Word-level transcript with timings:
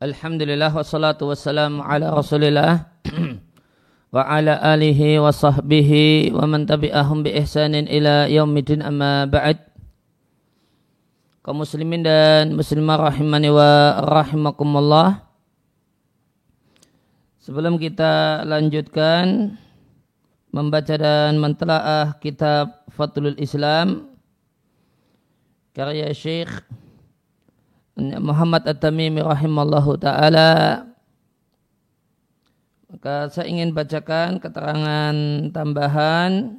Alhamdulillah 0.00 0.72
wassalatu 0.72 1.28
wassalamu 1.28 1.84
ala 1.84 2.08
rasulillah 2.08 2.88
wa 4.16 4.24
ala 4.24 4.56
alihi 4.72 5.20
wa 5.20 5.28
sahbihi 5.28 6.32
wa 6.32 6.48
man 6.48 6.64
tabi'ahum 6.64 7.20
bi 7.20 7.36
ihsanin 7.36 7.84
ila 7.84 8.24
yaumidin 8.24 8.80
amma 8.80 9.28
ba'd. 9.28 9.60
Kaum 11.44 11.60
muslimin 11.60 12.00
dan 12.00 12.56
muslimah 12.56 13.12
rahimani 13.12 13.52
wa 13.52 14.00
rahimakumullah. 14.08 15.20
Sebelum 17.44 17.76
kita 17.76 18.40
lanjutkan 18.48 19.52
membaca 20.48 20.96
dan 20.96 21.36
mentelaah 21.36 22.16
kitab 22.24 22.88
Fathul 22.88 23.36
Islam 23.36 24.16
karya 25.76 26.08
Syekh 26.16 26.48
Muhammad 28.18 28.64
At-Tamimi 28.64 29.20
rahimallahu 29.20 30.00
taala. 30.00 30.84
Maka 32.90 33.30
saya 33.30 33.46
ingin 33.46 33.70
bacakan 33.70 34.42
keterangan 34.42 35.14
tambahan. 35.54 36.58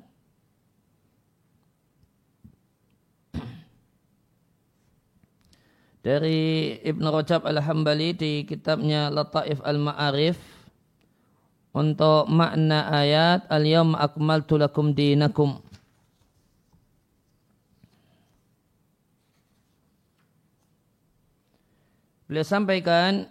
Dari 6.02 6.82
Ibn 6.82 7.04
Rajab 7.13 7.46
Al-Hambali 7.46 8.18
di 8.18 8.41
kitabnya 8.46 9.10
Lataif 9.12 9.62
Al-Ma'arif. 9.62 10.40
Untuk 11.71 12.27
makna 12.27 12.91
ayat 12.91 13.48
Al-Yawma 13.48 13.99
akmaltu 13.99 14.60
lakum 14.60 14.91
dinakum 14.91 15.63
Beliau 22.32 22.48
sampaikan 22.48 23.27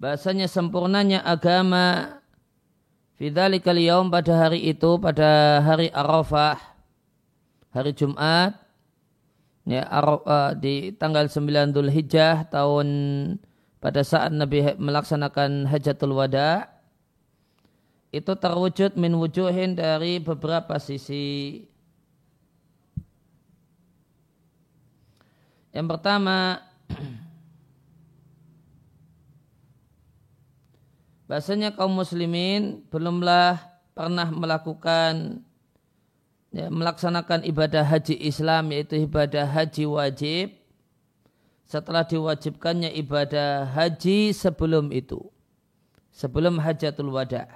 bahasanya 0.00 0.48
sempurnanya 0.48 1.20
agama 1.20 2.16
fidzalikal 3.20 3.76
yaum 3.76 4.08
pada 4.08 4.48
hari 4.48 4.64
itu 4.72 4.96
pada 4.96 5.60
hari 5.60 5.92
Arafah 5.92 6.56
hari 7.68 7.92
Jumat 7.92 8.64
ya 9.68 9.84
Arafah, 9.92 10.56
di 10.56 10.96
tanggal 10.96 11.28
9 11.28 11.76
Dhul 11.76 11.92
Hijjah 11.92 12.48
tahun 12.48 12.88
pada 13.76 14.00
saat 14.00 14.32
Nabi 14.32 14.72
melaksanakan 14.80 15.68
hajatul 15.68 16.16
wada 16.16 16.64
itu 18.08 18.32
terwujud 18.40 18.96
min 18.96 19.20
wujuhin 19.20 19.76
dari 19.76 20.16
beberapa 20.16 20.80
sisi 20.80 21.68
Yang 25.70 25.86
pertama, 25.86 26.66
bahasanya 31.30 31.70
kaum 31.78 31.94
muslimin 31.94 32.82
belumlah 32.90 33.62
pernah 33.94 34.26
melakukan 34.34 35.46
ya, 36.50 36.66
melaksanakan 36.66 37.46
ibadah 37.46 37.86
haji 37.86 38.18
Islam 38.18 38.74
yaitu 38.74 38.98
ibadah 38.98 39.46
haji 39.46 39.86
wajib. 39.86 40.46
Setelah 41.70 42.02
diwajibkannya 42.02 42.90
ibadah 42.98 43.62
haji 43.70 44.34
sebelum 44.34 44.90
itu 44.90 45.22
sebelum 46.10 46.58
hajatul 46.58 47.14
wada. 47.14 47.46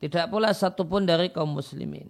Tidak 0.00 0.32
pula 0.32 0.56
satupun 0.56 1.04
dari 1.04 1.28
kaum 1.28 1.52
muslimin 1.52 2.08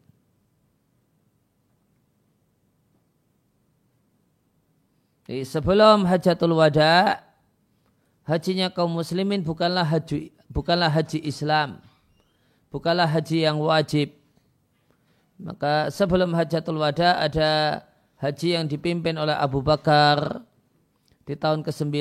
Jadi 5.31 5.47
sebelum 5.47 6.11
hajatul 6.11 6.59
wada, 6.59 7.23
hajinya 8.27 8.67
kaum 8.67 8.99
muslimin 8.99 9.47
bukanlah 9.47 9.87
haji 9.87 10.35
bukanlah 10.51 10.91
haji 10.91 11.23
Islam. 11.23 11.79
Bukanlah 12.67 13.07
haji 13.07 13.47
yang 13.47 13.63
wajib. 13.63 14.11
Maka 15.39 15.87
sebelum 15.95 16.35
hajatul 16.35 16.83
wada 16.83 17.15
ada 17.23 17.79
haji 18.19 18.59
yang 18.59 18.67
dipimpin 18.67 19.15
oleh 19.15 19.39
Abu 19.39 19.63
Bakar 19.63 20.43
di 21.23 21.39
tahun 21.39 21.63
ke-9. 21.63 21.95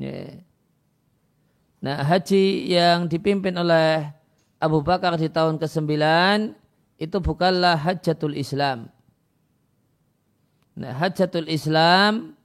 Yeah. 0.00 0.40
Nah, 1.84 2.00
haji 2.00 2.64
yang 2.64 3.12
dipimpin 3.12 3.60
oleh 3.60 4.08
Abu 4.56 4.80
Bakar 4.80 5.20
di 5.20 5.28
tahun 5.28 5.60
ke-9 5.60 5.92
itu 6.96 7.16
bukanlah 7.20 7.76
hajatul 7.76 8.40
Islam. 8.40 8.88
Nah, 10.78 10.92
hajatul 10.94 11.50
Islam 11.50 12.38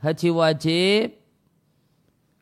haji 0.00 0.28
wajib 0.28 1.16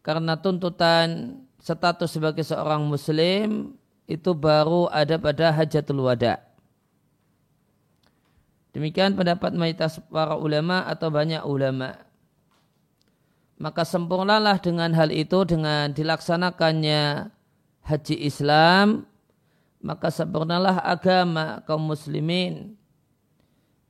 karena 0.03 0.35
tuntutan 0.39 1.39
status 1.63 2.19
sebagai 2.19 2.43
seorang 2.43 2.83
muslim 2.87 3.79
itu 4.09 4.31
baru 4.33 4.89
ada 4.89 5.21
pada 5.21 5.53
hajatul 5.53 6.09
wada. 6.09 6.41
Demikian 8.73 9.19
pendapat 9.19 9.53
mayoritas 9.53 9.99
para 10.09 10.39
ulama 10.39 10.87
atau 10.87 11.11
banyak 11.11 11.43
ulama. 11.45 11.99
Maka 13.59 13.83
sempurnalah 13.83 14.63
dengan 14.63 14.95
hal 14.95 15.11
itu 15.11 15.43
dengan 15.43 15.91
dilaksanakannya 15.91 17.27
haji 17.83 18.17
Islam, 18.23 19.03
maka 19.83 20.15
sempurnalah 20.15 20.79
agama 20.79 21.59
kaum 21.67 21.91
muslimin 21.91 22.78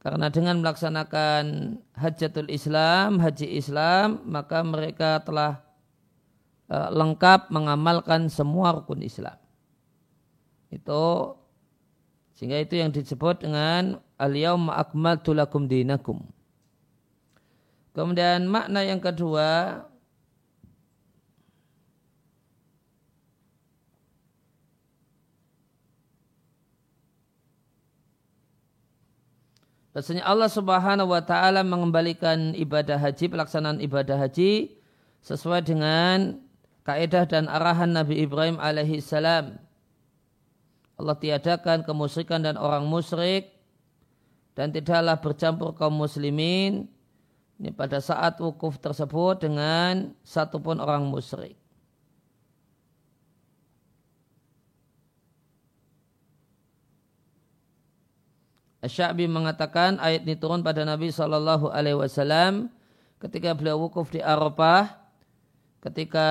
karena 0.09 0.33
dengan 0.33 0.65
melaksanakan 0.65 1.77
hajatul 1.93 2.49
Islam, 2.49 3.21
haji 3.21 3.61
Islam, 3.61 4.25
maka 4.25 4.65
mereka 4.65 5.21
telah 5.21 5.61
uh, 6.73 6.89
lengkap 6.89 7.53
mengamalkan 7.53 8.33
semua 8.33 8.73
rukun 8.73 9.05
Islam. 9.05 9.37
Itu 10.73 11.37
sehingga 12.33 12.57
itu 12.57 12.81
yang 12.81 12.89
disebut 12.89 13.45
dengan 13.45 14.01
al-yauma 14.17 14.81
akmaltu 14.81 15.37
lakum 15.37 15.69
dinakum. 15.69 16.25
Kemudian 17.93 18.49
makna 18.49 18.89
yang 18.89 19.05
kedua 19.05 19.85
Rasanya 29.99 30.31
Allah 30.31 30.47
Subhanahu 30.47 31.11
wa 31.11 31.19
taala 31.27 31.67
mengembalikan 31.67 32.55
ibadah 32.55 33.03
haji, 33.03 33.35
pelaksanaan 33.35 33.83
ibadah 33.83 34.15
haji 34.15 34.79
sesuai 35.27 35.67
dengan 35.67 36.39
kaidah 36.87 37.27
dan 37.27 37.51
arahan 37.51 37.91
Nabi 37.91 38.23
Ibrahim 38.23 38.63
alaihi 38.63 39.03
salam. 39.03 39.59
Allah 40.95 41.19
tiadakan 41.19 41.83
kemusyrikan 41.83 42.47
dan 42.47 42.55
orang 42.55 42.87
musyrik 42.87 43.51
dan 44.55 44.71
tidaklah 44.71 45.19
bercampur 45.19 45.75
kaum 45.75 45.99
muslimin 45.99 46.87
ini 47.59 47.75
pada 47.75 47.99
saat 47.99 48.39
wukuf 48.39 48.79
tersebut 48.79 49.43
dengan 49.43 50.15
satupun 50.23 50.79
orang 50.79 51.11
musyrik. 51.11 51.58
Syabi 58.87 59.27
mengatakan 59.27 59.99
ayat 59.99 60.23
ini 60.23 60.39
turun 60.39 60.63
pada 60.63 60.87
Nabi 60.87 61.11
Shallallahu 61.11 61.75
Alaihi 61.75 61.99
Wasallam 61.99 62.71
ketika 63.19 63.51
beliau 63.59 63.83
wukuf 63.83 64.15
di 64.15 64.23
Arafah, 64.23 64.95
ketika 65.83 66.29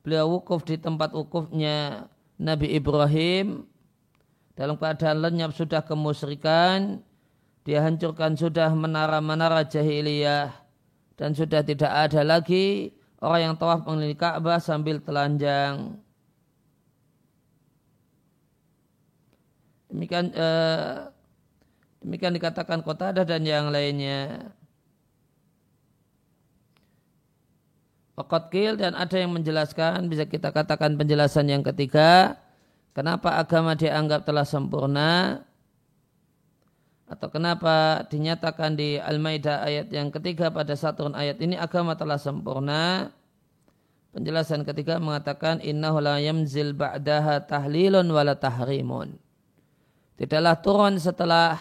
beliau 0.00 0.40
wukuf 0.40 0.64
di 0.64 0.80
tempat 0.80 1.12
wukufnya 1.12 2.08
Nabi 2.40 2.72
Ibrahim 2.72 3.68
dalam 4.56 4.80
keadaan 4.80 5.20
lenyap 5.20 5.52
sudah 5.52 5.84
kemusyrikan, 5.84 7.04
dia 7.68 7.84
hancurkan 7.84 8.32
sudah 8.32 8.72
menara-menara 8.72 9.68
jahiliyah 9.68 10.48
dan 11.20 11.36
sudah 11.36 11.60
tidak 11.60 11.92
ada 11.92 12.24
lagi 12.24 12.96
orang 13.20 13.52
yang 13.52 13.54
tawaf 13.60 13.84
mengelilingi 13.84 14.16
Ka'bah 14.16 14.56
sambil 14.56 15.04
telanjang. 15.04 16.00
Demikian 19.92 20.32
eh, 20.32 21.12
Demikian 21.98 22.34
dikatakan 22.34 22.80
kota 22.86 23.10
ada 23.10 23.26
dan 23.26 23.42
yang 23.42 23.74
lainnya. 23.74 24.54
Fakotkil 28.18 28.74
dan 28.74 28.98
ada 28.98 29.14
yang 29.14 29.30
menjelaskan, 29.30 30.10
bisa 30.10 30.26
kita 30.26 30.50
katakan 30.50 30.98
penjelasan 30.98 31.46
yang 31.46 31.62
ketiga, 31.62 32.34
kenapa 32.90 33.38
agama 33.38 33.78
dianggap 33.78 34.26
telah 34.26 34.42
sempurna, 34.42 35.42
atau 37.08 37.30
kenapa 37.32 38.04
dinyatakan 38.10 38.76
di 38.76 39.00
Al-Maidah 39.00 39.64
ayat 39.64 39.88
yang 39.94 40.12
ketiga 40.12 40.52
pada 40.52 40.76
satu 40.76 41.08
ayat 41.16 41.40
ini 41.40 41.56
agama 41.56 41.96
telah 41.96 42.20
sempurna. 42.20 43.14
Penjelasan 44.12 44.64
ketiga 44.64 44.98
mengatakan 44.98 45.60
innahu 45.62 46.00
la 46.02 46.18
yamzil 46.18 46.72
ba'daha 46.72 47.44
tahlilun 47.44 48.08
wala 48.08 48.34
tahrimun 48.40 49.20
Tidaklah 50.16 50.58
turun 50.64 50.98
setelah 50.98 51.60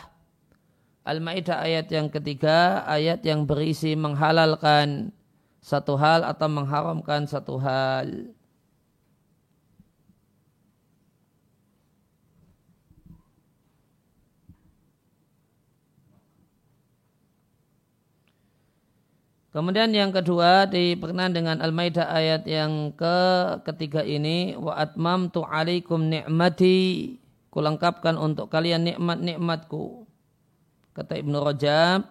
Al-Maidah 1.08 1.64
ayat 1.64 1.88
yang 1.88 2.12
ketiga, 2.12 2.84
ayat 2.84 3.24
yang 3.24 3.48
berisi 3.48 3.96
menghalalkan 3.96 5.16
satu 5.64 5.96
hal 5.96 6.28
atau 6.28 6.52
mengharamkan 6.52 7.24
satu 7.24 7.56
hal. 7.64 8.36
Kemudian 19.56 19.90
yang 19.90 20.12
kedua 20.12 20.68
diperkenan 20.68 21.34
dengan 21.34 21.58
Al-Maidah 21.64 22.12
ayat 22.14 22.44
yang 22.46 22.92
ke 22.94 23.18
ketiga 23.64 24.04
ini 24.04 24.54
wa 24.60 24.76
atmamtu 24.76 25.42
alaikum 25.48 26.12
ni'mati 26.12 27.16
kulengkapkan 27.50 28.20
untuk 28.22 28.54
kalian 28.54 28.86
nikmat-nikmatku. 28.86 30.07
Kata 30.98 31.14
Ibnu 31.14 31.38
Rajab 31.38 32.10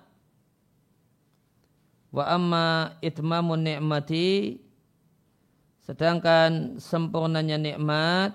wa 2.14 2.24
amma 2.30 2.94
itmamun 3.02 3.66
ni'mati 3.66 4.62
sedangkan 5.82 6.78
sempurnanya 6.78 7.58
nikmat 7.58 8.30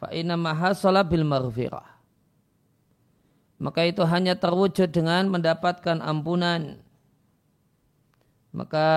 fa 0.00 0.08
inna 0.16 0.40
mahasala 0.40 1.04
bil 1.04 1.28
maghfirah 1.28 2.00
maka 3.60 3.84
itu 3.84 4.00
hanya 4.08 4.40
terwujud 4.40 4.88
dengan 4.88 5.28
mendapatkan 5.28 6.00
ampunan. 6.00 6.80
Maka 8.56 8.88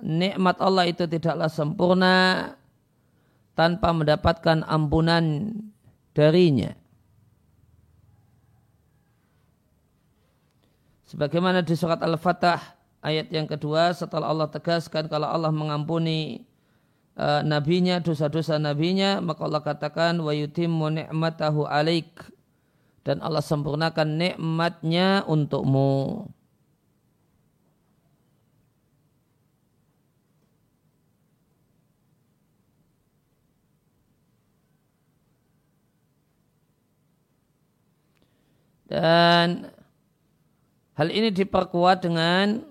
nikmat 0.00 0.56
Allah 0.62 0.86
itu 0.86 1.04
tidaklah 1.04 1.50
sempurna 1.50 2.16
tanpa 3.58 3.90
mendapatkan 3.90 4.62
ampunan 4.64 5.50
darinya. 6.14 6.72
Sebagaimana 11.14 11.62
di 11.62 11.78
surat 11.78 12.02
Al-Fatah 12.02 12.58
ayat 12.98 13.30
yang 13.30 13.46
kedua 13.46 13.94
setelah 13.94 14.34
Allah 14.34 14.50
tegaskan 14.50 15.06
kalau 15.06 15.30
Allah 15.30 15.54
mengampuni 15.54 16.42
uh, 17.14 17.38
nabinya 17.46 18.02
dosa-dosa 18.02 18.58
nabinya 18.58 19.22
maka 19.22 19.46
Allah 19.46 19.62
katakan 19.62 20.18
wa 20.18 20.34
yutimmu 20.34 20.90
ni'matahu 20.90 21.70
alaik 21.70 22.18
dan 23.06 23.22
Allah 23.22 23.46
sempurnakan 23.46 24.10
nikmatnya 24.18 25.22
untukmu. 25.30 26.26
Dan 38.90 39.73
hal 40.94 41.08
ini 41.10 41.30
diperkuat 41.34 42.06
dengan 42.06 42.62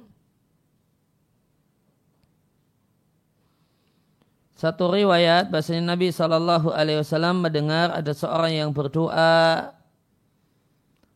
satu 4.56 4.96
riwayat 4.96 5.52
bahasanya 5.52 5.96
Nabi 5.96 6.12
Shallallahu 6.12 6.72
Alaihi 6.72 7.04
Wasallam 7.04 7.44
mendengar 7.44 7.92
ada 7.92 8.16
seorang 8.16 8.56
yang 8.56 8.70
berdoa 8.72 9.76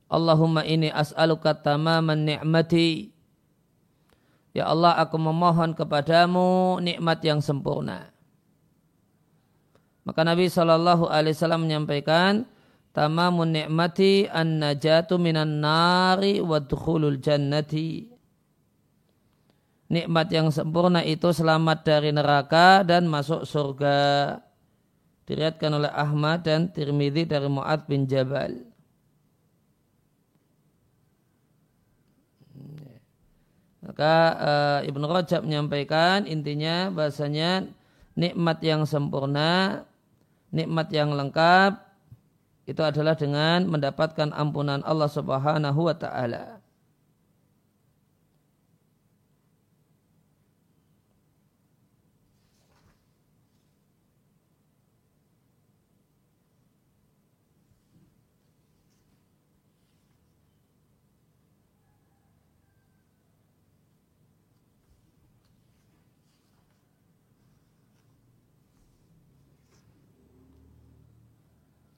Allahumma 0.08 0.64
ini 0.64 0.88
as'aluka 0.88 1.52
tamaman 1.52 2.24
ni'mati. 2.24 3.12
Ya 4.56 4.72
Allah 4.72 4.96
aku 4.98 5.20
memohon 5.20 5.76
kepadamu 5.76 6.80
nikmat 6.80 7.20
yang 7.22 7.44
sempurna. 7.44 8.10
Maka 10.08 10.24
Nabi 10.24 10.48
Shallallahu 10.48 11.12
Alaihi 11.12 11.36
Wasallam 11.36 11.68
menyampaikan, 11.68 12.48
tamamun 12.98 13.54
ni'mati 13.54 14.26
an 14.26 14.58
najatu 14.58 15.22
minan 15.22 15.62
nari 15.62 16.42
wa 16.42 16.58
dukhulul 16.58 17.22
jannati. 17.22 18.10
Nikmat 19.94 20.28
yang 20.34 20.50
sempurna 20.50 21.06
itu 21.06 21.30
selamat 21.30 21.86
dari 21.86 22.10
neraka 22.10 22.82
dan 22.82 23.06
masuk 23.06 23.46
surga. 23.46 24.42
Diriatkan 25.30 25.78
oleh 25.78 25.92
Ahmad 25.94 26.42
dan 26.44 26.74
Tirmidzi 26.74 27.30
dari 27.30 27.46
Mu'ad 27.46 27.86
bin 27.86 28.10
Jabal. 28.10 28.66
Maka 33.86 34.16
uh, 34.36 34.80
Ibnu 34.84 35.06
Rajab 35.08 35.48
menyampaikan 35.48 36.28
intinya 36.28 36.92
bahasanya 36.92 37.64
nikmat 38.20 38.60
yang 38.60 38.84
sempurna, 38.84 39.86
nikmat 40.52 40.92
yang 40.92 41.16
lengkap 41.16 41.87
itu 42.68 42.84
adalah 42.84 43.16
dengan 43.16 43.64
mendapatkan 43.64 44.36
ampunan 44.36 44.84
Allah 44.84 45.08
Subhanahu 45.08 45.88
wa 45.88 45.96
taala. 45.96 46.57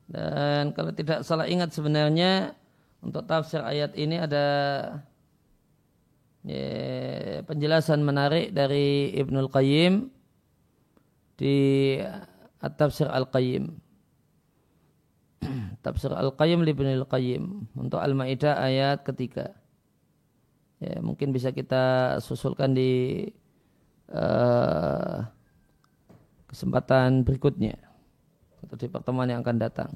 Dan 0.09 0.73
kalau 0.73 0.89
tidak 0.89 1.21
salah 1.21 1.45
ingat 1.45 1.69
sebenarnya 1.69 2.57
untuk 3.05 3.29
tafsir 3.29 3.61
ayat 3.61 3.93
ini 3.93 4.17
ada 4.17 4.45
ya, 6.43 6.65
penjelasan 7.45 8.01
menarik 8.01 8.49
dari 8.49 9.13
Ibnul 9.13 9.53
Qayyim 9.53 10.09
di 11.37 11.57
At-Tafsir 12.59 13.07
Al-Qayyim. 13.07 13.69
Tafsir 15.85 16.11
Al-Qayyim 16.11 16.65
li 16.65 16.73
Ibnul 16.73 17.07
Qayyim 17.07 17.43
untuk 17.77 18.01
Al-Maidah 18.01 18.59
ayat 18.59 19.05
ketiga. 19.05 19.55
Ya, 20.81 20.99
mungkin 21.05 21.31
bisa 21.31 21.53
kita 21.53 22.17
susulkan 22.23 22.73
di 22.73 23.23
uh, 24.11 25.21
kesempatan 26.49 27.27
berikutnya 27.27 27.77
atau 28.63 28.75
di 28.75 28.87
pertemuan 28.91 29.27
yang 29.31 29.43
akan 29.43 29.59
datang. 29.59 29.91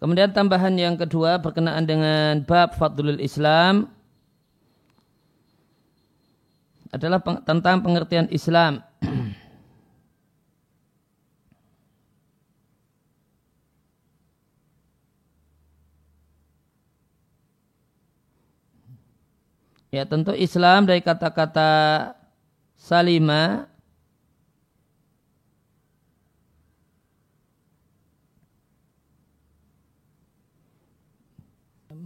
Kemudian 0.00 0.32
tambahan 0.32 0.72
yang 0.80 0.96
kedua 0.96 1.36
berkenaan 1.36 1.84
dengan 1.84 2.40
bab 2.48 2.72
Fadlul 2.72 3.20
Islam 3.20 3.92
adalah 6.88 7.20
peng, 7.22 7.44
tentang 7.44 7.84
pengertian 7.84 8.26
Islam. 8.32 8.80
ya 19.94 20.08
tentu 20.08 20.34
Islam 20.34 20.86
dari 20.88 21.04
kata-kata 21.04 21.70
salima 22.78 23.69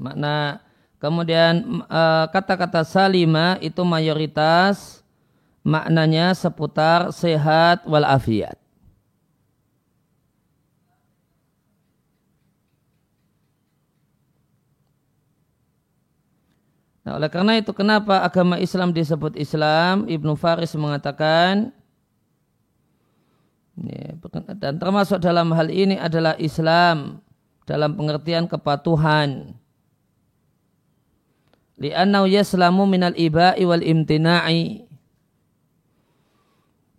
Makna 0.05 0.61
kemudian 1.01 1.85
eh, 1.89 2.27
kata-kata 2.29 2.85
uh, 2.85 2.89
salima 2.89 3.57
itu 3.65 3.81
mayoritas 3.81 5.01
maknanya 5.65 6.37
seputar 6.37 7.09
sehat 7.09 7.89
walafiat. 7.89 8.61
Nah, 17.05 17.21
oleh 17.21 17.29
karena 17.29 17.61
itu 17.61 17.69
kenapa 17.77 18.25
agama 18.25 18.57
Islam 18.57 18.89
disebut 18.97 19.37
Islam? 19.37 20.09
Ibnu 20.09 20.41
Faris 20.41 20.73
mengatakan 20.73 21.69
ya, 23.77 24.17
dan 24.57 24.81
termasuk 24.81 25.21
dalam 25.21 25.53
hal 25.53 25.69
ini 25.69 26.01
adalah 26.01 26.33
Islam 26.41 27.21
dalam 27.69 27.93
pengertian 27.93 28.49
kepatuhan. 28.49 29.53
Li'annau 31.75 32.31
yaslamu 32.31 32.87
minal 32.87 33.17
iba'i 33.19 33.67
wal 33.67 33.83
imtina'i. 33.83 34.87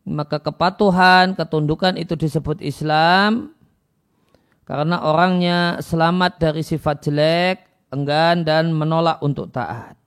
Maka 0.05 0.38
kepatuhan, 0.38 1.34
ketundukan 1.34 1.98
itu 1.98 2.13
disebut 2.13 2.62
Islam 2.62 3.55
karena 4.65 5.01
orangnya 5.01 5.77
selamat 5.82 6.41
dari 6.41 6.62
sifat 6.62 7.05
jelek, 7.05 7.58
enggan 7.94 8.46
dan 8.46 8.74
menolak 8.74 9.22
untuk 9.22 9.50
taat. 9.53 9.98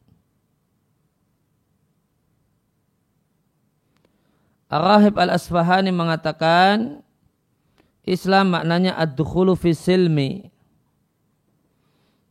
Ar-Rahib 4.69 5.17
Al-Asfahani 5.17 5.89
mengatakan 5.89 7.01
Islam 8.05 8.53
maknanya 8.53 9.01
ad-dukhulu 9.01 9.57
fi 9.57 9.73
silmi. 9.73 10.45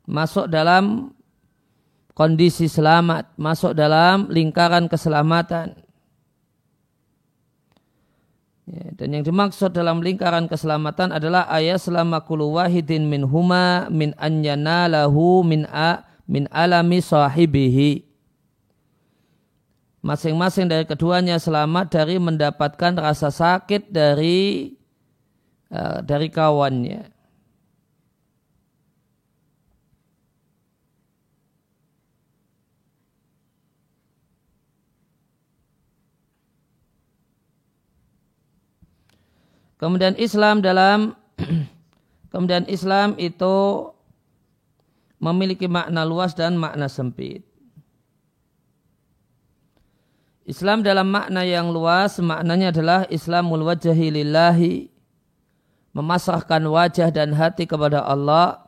Masuk 0.05 0.45
dalam 0.47 1.16
kondisi 2.17 2.65
selamat, 2.65 3.37
masuk 3.37 3.77
dalam 3.77 4.25
lingkaran 4.33 4.89
keselamatan. 4.89 5.77
Ya, 8.65 8.89
dan 8.97 9.13
yang 9.13 9.23
dimaksud 9.23 9.71
dalam 9.71 10.01
lingkaran 10.01 10.49
keselamatan 10.49 11.13
adalah 11.13 11.45
ayat 11.45 11.77
selama 11.77 12.25
kulu 12.25 12.57
wahidin 12.57 13.05
min 13.05 13.21
huma 13.21 13.85
min 13.93 14.17
anyana 14.17 14.89
lahu 14.89 15.45
min 15.45 15.69
a 15.69 16.03
min 16.25 16.49
alami 16.49 16.99
sahibihi. 16.99 18.03
Masing-masing 20.01 20.67
dari 20.67 20.89
keduanya 20.89 21.37
selamat 21.37 21.95
dari 21.95 22.17
mendapatkan 22.17 22.97
rasa 22.97 23.29
sakit 23.29 23.93
dari 23.93 24.73
uh, 25.69 26.01
dari 26.01 26.27
kawannya. 26.27 27.16
Kemudian 39.77 40.17
Islam 40.17 40.65
dalam 40.65 41.13
kemudian 42.33 42.65
Islam 42.65 43.13
itu 43.21 43.89
memiliki 45.21 45.69
makna 45.69 46.05
luas 46.05 46.33
dan 46.33 46.57
makna 46.57 46.89
sempit. 46.89 47.45
Islam 50.47 50.79
dalam 50.79 51.11
makna 51.11 51.43
yang 51.43 51.69
luas 51.69 52.17
maknanya 52.23 52.71
adalah 52.71 52.99
Islamul 53.11 53.67
wajhi 53.67 54.09
lillahi 54.09 54.87
memasrahkan 55.91 56.63
wajah 56.63 57.11
dan 57.11 57.35
hati 57.35 57.67
kepada 57.67 58.05
Allah 58.05 58.63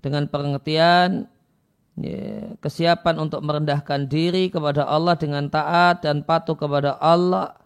dengan 0.00 0.24
pengertian 0.26 1.28
ya, 2.00 2.56
kesiapan 2.64 3.20
untuk 3.20 3.44
merendahkan 3.44 4.08
diri 4.08 4.48
kepada 4.48 4.88
Allah 4.88 5.14
dengan 5.20 5.52
taat 5.52 6.00
dan 6.02 6.24
patuh 6.24 6.56
kepada 6.56 6.96
Allah 6.96 7.61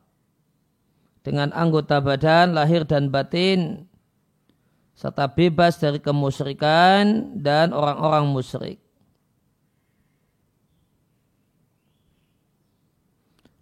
dengan 1.26 1.50
anggota 1.50 1.98
badan, 1.98 2.54
lahir 2.54 2.86
dan 2.86 3.10
batin, 3.10 3.90
serta 4.94 5.26
bebas 5.26 5.74
dari 5.82 5.98
kemusyrikan 5.98 7.34
dan 7.42 7.74
orang-orang 7.74 8.30
musyrik. 8.30 8.78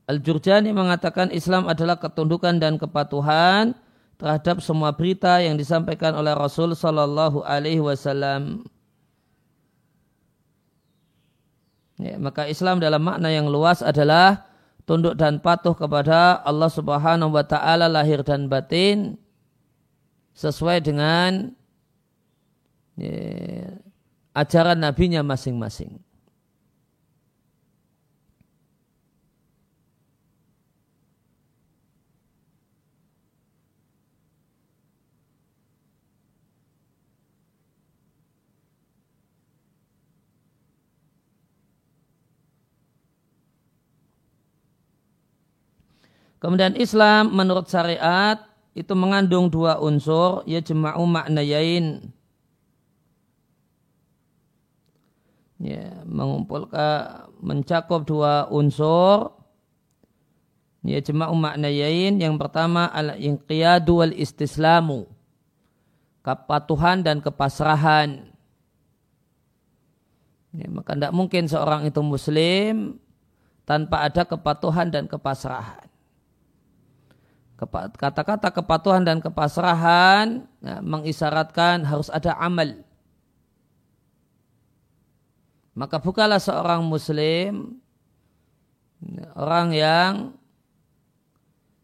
Al-Jurjani 0.04 0.76
mengatakan 0.76 1.32
Islam 1.32 1.64
adalah 1.64 1.96
ketundukan 1.96 2.60
dan 2.60 2.76
kepatuhan 2.76 3.72
terhadap 4.20 4.60
semua 4.60 4.92
berita 4.92 5.40
yang 5.40 5.56
disampaikan 5.56 6.12
oleh 6.12 6.36
Rasul 6.36 6.76
Sallallahu 6.76 7.40
Alaihi 7.48 7.80
Wasallam. 7.80 8.68
Ya, 11.96 12.20
maka 12.20 12.44
Islam 12.44 12.84
dalam 12.84 13.00
makna 13.00 13.32
yang 13.32 13.48
luas 13.48 13.80
adalah 13.80 14.53
tunduk 14.84 15.16
dan 15.16 15.40
patuh 15.40 15.72
kepada 15.72 16.40
Allah 16.44 16.68
Subhanahu 16.68 17.32
wa 17.32 17.44
taala 17.44 17.88
lahir 17.88 18.20
dan 18.20 18.48
batin 18.48 19.16
sesuai 20.36 20.84
dengan 20.84 21.52
ya, 23.00 23.72
ajaran 24.36 24.78
nabinya 24.80 25.24
masing-masing. 25.24 26.00
Kemudian 46.44 46.76
Islam 46.76 47.32
menurut 47.32 47.72
syariat 47.72 48.36
itu 48.76 48.92
mengandung 48.92 49.48
dua 49.48 49.80
unsur 49.80 50.44
ya 50.44 50.60
jema'u 50.60 51.00
maknayain. 51.08 52.04
Ya 55.56 56.04
mengumpulkan 56.04 57.32
mencakup 57.40 58.04
dua 58.04 58.44
unsur 58.52 59.40
ya 60.84 61.00
jema'u 61.00 61.32
maknayain. 61.32 62.20
Yang 62.20 62.36
pertama 62.36 62.92
al 62.92 63.16
inqiyadu 63.16 64.04
wal 64.04 64.12
istislamu 64.12 65.08
kepatuhan 66.20 67.00
dan 67.00 67.24
kepasrahan. 67.24 68.36
Ya, 70.52 70.68
maka 70.68 70.92
tidak 70.92 71.16
mungkin 71.16 71.48
seorang 71.48 71.88
itu 71.88 72.04
muslim 72.04 73.00
tanpa 73.64 74.04
ada 74.04 74.28
kepatuhan 74.28 74.92
dan 74.92 75.08
kepasrahan 75.08 75.83
kata-kata 77.70 78.48
kepatuhan 78.50 79.04
dan 79.04 79.20
kepasrahan 79.22 80.46
ya, 80.64 80.80
mengisyaratkan 80.82 81.84
harus 81.86 82.08
ada 82.10 82.34
amal. 82.40 82.82
Maka 85.74 85.98
bukalah 85.98 86.38
seorang 86.38 86.86
muslim 86.86 87.82
orang 89.34 89.74
yang 89.74 90.12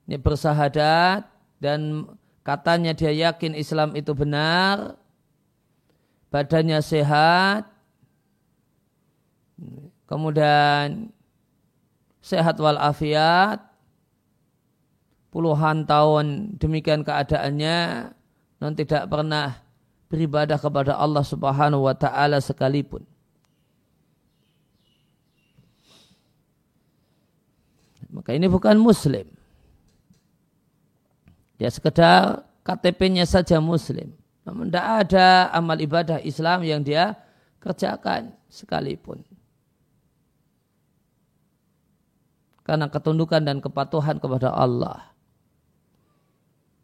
ya, 0.06 0.18
bersahadat 0.18 1.26
dan 1.58 2.06
katanya 2.46 2.94
dia 2.96 3.12
yakin 3.12 3.54
Islam 3.54 3.94
itu 3.94 4.14
benar, 4.14 4.96
badannya 6.30 6.78
sehat, 6.80 7.68
kemudian 10.10 11.10
sehat 12.18 12.58
walafiat, 12.58 13.69
puluhan 15.30 15.86
tahun 15.86 16.58
demikian 16.58 17.06
keadaannya 17.06 18.10
non 18.60 18.74
tidak 18.76 19.08
pernah 19.08 19.62
beribadah 20.10 20.58
kepada 20.58 20.98
Allah 20.98 21.22
Subhanahu 21.22 21.86
wa 21.86 21.94
taala 21.94 22.42
sekalipun. 22.42 23.06
Maka 28.10 28.34
ini 28.34 28.50
bukan 28.50 28.74
muslim. 28.74 29.22
Dia 31.62 31.70
sekedar 31.70 32.42
KTP-nya 32.66 33.22
saja 33.22 33.62
muslim. 33.62 34.10
Namun 34.42 34.66
tidak 34.66 34.86
ada 35.06 35.46
amal 35.54 35.78
ibadah 35.78 36.18
Islam 36.18 36.66
yang 36.66 36.82
dia 36.82 37.14
kerjakan 37.62 38.34
sekalipun. 38.50 39.22
Karena 42.66 42.90
ketundukan 42.90 43.46
dan 43.46 43.62
kepatuhan 43.62 44.18
kepada 44.18 44.50
Allah. 44.50 45.09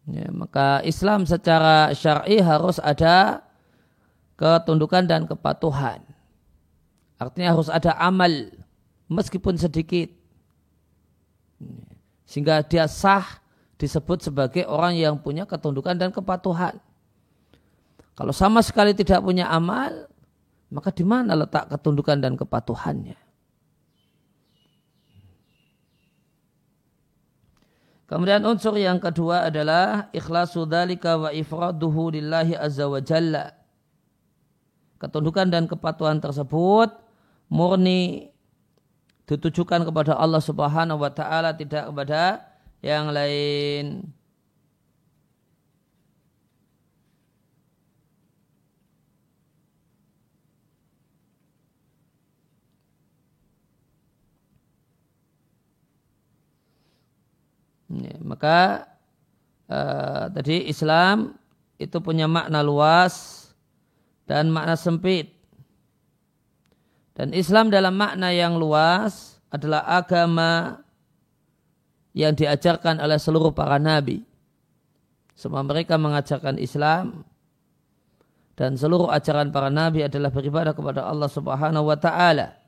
Ya, 0.06 0.30
maka 0.30 0.86
Islam 0.86 1.26
secara 1.26 1.90
syar'i 1.90 2.38
harus 2.38 2.78
ada 2.78 3.42
ketundukan 4.38 5.02
dan 5.02 5.26
kepatuhan. 5.26 5.98
Artinya 7.18 7.58
harus 7.58 7.66
ada 7.66 7.90
amal 7.98 8.30
meskipun 9.10 9.58
sedikit. 9.58 10.06
Sehingga 12.22 12.62
dia 12.62 12.86
sah 12.86 13.42
disebut 13.82 14.22
sebagai 14.30 14.62
orang 14.70 14.94
yang 14.94 15.14
punya 15.18 15.42
ketundukan 15.42 15.98
dan 15.98 16.14
kepatuhan. 16.14 16.78
Kalau 18.14 18.32
sama 18.32 18.62
sekali 18.62 18.94
tidak 18.94 19.20
punya 19.20 19.50
amal, 19.50 20.06
maka 20.70 20.94
di 20.94 21.02
mana 21.02 21.34
letak 21.34 21.66
ketundukan 21.66 22.22
dan 22.22 22.38
kepatuhannya? 22.38 23.25
Kemudian 28.06 28.46
unsur 28.46 28.78
yang 28.78 29.02
kedua 29.02 29.50
adalah 29.50 30.06
ikhlasu 30.14 30.62
dzalika 30.62 31.18
wa 31.18 31.30
ifraduhu 31.34 32.14
lillahi 32.14 32.54
azza 32.54 32.86
wa 32.86 33.02
jalla. 33.02 33.50
Ketundukan 35.02 35.50
dan 35.50 35.66
kepatuhan 35.66 36.22
tersebut 36.22 36.94
murni 37.50 38.30
ditujukan 39.26 39.90
kepada 39.90 40.14
Allah 40.14 40.38
Subhanahu 40.38 41.02
wa 41.02 41.10
taala 41.10 41.50
tidak 41.58 41.90
kepada 41.90 42.46
yang 42.78 43.10
lain. 43.10 44.06
Ya, 58.02 58.16
maka 58.20 58.88
uh, 59.70 60.28
tadi 60.32 60.68
Islam 60.68 61.36
itu 61.76 61.96
punya 62.00 62.28
makna 62.28 62.60
luas 62.64 63.46
dan 64.24 64.50
makna 64.52 64.74
sempit. 64.76 65.32
Dan 67.16 67.32
Islam 67.32 67.72
dalam 67.72 67.96
makna 67.96 68.28
yang 68.32 68.60
luas 68.60 69.40
adalah 69.48 69.88
agama 69.88 70.84
yang 72.12 72.36
diajarkan 72.36 73.00
oleh 73.00 73.16
seluruh 73.16 73.52
para 73.52 73.80
nabi. 73.80 74.24
Semua 75.36 75.60
mereka 75.64 76.00
mengajarkan 76.00 76.56
Islam 76.56 77.24
dan 78.56 78.76
seluruh 78.76 79.12
ajaran 79.12 79.52
para 79.52 79.68
nabi 79.68 80.04
adalah 80.04 80.32
beribadah 80.32 80.72
kepada 80.72 81.04
Allah 81.04 81.28
Subhanahu 81.28 81.92
wa 81.92 81.98
taala. 82.00 82.65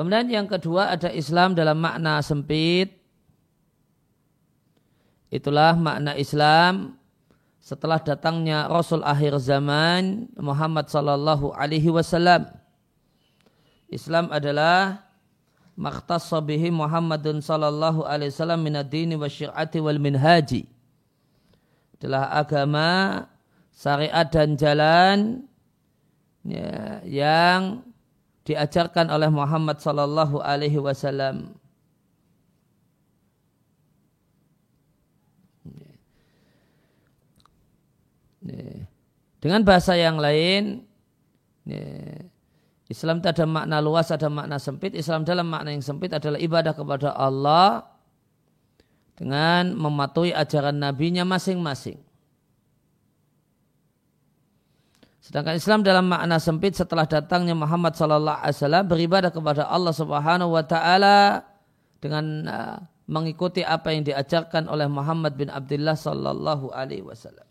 Kemudian 0.00 0.32
yang 0.32 0.48
kedua 0.48 0.96
ada 0.96 1.12
Islam 1.12 1.52
dalam 1.52 1.76
makna 1.76 2.24
sempit. 2.24 2.88
Itulah 5.28 5.76
makna 5.76 6.16
Islam 6.16 6.96
setelah 7.60 8.00
datangnya 8.00 8.64
Rasul 8.64 9.04
akhir 9.04 9.36
zaman 9.44 10.32
Muhammad 10.40 10.88
sallallahu 10.88 11.52
alaihi 11.52 11.92
wasallam. 11.92 12.48
Islam 13.92 14.32
adalah 14.32 15.04
makhtassa 15.76 16.40
bihi 16.40 16.72
Muhammadun 16.72 17.44
sallallahu 17.44 18.00
alaihi 18.08 18.32
wasallam 18.32 18.64
min 18.64 18.80
ad-dini 18.80 19.20
wa 19.20 19.28
syir'ati 19.28 19.84
wal 19.84 20.00
minhaji. 20.00 20.64
Adalah 22.00 22.40
agama, 22.40 22.88
syariat 23.76 24.24
dan 24.32 24.56
jalan 24.56 25.44
ya, 26.48 27.04
yang 27.04 27.84
diajarkan 28.48 29.12
oleh 29.12 29.28
Muhammad 29.28 29.78
sallallahu 29.78 30.40
alaihi 30.40 30.80
wasallam. 30.80 31.54
Dengan 39.40 39.60
bahasa 39.64 39.96
yang 39.96 40.16
lain, 40.20 40.84
Islam 42.90 43.22
itu 43.22 43.28
ada 43.30 43.46
makna 43.46 43.78
luas, 43.78 44.10
ada 44.10 44.26
makna 44.26 44.58
sempit. 44.58 44.98
Islam 44.98 45.22
dalam 45.22 45.46
makna 45.46 45.70
yang 45.70 45.84
sempit 45.84 46.10
adalah 46.10 46.40
ibadah 46.42 46.74
kepada 46.74 47.14
Allah 47.14 47.86
dengan 49.14 49.78
mematuhi 49.78 50.34
ajaran 50.34 50.80
nabinya 50.80 51.22
masing-masing. 51.22 52.09
Sedangkan 55.30 55.62
Islam 55.62 55.86
dalam 55.86 56.10
makna 56.10 56.42
sempit 56.42 56.74
setelah 56.74 57.06
datangnya 57.06 57.54
Muhammad 57.54 57.94
sallallahu 57.94 58.34
alaihi 58.34 58.50
wasallam 58.50 58.84
beribadah 58.90 59.30
kepada 59.30 59.62
Allah 59.70 59.94
Subhanahu 59.94 60.58
wa 60.58 60.66
taala 60.66 61.46
dengan 62.02 62.50
uh, 62.50 62.82
mengikuti 63.06 63.62
apa 63.62 63.94
yang 63.94 64.02
diajarkan 64.02 64.66
oleh 64.66 64.90
Muhammad 64.90 65.38
bin 65.38 65.46
Abdullah 65.46 65.94
sallallahu 65.94 66.74
alaihi 66.74 67.06
wasallam. 67.06 67.46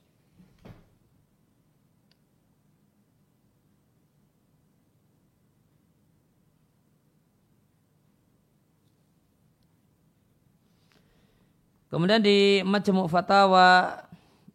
Kemudian 11.87 12.19
di 12.19 12.59
Majmu' 12.67 13.07
Fatawa 13.07 14.03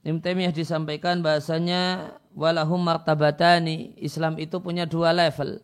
Ibn 0.04 0.20
Taimiyah 0.20 0.52
disampaikan 0.52 1.24
bahasanya 1.24 2.20
walahum 2.34 2.82
martabatani 2.82 3.94
Islam 3.96 4.36
itu 4.42 4.58
punya 4.58 4.84
dua 4.84 5.14
level. 5.14 5.62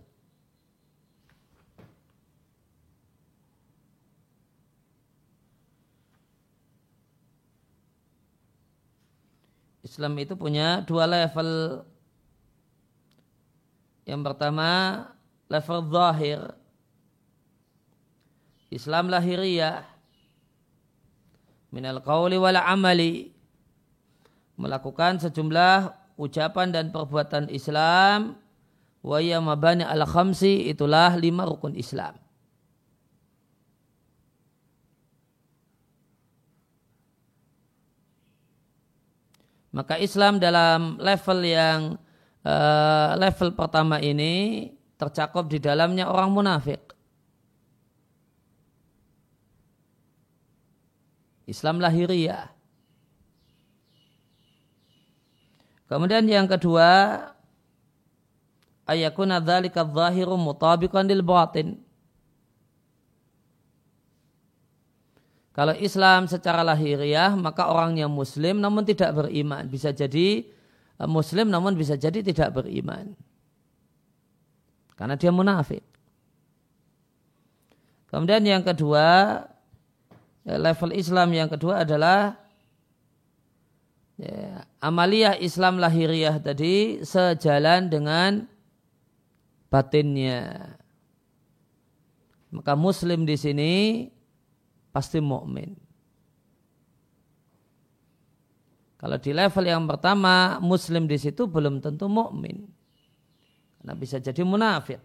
Islam 9.83 10.15
itu 10.23 10.39
punya 10.39 10.87
dua 10.87 11.11
level. 11.11 11.83
Yang 14.07 14.23
pertama 14.23 14.69
level 15.51 15.79
zahir. 15.91 16.41
Islam 18.71 19.11
lahiriah 19.11 19.83
minal 21.75 21.99
qawli 22.07 22.39
wal 22.39 22.55
amali 22.55 23.35
melakukan 24.55 25.19
sejumlah 25.19 26.00
ucapan 26.21 26.69
dan 26.69 26.93
perbuatan 26.93 27.49
Islam 27.49 28.37
wa 29.01 29.19
mabani 29.41 29.89
al 29.89 30.05
khamsi 30.05 30.69
itulah 30.69 31.17
lima 31.17 31.49
rukun 31.49 31.73
Islam 31.73 32.21
maka 39.73 39.97
Islam 39.97 40.37
dalam 40.37 41.01
level 41.01 41.41
yang 41.41 41.81
uh, 42.45 43.17
level 43.17 43.57
pertama 43.57 43.97
ini 44.05 44.69
tercakup 45.01 45.49
di 45.49 45.57
dalamnya 45.57 46.13
orang 46.13 46.29
munafik 46.29 46.91
Islam 51.51 51.83
lahiriah. 51.83 52.60
Kemudian 55.91 56.23
yang 56.31 56.47
kedua, 56.47 57.19
ayakuna 58.87 59.43
dzalika 59.43 59.83
adh-dhahiru 59.83 60.39
mutabiqan 60.39 61.11
lil 61.11 61.27
batin. 61.27 61.83
Kalau 65.51 65.75
Islam 65.75 66.31
secara 66.31 66.63
lahiriah, 66.63 67.35
maka 67.35 67.67
orangnya 67.67 68.07
muslim 68.07 68.63
namun 68.63 68.87
tidak 68.87 69.11
beriman. 69.19 69.67
Bisa 69.67 69.91
jadi 69.91 70.47
eh, 70.97 71.09
muslim 71.11 71.51
namun 71.51 71.75
bisa 71.75 71.99
jadi 71.99 72.23
tidak 72.23 72.63
beriman. 72.63 73.19
Karena 74.95 75.19
dia 75.19 75.35
munafik. 75.35 75.83
Kemudian 78.15 78.47
yang 78.47 78.63
kedua, 78.63 79.43
Ya, 80.41 80.57
level 80.57 80.97
Islam 80.97 81.37
yang 81.37 81.53
kedua 81.53 81.85
adalah 81.85 82.40
ya, 84.21 84.69
amaliyah 84.85 85.41
Islam 85.41 85.81
lahiriah 85.81 86.37
tadi 86.39 87.01
sejalan 87.01 87.89
dengan 87.89 88.45
batinnya. 89.73 90.77
Maka 92.51 92.75
Muslim 92.75 93.25
di 93.25 93.39
sini 93.39 93.73
pasti 94.91 95.23
mukmin. 95.23 95.73
Kalau 99.01 99.17
di 99.17 99.33
level 99.33 99.65
yang 99.65 99.89
pertama 99.89 100.61
Muslim 100.61 101.09
di 101.09 101.17
situ 101.17 101.49
belum 101.49 101.81
tentu 101.81 102.05
mukmin, 102.05 102.69
karena 103.81 103.97
bisa 103.97 104.21
jadi 104.21 104.45
munafik. 104.45 105.01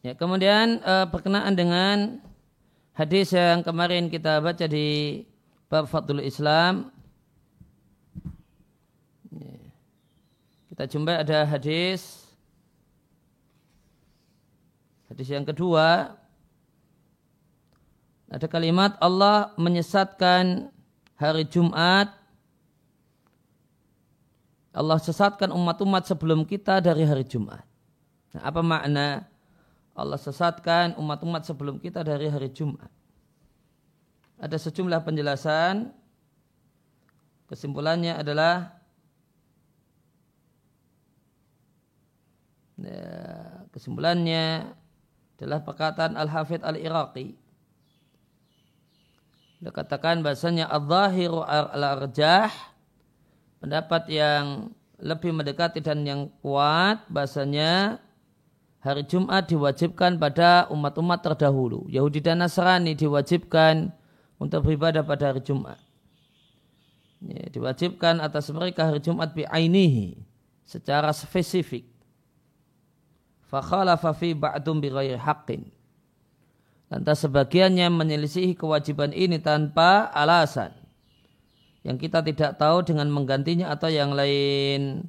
Ya, 0.00 0.16
kemudian 0.16 0.80
uh, 0.80 1.04
berkenaan 1.12 1.52
dengan 1.52 2.24
hadis 2.96 3.36
yang 3.36 3.60
kemarin 3.60 4.08
kita 4.08 4.40
baca 4.40 4.64
di 4.64 5.20
bab 5.68 5.84
Fadlul 5.84 6.24
Islam. 6.24 6.88
Ya. 9.28 9.60
Kita 10.72 10.88
jumpai 10.88 11.20
ada 11.20 11.44
hadis 11.44 12.24
hadis 15.12 15.28
yang 15.28 15.44
kedua 15.44 16.16
ada 18.30 18.46
kalimat 18.48 18.96
Allah 19.04 19.52
menyesatkan 19.60 20.72
hari 21.18 21.44
Jumat 21.44 22.08
Allah 24.70 24.96
sesatkan 24.96 25.50
umat-umat 25.52 26.06
sebelum 26.06 26.46
kita 26.46 26.78
dari 26.78 27.02
hari 27.02 27.26
Jumat. 27.26 27.66
Nah, 28.30 28.42
apa 28.46 28.62
makna 28.62 29.29
Allah 30.00 30.16
sesatkan 30.16 30.96
umat-umat 30.96 31.44
sebelum 31.44 31.76
kita 31.76 32.00
dari 32.00 32.32
hari 32.32 32.48
Jumat. 32.50 32.88
Ada 34.40 34.56
sejumlah 34.56 35.04
penjelasan. 35.04 35.92
Kesimpulannya 37.44 38.16
adalah 38.16 38.80
ya, 42.80 43.04
kesimpulannya 43.74 44.72
adalah 45.36 45.60
perkataan 45.60 46.16
Al-Hafidh 46.16 46.64
Al-Iraqi. 46.64 47.36
Dia 49.60 49.72
katakan 49.76 50.24
bahasanya 50.24 50.72
al-zahiru 50.72 51.44
al-arjah 51.44 52.48
pendapat 53.60 54.08
yang 54.08 54.72
lebih 54.96 55.36
mendekati 55.36 55.84
dan 55.84 56.00
yang 56.04 56.32
kuat 56.40 57.04
bahasanya 57.12 58.00
hari 58.80 59.04
Jumat 59.04 59.48
diwajibkan 59.48 60.16
pada 60.16 60.66
umat-umat 60.72 61.20
terdahulu. 61.20 61.86
Yahudi 61.92 62.24
dan 62.24 62.40
Nasrani 62.40 62.96
diwajibkan 62.96 63.92
untuk 64.40 64.64
beribadah 64.64 65.04
pada 65.04 65.32
hari 65.32 65.44
Jumat. 65.44 65.76
Ya, 67.20 67.52
diwajibkan 67.52 68.24
atas 68.24 68.48
mereka 68.48 68.88
hari 68.88 69.04
Jumat 69.04 69.36
bi'ainihi 69.36 70.16
secara 70.64 71.12
spesifik. 71.12 71.84
Fakhalafa 73.52 74.16
fi 74.16 74.32
ba'dum 74.32 74.80
bighairi 74.80 75.20
haqqin. 75.20 75.68
Lantas 76.88 77.22
sebagiannya 77.22 77.86
menyelisihi 77.92 78.56
kewajiban 78.56 79.12
ini 79.12 79.38
tanpa 79.38 80.08
alasan. 80.10 80.74
Yang 81.84 82.08
kita 82.08 82.24
tidak 82.24 82.58
tahu 82.58 82.82
dengan 82.82 83.12
menggantinya 83.12 83.70
atau 83.70 83.92
yang 83.92 84.16
lain. 84.16 85.06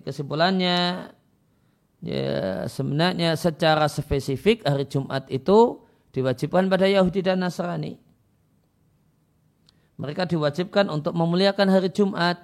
Kesimpulannya 0.00 1.12
ya 2.00 2.64
sebenarnya 2.64 3.36
secara 3.36 3.84
spesifik 3.86 4.64
hari 4.64 4.88
Jumat 4.88 5.28
itu 5.28 5.84
diwajibkan 6.16 6.72
pada 6.72 6.88
Yahudi 6.88 7.20
dan 7.20 7.44
Nasrani. 7.44 8.00
Mereka 10.00 10.24
diwajibkan 10.26 10.88
untuk 10.88 11.12
memuliakan 11.12 11.68
hari 11.68 11.92
Jumat. 11.92 12.40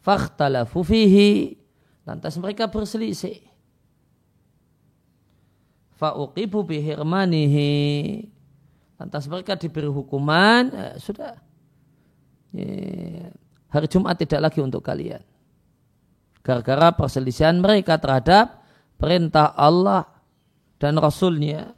Fakhtalafu 0.00 0.84
fihi. 0.84 1.56
Lantas 2.04 2.36
mereka 2.40 2.68
berselisih. 2.68 3.40
Fa'uqibu 6.00 6.64
bihirmanihi. 6.64 7.72
Lantas 8.96 9.28
mereka 9.28 9.56
diberi 9.56 9.88
hukuman. 9.88 10.72
Ya, 10.72 10.88
sudah. 10.96 11.32
Ya, 12.52 13.28
hari 13.68 13.86
Jumat 13.88 14.16
tidak 14.16 14.48
lagi 14.48 14.60
untuk 14.64 14.80
kalian 14.80 15.20
gara-gara 16.40 16.92
perselisihan 16.94 17.56
mereka 17.60 18.00
terhadap 18.00 18.60
perintah 18.96 19.52
Allah 19.56 20.08
dan 20.80 20.96
Rasulnya. 20.96 21.76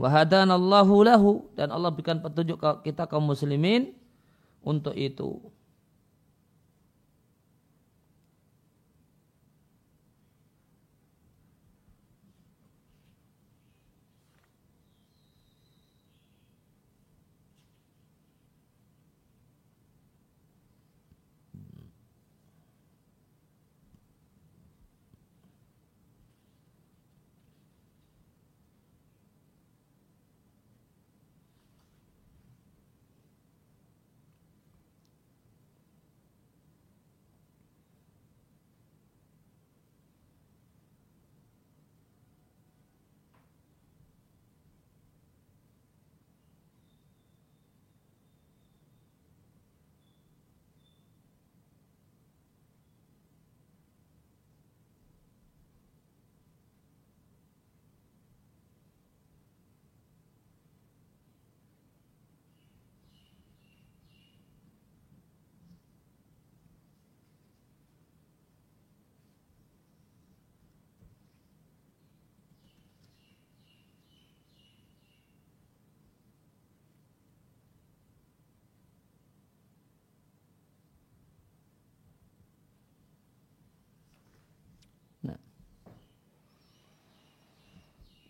Wahadanallahu 0.00 0.94
lahu 1.04 1.30
dan 1.52 1.68
Allah 1.68 1.92
berikan 1.92 2.24
petunjuk 2.24 2.56
kita 2.86 3.04
kaum 3.04 3.28
muslimin 3.28 3.92
untuk 4.64 4.96
itu. 4.96 5.38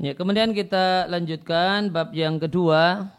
Ya, 0.00 0.16
kemudian 0.16 0.56
kita 0.56 1.04
lanjutkan 1.12 1.92
bab 1.92 2.16
yang 2.16 2.40
kedua 2.40 3.12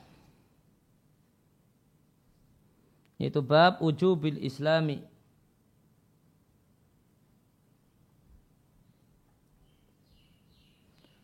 yaitu 3.22 3.38
bab 3.46 3.78
ujubil 3.86 4.42
islami. 4.42 5.06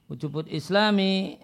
Ujubul 0.06 0.46
islami 0.54 1.42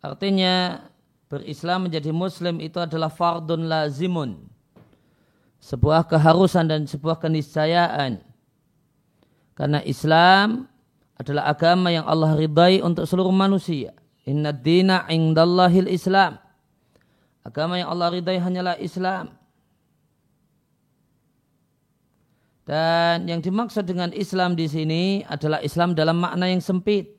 artinya 0.00 0.80
berislam 1.28 1.92
menjadi 1.92 2.08
muslim 2.08 2.56
itu 2.56 2.80
adalah 2.80 3.12
fardun 3.12 3.68
lazimun. 3.68 4.48
Sebuah 5.60 6.08
keharusan 6.08 6.72
dan 6.72 6.88
sebuah 6.88 7.20
keniscayaan. 7.20 8.31
Karena 9.62 9.78
Islam 9.86 10.66
adalah 11.14 11.46
agama 11.46 11.94
yang 11.94 12.02
Allah 12.02 12.34
ridai 12.34 12.82
untuk 12.82 13.06
seluruh 13.06 13.30
manusia. 13.30 13.94
Inna 14.26 14.50
dina 14.50 15.06
indallahil 15.06 15.86
Islam. 15.86 16.34
Agama 17.46 17.78
yang 17.78 17.94
Allah 17.94 18.10
ridai 18.10 18.42
hanyalah 18.42 18.74
Islam. 18.82 19.38
Dan 22.66 23.30
yang 23.30 23.38
dimaksud 23.38 23.86
dengan 23.86 24.10
Islam 24.10 24.58
di 24.58 24.66
sini 24.66 25.22
adalah 25.30 25.62
Islam 25.62 25.94
dalam 25.94 26.18
makna 26.18 26.50
yang 26.50 26.58
sempit, 26.58 27.14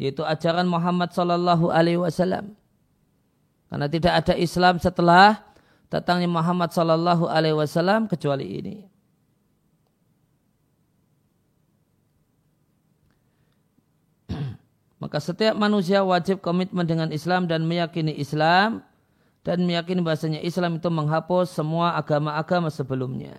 yaitu 0.00 0.24
ajaran 0.24 0.64
Muhammad 0.64 1.12
Sallallahu 1.12 1.68
Alaihi 1.68 2.00
Wasallam. 2.00 2.56
Karena 3.68 3.84
tidak 3.92 4.24
ada 4.24 4.32
Islam 4.32 4.80
setelah 4.80 5.44
datangnya 5.92 6.32
Muhammad 6.32 6.72
Sallallahu 6.72 7.28
Alaihi 7.28 7.60
Wasallam 7.60 8.08
kecuali 8.08 8.64
ini. 8.64 8.95
Maka 14.96 15.20
setiap 15.20 15.52
manusia 15.60 16.00
wajib 16.00 16.40
komitmen 16.40 16.88
dengan 16.88 17.12
Islam 17.12 17.44
dan 17.44 17.68
meyakini 17.68 18.16
Islam 18.16 18.80
dan 19.44 19.62
meyakini 19.68 20.00
bahasanya 20.00 20.40
Islam 20.40 20.80
itu 20.80 20.88
menghapus 20.88 21.52
semua 21.52 21.94
agama-agama 21.94 22.72
sebelumnya. 22.72 23.36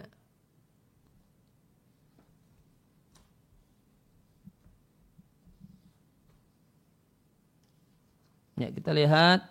Ya, 8.58 8.74
kita 8.74 8.90
lihat 8.90 9.46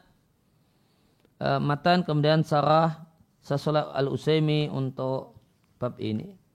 uh, 1.38 1.62
matan 1.62 2.02
kemudian 2.02 2.42
sarah 2.42 3.06
Sasolah 3.46 3.94
al-Usaimi 3.94 4.66
untuk 4.66 5.38
bab 5.78 5.94
ini. 6.02 6.45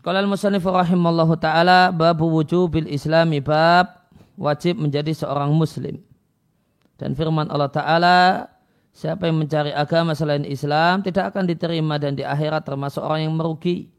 Qala 0.00 0.22
al-musannif 0.22 0.62
rahimallahu 0.62 1.34
taala 1.36 1.90
bab 1.90 2.22
wujubil 2.22 2.86
islami 2.86 3.42
bab 3.42 4.08
wajib 4.38 4.78
menjadi 4.78 5.10
seorang 5.12 5.50
muslim. 5.50 5.98
Dan 6.98 7.14
firman 7.14 7.50
Allah 7.50 7.70
taala 7.70 8.18
siapa 8.94 9.30
yang 9.30 9.42
mencari 9.42 9.70
agama 9.70 10.14
selain 10.14 10.42
Islam 10.46 11.02
tidak 11.02 11.34
akan 11.34 11.46
diterima 11.46 11.98
dan 11.98 12.18
di 12.18 12.26
akhirat 12.26 12.66
termasuk 12.66 13.02
orang 13.02 13.30
yang 13.30 13.34
merugi. 13.34 13.90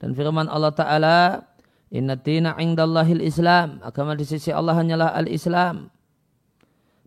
Dan 0.00 0.14
firman 0.16 0.46
Allah 0.46 0.72
taala 0.74 1.50
Inna 1.90 2.14
dina 2.14 2.54
indallahil 2.54 3.18
Islam. 3.18 3.82
Agama 3.82 4.14
di 4.14 4.22
sisi 4.22 4.54
Allah 4.54 4.78
hanyalah 4.78 5.10
al-Islam. 5.18 5.90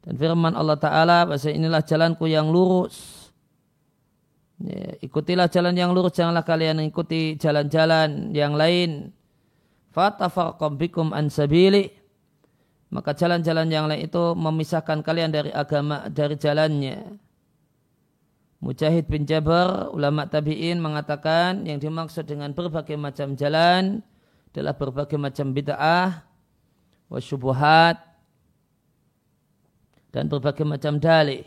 Dan 0.04 0.20
firman 0.20 0.52
Allah 0.60 0.76
Ta'ala, 0.76 1.24
bahasa 1.24 1.48
inilah 1.48 1.80
jalanku 1.80 2.28
yang 2.28 2.52
lurus. 2.52 3.23
Ya, 4.62 4.94
ikutilah 5.02 5.50
jalan 5.50 5.74
yang 5.74 5.96
lurus, 5.98 6.14
janganlah 6.14 6.46
kalian 6.46 6.84
ikuti 6.86 7.40
jalan-jalan 7.42 8.30
yang 8.36 8.54
lain. 8.54 9.10
Fatafarqam 9.90 10.78
bikum 10.78 11.10
an 11.14 11.34
sabili. 11.34 11.90
Maka 12.94 13.18
jalan-jalan 13.18 13.68
yang 13.74 13.90
lain 13.90 14.06
itu 14.06 14.38
memisahkan 14.38 15.02
kalian 15.02 15.34
dari 15.34 15.50
agama, 15.50 16.06
dari 16.14 16.38
jalannya. 16.38 17.18
Mujahid 18.62 19.10
bin 19.10 19.26
Jabir, 19.26 19.92
ulama 19.92 20.30
tabi'in 20.30 20.80
mengatakan 20.80 21.66
yang 21.66 21.82
dimaksud 21.82 22.24
dengan 22.24 22.54
berbagai 22.56 22.96
macam 22.96 23.36
jalan 23.36 24.00
adalah 24.54 24.78
berbagai 24.78 25.18
macam 25.18 25.52
bid'ah, 25.52 26.24
wasyubuhat, 27.10 27.98
dan 30.14 30.30
berbagai 30.30 30.64
macam 30.64 31.02
dalih. 31.02 31.44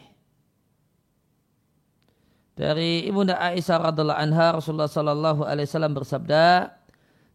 Dari 2.57 3.05
Ibunda 3.05 3.37
Aisyah 3.37 3.93
radhiallahu 3.93 4.17
anha 4.17 4.57
Rasulullah 4.57 4.89
sallallahu 4.89 5.45
alaihi 5.45 5.69
wasallam 5.69 5.93
bersabda, 5.93 6.73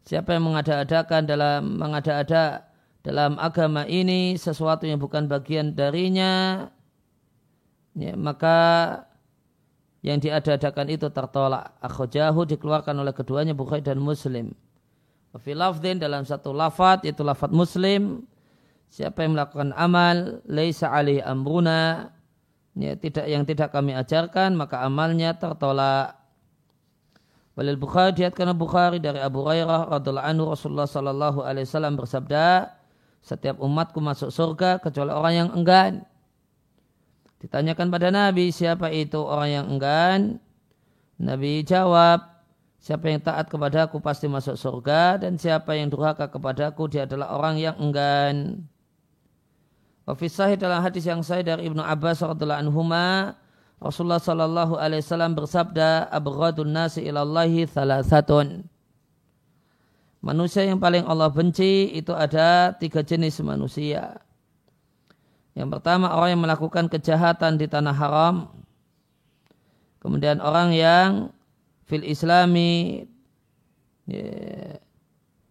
siapa 0.02 0.34
yang 0.34 0.50
mengada-adakan 0.50 1.30
dalam 1.30 1.78
mengada-ada 1.78 2.66
dalam 3.06 3.38
agama 3.38 3.86
ini 3.86 4.34
sesuatu 4.34 4.90
yang 4.90 4.98
bukan 4.98 5.30
bagian 5.30 5.78
darinya, 5.78 6.66
ya, 7.94 8.18
maka 8.18 8.58
yang 10.02 10.18
diada-adakan 10.18 10.90
itu 10.90 11.14
tertolak. 11.14 11.78
Akhojahu 11.86 12.50
dikeluarkan 12.50 12.98
oleh 12.98 13.14
keduanya 13.14 13.54
Bukhari 13.54 13.86
dan 13.86 14.02
Muslim. 14.02 14.58
Filafdin 15.38 16.02
dalam 16.02 16.28
satu 16.28 16.52
lafat 16.52 17.08
yaitu 17.08 17.24
lafat 17.24 17.56
muslim 17.56 18.28
siapa 18.92 19.24
yang 19.24 19.40
melakukan 19.40 19.72
amal 19.80 20.44
laisa 20.44 20.92
alih 20.92 21.24
amruna 21.24 22.12
ya, 22.78 22.94
tidak 22.96 23.26
yang 23.28 23.44
tidak 23.44 23.70
kami 23.72 23.96
ajarkan 23.96 24.56
maka 24.56 24.84
amalnya 24.84 25.36
tertolak. 25.36 26.20
Walil 27.56 27.76
Bukhari 27.76 28.16
diatkan 28.16 28.56
Bukhari 28.56 29.04
dari 29.04 29.20
Abu 29.20 29.44
Hurairah 29.44 29.92
radhiallahu 29.92 30.24
anhu 30.24 30.44
Rasulullah 30.56 30.88
sallallahu 30.88 31.44
alaihi 31.44 31.68
wasallam 31.68 32.00
bersabda 32.00 32.72
setiap 33.20 33.60
umatku 33.60 34.00
masuk 34.00 34.32
surga 34.32 34.80
kecuali 34.80 35.12
orang 35.12 35.34
yang 35.36 35.50
enggan. 35.52 35.94
Ditanyakan 37.44 37.92
pada 37.92 38.08
Nabi 38.08 38.56
siapa 38.56 38.88
itu 38.94 39.20
orang 39.20 39.50
yang 39.52 39.66
enggan? 39.68 40.40
Nabi 41.22 41.62
jawab 41.68 42.32
Siapa 42.82 43.14
yang 43.14 43.22
taat 43.22 43.46
kepadaku 43.46 44.02
pasti 44.02 44.26
masuk 44.26 44.58
surga 44.58 45.22
dan 45.22 45.38
siapa 45.38 45.78
yang 45.78 45.94
durhaka 45.94 46.26
kepadaku 46.26 46.90
dia 46.90 47.06
adalah 47.06 47.38
orang 47.38 47.62
yang 47.62 47.78
enggan. 47.78 48.66
Wafisahih 50.10 50.58
dalam 50.58 50.82
hadis 50.82 51.06
yang 51.06 51.22
saya 51.22 51.46
dari 51.46 51.70
Ibnu 51.70 51.82
Abbas 51.82 52.26
radhiallahu 52.26 52.62
anhuma 52.68 53.38
Rasulullah 53.82 54.22
sallallahu 54.22 54.78
alaihi 54.78 55.02
wasallam 55.02 55.34
bersabda 55.34 56.10
abghadun 56.14 56.70
nasi 56.70 57.02
ilallahi 57.06 57.66
thalathatun. 57.66 58.66
Manusia 60.22 60.70
yang 60.70 60.78
paling 60.78 61.02
Allah 61.10 61.34
benci 61.34 61.90
itu 61.98 62.14
ada 62.14 62.78
tiga 62.78 63.02
jenis 63.02 63.42
manusia. 63.42 64.22
Yang 65.58 65.70
pertama 65.78 66.14
orang 66.14 66.38
yang 66.38 66.44
melakukan 66.46 66.94
kejahatan 66.94 67.58
di 67.58 67.66
tanah 67.66 67.96
haram. 67.98 68.36
Kemudian 69.98 70.38
orang 70.42 70.78
yang 70.78 71.10
fil 71.90 72.06
islami 72.06 73.06
ya, 74.06 74.78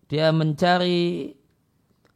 dia 0.06 0.30
mencari 0.30 1.34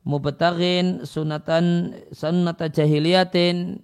mubetarin 0.05 1.03
sunatan 1.09 1.97
sunata 2.13 2.69
jahiliyatin 2.69 3.81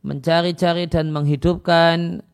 mencari-cari 0.00 0.88
dan 0.88 1.12
menghidupkan 1.12 2.24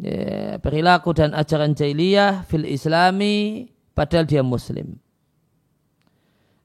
ya, 0.00 0.56
perilaku 0.58 1.14
dan 1.14 1.36
ajaran 1.36 1.76
jahiliyah 1.76 2.48
fil 2.48 2.64
islami 2.64 3.68
padahal 3.92 4.24
dia 4.24 4.40
muslim 4.40 4.96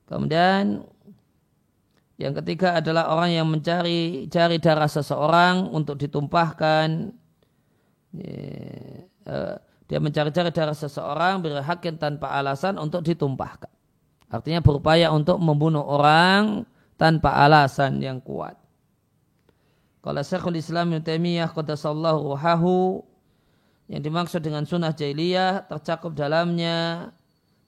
kemudian 0.08 0.88
yang 2.16 2.34
ketiga 2.40 2.80
adalah 2.80 3.12
orang 3.12 3.36
yang 3.36 3.48
mencari 3.52 4.32
cari 4.32 4.58
darah 4.64 4.88
seseorang 4.88 5.68
untuk 5.68 6.00
ditumpahkan 6.00 7.12
ya, 8.16 8.40
uh, 9.28 9.56
dia 9.92 10.00
mencari-cari 10.00 10.50
darah 10.56 10.78
seseorang 10.78 11.44
berhakin 11.44 12.00
tanpa 12.00 12.32
alasan 12.34 12.80
untuk 12.80 13.04
ditumpahkan. 13.04 13.70
Artinya 14.34 14.66
berupaya 14.66 15.14
untuk 15.14 15.38
membunuh 15.38 15.86
orang 15.86 16.66
tanpa 16.98 17.38
alasan 17.46 18.02
yang 18.02 18.18
kuat. 18.18 18.58
Kalau 20.02 20.26
Syekhul 20.26 20.58
Islam 20.58 20.90
Ibn 20.90 21.06
Taimiyah 21.06 21.54
qadasallahu 21.54 22.34
ruhahu 22.34 23.06
yang 23.94 24.02
dimaksud 24.02 24.42
dengan 24.42 24.66
sunnah 24.66 24.90
jahiliyah 24.90 25.70
tercakup 25.70 26.18
dalamnya 26.18 27.14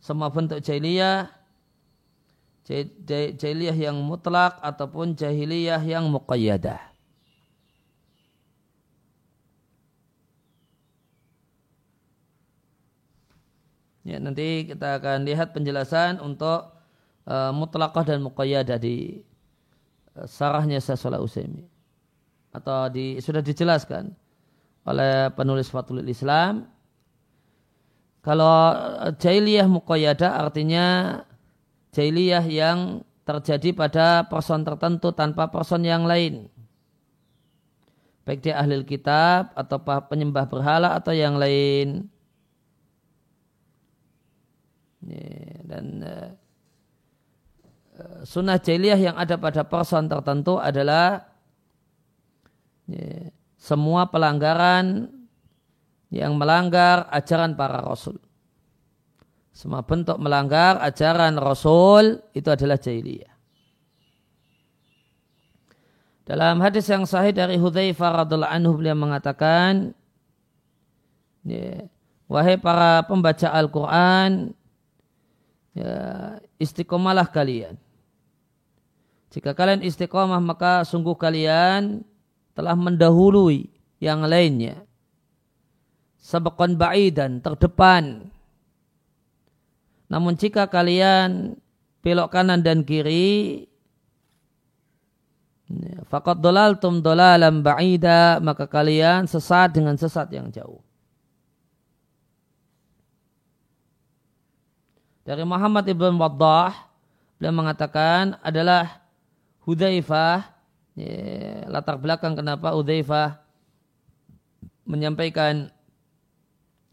semua 0.01 0.33
bentuk 0.33 0.57
jahiliyah 0.57 1.29
jahiliyah 3.37 3.77
yang 3.77 4.01
mutlak 4.01 4.57
ataupun 4.65 5.13
jahiliyah 5.13 5.85
yang 5.85 6.09
muqayyadah. 6.09 6.94
Ya, 14.05 14.21
nanti 14.21 14.69
kita 14.69 15.01
akan 15.01 15.25
lihat 15.25 15.57
penjelasan 15.57 16.21
untuk 16.21 16.77
uh, 17.25 17.49
mutlaqah 17.49 18.05
dan 18.05 18.21
muqayyadah 18.21 18.77
di 18.77 19.25
uh, 20.13 20.29
sarahnya 20.29 20.77
Sasolah 20.77 21.17
Usaimi. 21.17 21.65
Atau 22.53 22.93
di, 22.93 23.17
sudah 23.17 23.41
dijelaskan 23.41 24.13
oleh 24.85 25.33
penulis 25.33 25.73
Fathul 25.73 26.05
Islam. 26.05 26.69
Kalau 28.21 28.77
uh, 28.77 29.09
jahiliyah 29.17 29.65
muqayyadah 29.65 30.37
artinya 30.37 30.85
jahiliyah 31.89 32.45
yang 32.45 33.01
terjadi 33.25 33.73
pada 33.73 34.29
person 34.29 34.61
tertentu 34.61 35.09
tanpa 35.17 35.49
person 35.49 35.81
yang 35.81 36.05
lain. 36.05 36.45
Baik 38.21 38.45
dia 38.45 38.61
ahli 38.61 38.85
kitab 38.85 39.49
atau 39.57 39.81
penyembah 39.81 40.45
berhala 40.45 40.93
atau 40.93 41.09
yang 41.09 41.41
lain. 41.41 42.05
Dan 45.65 45.85
uh, 46.01 46.29
sunnah 48.25 48.57
jahiliyah 48.57 48.99
yang 49.13 49.15
ada 49.15 49.37
pada 49.37 49.61
person 49.61 50.09
tertentu 50.09 50.57
adalah 50.57 51.29
ya, 52.89 53.29
semua 53.55 54.09
pelanggaran 54.09 55.13
yang 56.09 56.37
melanggar 56.37 57.05
ajaran 57.13 57.53
para 57.53 57.81
rasul. 57.81 58.17
Semua 59.55 59.87
bentuk 59.87 60.19
melanggar 60.19 60.81
ajaran 60.83 61.39
rasul 61.39 62.19
itu 62.35 62.49
adalah 62.51 62.75
jahiliyah. 62.75 63.31
Dalam 66.25 66.57
hadis 66.57 66.89
yang 66.89 67.05
sahih 67.05 67.29
dari 67.29 67.53
Hudzaifah 67.61 68.25
radhiallahu 68.25 68.49
anhu 68.49 68.81
beliau 68.81 68.97
mengatakan, 68.97 69.93
ya, 71.45 71.85
wahai 72.25 72.57
para 72.57 73.05
pembaca 73.05 73.53
Al-Quran, 73.53 74.57
ya, 75.75 75.95
istiqomalah 76.57 77.27
kalian. 77.27 77.75
Jika 79.35 79.51
kalian 79.51 79.83
istiqomah 79.83 80.39
maka 80.39 80.87
sungguh 80.87 81.19
kalian 81.19 82.07
telah 82.55 82.71
mendahului 82.71 83.67
yang 83.99 84.23
lainnya. 84.23 84.79
Sabakon 86.15 86.79
ba'idan, 86.79 87.43
terdepan. 87.43 88.31
Namun 90.07 90.39
jika 90.39 90.71
kalian 90.71 91.59
belok 91.99 92.31
kanan 92.31 92.63
dan 92.63 92.87
kiri, 92.87 93.67
ya, 95.67 95.99
fakat 96.07 96.39
dolal 96.39 96.79
tum 96.79 97.03
dolalam 97.03 97.59
ba'ida, 97.59 98.39
maka 98.39 98.65
kalian 98.71 99.27
sesat 99.27 99.75
dengan 99.75 99.99
sesat 99.99 100.31
yang 100.31 100.47
jauh. 100.53 100.84
Dari 105.25 105.41
Muhammad 105.41 105.89
ibn 105.89 106.21
Waddah, 106.21 106.71
beliau 107.41 107.53
mengatakan 107.57 108.37
adalah 108.45 109.01
Hudzaifah, 109.65 110.45
ya, 110.93 111.65
latar 111.65 111.97
belakang 111.97 112.37
kenapa 112.37 112.77
Hudzaifah 112.77 113.41
menyampaikan 114.85 115.73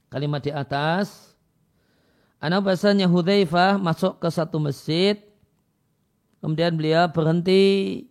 kalimat 0.09 0.40
di 0.40 0.49
atas 0.49 1.33
Anak 2.42 2.66
bahasanya 2.66 3.07
Hudzaifah 3.07 3.79
masuk 3.79 4.18
ke 4.18 4.27
satu 4.27 4.59
masjid. 4.59 5.14
Kemudian 6.42 6.75
beliau 6.75 7.07
berhenti 7.07 8.03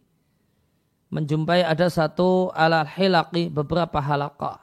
menjumpai 1.12 1.68
ada 1.68 1.92
satu 1.92 2.48
ala 2.56 2.88
hilaki 2.88 3.52
beberapa 3.52 4.00
halakah. 4.00 4.61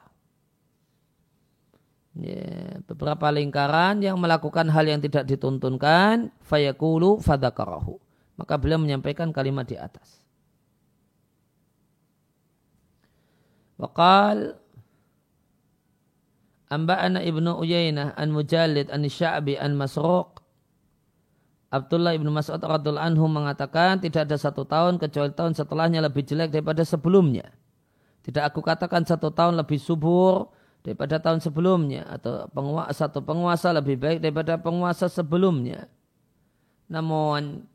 Ya, 2.18 2.82
beberapa 2.90 3.30
lingkaran 3.30 4.02
yang 4.02 4.18
melakukan 4.18 4.66
hal 4.74 4.90
yang 4.90 4.98
tidak 4.98 5.22
dituntunkan 5.30 6.34
fayakulu 6.42 7.22
fadakarahu. 7.22 7.94
Maka 8.34 8.58
beliau 8.58 8.82
menyampaikan 8.82 9.30
kalimat 9.30 9.70
di 9.70 9.78
atas. 9.78 10.18
Waqal 13.78 14.58
Amba'ana 16.68 17.22
ibnu 17.22 17.54
Uyainah 17.54 18.18
an 18.18 18.34
Mujallid 18.34 18.90
an 18.90 19.06
Sya'bi 19.06 19.54
an 19.54 19.78
Masruq 19.78 20.42
Abdullah 21.68 22.16
ibnu 22.16 22.32
Mas'ud 22.32 22.58
radhiallahu 22.58 23.12
anhu 23.12 23.28
mengatakan 23.28 24.00
tidak 24.00 24.24
ada 24.24 24.40
satu 24.40 24.64
tahun 24.64 24.96
kecuali 24.96 25.36
tahun 25.36 25.52
setelahnya 25.52 26.00
lebih 26.00 26.24
jelek 26.24 26.48
daripada 26.48 26.80
sebelumnya. 26.80 27.52
Tidak 28.24 28.40
aku 28.40 28.64
katakan 28.64 29.04
satu 29.04 29.28
tahun 29.28 29.60
lebih 29.60 29.76
subur 29.76 30.48
daripada 30.88 31.20
tahun 31.20 31.44
sebelumnya 31.44 32.08
atau 32.08 32.48
penguasa 32.48 32.96
satu 32.96 33.20
penguasa 33.20 33.76
lebih 33.76 34.00
baik 34.00 34.24
daripada 34.24 34.56
penguasa 34.56 35.12
sebelumnya. 35.12 35.84
Namun 36.88 37.68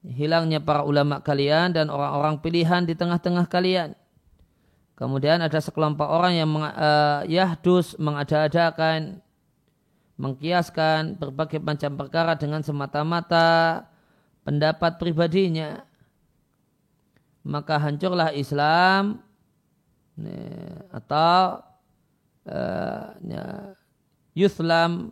hilangnya 0.00 0.64
para 0.64 0.80
ulama 0.88 1.20
kalian 1.20 1.76
dan 1.76 1.92
orang-orang 1.92 2.40
pilihan 2.40 2.88
di 2.88 2.96
tengah-tengah 2.96 3.44
kalian 3.52 3.92
Kemudian 4.96 5.44
ada 5.44 5.60
sekelompok 5.60 6.08
orang 6.08 6.40
yang 6.40 6.48
meng, 6.48 6.64
uh, 6.64 7.20
yahdus 7.28 8.00
mengada-adakan, 8.00 9.20
mengkiaskan 10.16 11.20
berbagai 11.20 11.60
macam 11.60 12.00
perkara 12.00 12.32
dengan 12.40 12.64
semata-mata 12.64 13.84
pendapat 14.40 14.96
pribadinya. 14.96 15.84
Maka 17.44 17.76
hancurlah 17.76 18.32
Islam 18.32 19.20
atau 20.88 21.60
ya, 22.46 23.44
Yuslam 24.38 25.10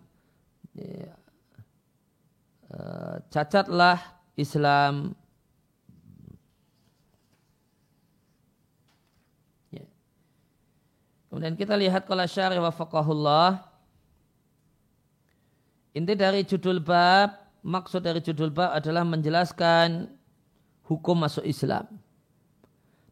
uh, 2.71 3.15
cacatlah 3.31 3.99
Islam 4.39 5.19
Kemudian 11.35 11.59
kita 11.59 11.75
lihat 11.75 12.07
kalau 12.07 12.23
syari 12.31 12.63
wa 12.63 12.71
faqahullah. 12.71 13.59
Inti 15.91 16.15
dari 16.15 16.47
judul 16.47 16.79
bab, 16.79 17.35
maksud 17.59 18.07
dari 18.07 18.23
judul 18.23 18.55
bab 18.55 18.71
adalah 18.71 19.03
menjelaskan 19.03 20.15
hukum 20.87 21.27
masuk 21.27 21.43
Islam. 21.43 21.91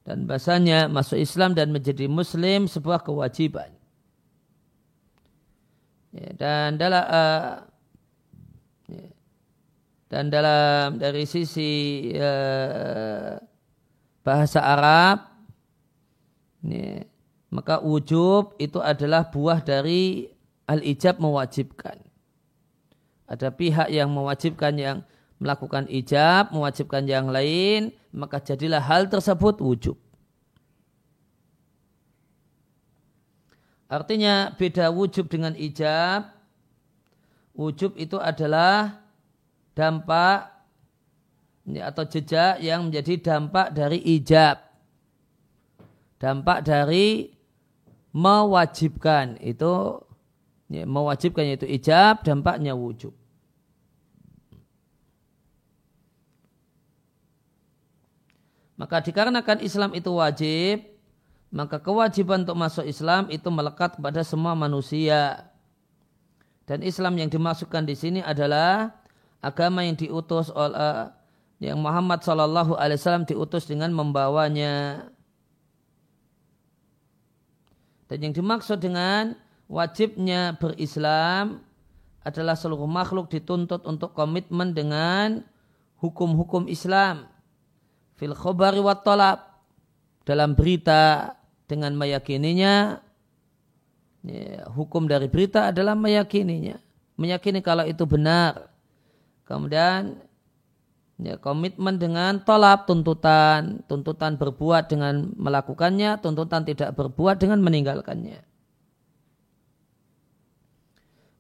Dan 0.07 0.31
bahasanya 0.31 0.87
masuk 0.87 1.19
Islam 1.19 1.59
dan 1.59 1.75
menjadi 1.75 2.07
muslim 2.07 2.71
sebuah 2.71 3.03
kewajiban. 3.03 3.75
Ya, 6.13 6.29
dan 6.37 6.77
dalam 6.77 7.05
uh, 7.09 7.65
ya, 8.93 9.07
dan 10.13 10.29
dalam 10.29 11.01
dari 11.01 11.25
sisi 11.25 12.05
uh, 12.13 13.41
bahasa 14.21 14.61
Arab 14.61 15.25
ya, 16.69 17.09
maka 17.49 17.81
wujub 17.81 18.61
itu 18.61 18.77
adalah 18.77 19.33
buah 19.33 19.65
dari 19.65 20.29
al-ijab 20.69 21.17
mewajibkan. 21.17 21.97
Ada 23.25 23.49
pihak 23.49 23.89
yang 23.89 24.13
mewajibkan 24.13 24.77
yang 24.77 24.99
melakukan 25.41 25.89
ijab, 25.89 26.53
mewajibkan 26.53 27.09
yang 27.09 27.33
lain, 27.33 27.91
maka 28.13 28.37
jadilah 28.37 28.85
hal 28.85 29.09
tersebut 29.09 29.65
wujub. 29.65 29.97
Artinya 33.93 34.57
beda 34.57 34.89
wujub 34.89 35.29
dengan 35.29 35.53
ijab. 35.53 36.33
Wujub 37.53 37.93
itu 38.01 38.17
adalah 38.17 39.05
dampak 39.77 40.49
atau 41.69 42.05
jejak 42.09 42.65
yang 42.65 42.89
menjadi 42.89 43.21
dampak 43.21 43.77
dari 43.77 44.01
ijab. 44.01 44.65
Dampak 46.17 46.65
dari 46.65 47.37
mewajibkan 48.17 49.37
itu 49.45 50.01
ya, 50.73 50.89
mewajibkan 50.89 51.53
itu 51.53 51.69
ijab 51.69 52.25
dampaknya 52.25 52.73
wujub. 52.73 53.13
Maka 58.81 59.05
dikarenakan 59.05 59.61
Islam 59.61 59.93
itu 59.93 60.11
wajib, 60.17 60.92
maka 61.53 61.77
kewajiban 61.85 62.49
untuk 62.49 62.57
masuk 62.57 62.89
Islam 62.89 63.29
itu 63.29 63.53
melekat 63.53 64.01
kepada 64.01 64.25
semua 64.25 64.57
manusia. 64.57 65.53
Dan 66.65 66.81
Islam 66.81 67.21
yang 67.21 67.29
dimasukkan 67.29 67.85
di 67.85 67.93
sini 67.93 68.21
adalah 68.25 68.97
agama 69.45 69.85
yang 69.85 69.93
diutus 69.93 70.49
oleh 70.49 71.13
yang 71.61 71.77
Muhammad 71.77 72.25
Shallallahu 72.25 72.75
Alaihi 72.75 72.97
Wasallam 72.97 73.29
diutus 73.29 73.69
dengan 73.69 73.93
membawanya. 73.93 75.07
Dan 78.09 78.19
yang 78.25 78.33
dimaksud 78.33 78.81
dengan 78.81 79.37
wajibnya 79.69 80.57
berislam 80.57 81.61
adalah 82.25 82.57
seluruh 82.57 82.89
makhluk 82.89 83.29
dituntut 83.29 83.85
untuk 83.85 84.17
komitmen 84.17 84.73
dengan 84.73 85.45
hukum-hukum 86.01 86.65
Islam. 86.67 87.29
Fil 88.17 88.33
khobari 88.33 88.81
wa. 88.81 88.97
Dalam 90.23 90.55
berita 90.55 91.35
dengan 91.73 91.97
meyakininya. 91.97 93.01
Ya, 94.23 94.69
hukum 94.69 95.09
dari 95.09 95.33
berita 95.33 95.73
adalah 95.73 95.97
meyakininya. 95.97 96.77
Meyakini 97.17 97.65
kalau 97.65 97.89
itu 97.89 98.05
benar. 98.05 98.69
Kemudian 99.49 100.21
ya, 101.17 101.41
komitmen 101.41 101.97
dengan 101.97 102.45
tolap 102.45 102.85
tuntutan, 102.85 103.81
tuntutan 103.89 104.37
berbuat 104.37 104.93
dengan 104.93 105.33
melakukannya, 105.41 106.21
tuntutan 106.21 106.69
tidak 106.69 106.93
berbuat 106.93 107.41
dengan 107.41 107.65
meninggalkannya. 107.65 108.45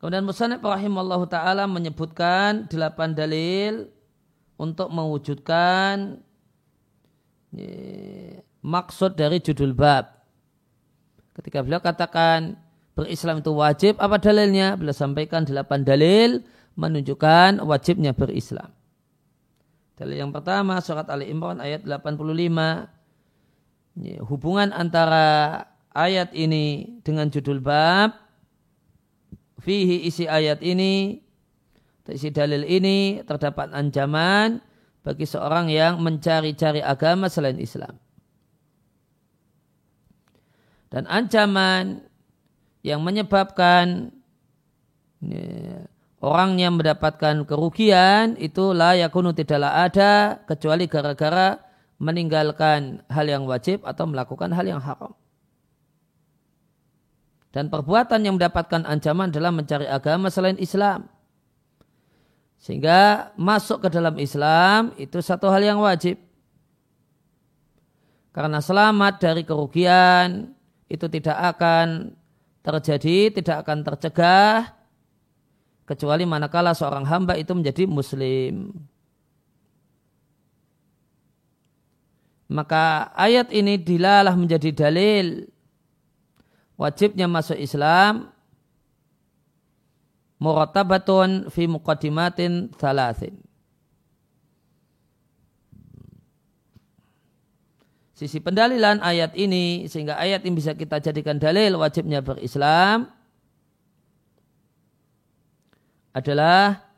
Kemudian 0.02 0.26
Musanib 0.26 0.66
rahimallahu 0.66 1.30
taala 1.30 1.70
menyebutkan 1.70 2.66
delapan 2.66 3.14
dalil 3.14 3.86
untuk 4.58 4.90
mewujudkan 4.90 6.18
ya, 7.54 8.42
maksud 8.66 9.14
dari 9.14 9.38
judul 9.38 9.70
bab. 9.70 10.21
Ketika 11.32 11.64
beliau 11.64 11.80
katakan 11.80 12.60
berislam 12.92 13.40
itu 13.40 13.52
wajib, 13.56 13.96
apa 13.96 14.20
dalilnya? 14.20 14.76
Beliau 14.76 14.92
sampaikan 14.92 15.48
delapan 15.48 15.80
dalil 15.84 16.44
menunjukkan 16.76 17.60
wajibnya 17.64 18.12
berislam. 18.12 18.72
Dalil 19.96 20.24
yang 20.24 20.32
pertama 20.32 20.80
surat 20.80 21.08
Ali 21.08 21.28
Imran 21.28 21.60
ayat 21.60 21.84
85. 21.84 22.88
Ya, 23.92 24.24
hubungan 24.24 24.72
antara 24.72 25.68
ayat 25.92 26.32
ini 26.32 26.96
dengan 27.04 27.28
judul 27.28 27.60
bab 27.60 28.16
fihi 29.60 30.08
isi 30.08 30.24
ayat 30.24 30.64
ini 30.64 31.20
isi 32.08 32.32
dalil 32.32 32.64
ini 32.64 33.20
terdapat 33.22 33.70
ancaman 33.70 34.64
bagi 35.04 35.28
seorang 35.28 35.70
yang 35.70 36.00
mencari-cari 36.02 36.82
agama 36.82 37.30
selain 37.30 37.60
Islam. 37.60 37.94
Dan 40.92 41.08
ancaman 41.08 42.04
yang 42.84 43.00
menyebabkan 43.00 44.12
ya, 45.24 45.88
orang 46.20 46.60
yang 46.60 46.76
mendapatkan 46.76 47.48
kerugian 47.48 48.36
itu 48.36 48.76
la 48.76 48.92
yakunu 49.00 49.32
tidaklah 49.32 49.88
ada 49.88 50.44
kecuali 50.44 50.84
gara-gara 50.84 51.56
meninggalkan 51.96 53.00
hal 53.08 53.24
yang 53.24 53.48
wajib 53.48 53.80
atau 53.88 54.04
melakukan 54.04 54.52
hal 54.52 54.68
yang 54.68 54.84
haram. 54.84 55.16
Dan 57.52 57.72
perbuatan 57.72 58.20
yang 58.24 58.36
mendapatkan 58.36 58.84
ancaman 58.84 59.32
adalah 59.32 59.52
mencari 59.52 59.88
agama 59.88 60.28
selain 60.28 60.60
Islam. 60.60 61.08
Sehingga 62.60 63.32
masuk 63.40 63.84
ke 63.84 63.88
dalam 63.92 64.16
Islam 64.20 64.92
itu 65.00 65.20
satu 65.24 65.48
hal 65.48 65.64
yang 65.64 65.80
wajib. 65.80 66.20
Karena 68.32 68.64
selamat 68.64 69.20
dari 69.20 69.44
kerugian 69.44 70.56
itu 70.92 71.08
tidak 71.08 71.56
akan 71.56 72.12
terjadi, 72.60 73.32
tidak 73.40 73.64
akan 73.64 73.80
tercegah 73.80 74.76
kecuali 75.88 76.28
manakala 76.28 76.76
seorang 76.76 77.08
hamba 77.08 77.34
itu 77.40 77.56
menjadi 77.56 77.88
muslim. 77.88 78.70
Maka 82.52 83.08
ayat 83.16 83.48
ini 83.50 83.80
dilalah 83.80 84.36
menjadi 84.36 84.70
dalil 84.76 85.48
wajibnya 86.76 87.24
masuk 87.24 87.56
Islam 87.56 88.28
muratabatun 90.36 91.48
fi 91.48 91.64
muqaddimatin 91.64 92.76
thalathin. 92.76 93.41
Sisi 98.12 98.44
pendalilan 98.44 99.00
ayat 99.00 99.32
ini 99.34 99.88
sehingga 99.88 100.20
ayat 100.20 100.44
ini 100.44 100.52
bisa 100.52 100.76
kita 100.76 101.00
jadikan 101.00 101.40
dalil 101.40 101.80
wajibnya 101.80 102.20
berislam 102.20 103.08
adalah 106.12 106.92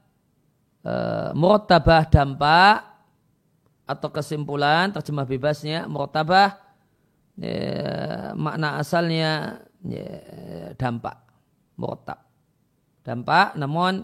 e, 0.83 0.95
muratabah 1.39 2.11
dampak 2.11 2.83
atau 3.87 4.09
kesimpulan 4.11 4.91
terjemah 4.91 5.23
bebasnya 5.23 5.87
muratabah 5.87 6.59
e, 7.39 7.53
makna 8.35 8.83
asalnya 8.83 9.63
e, 9.87 10.03
dampak 10.75 11.15
muratab 11.79 12.27
dampak 13.07 13.55
namun 13.55 14.03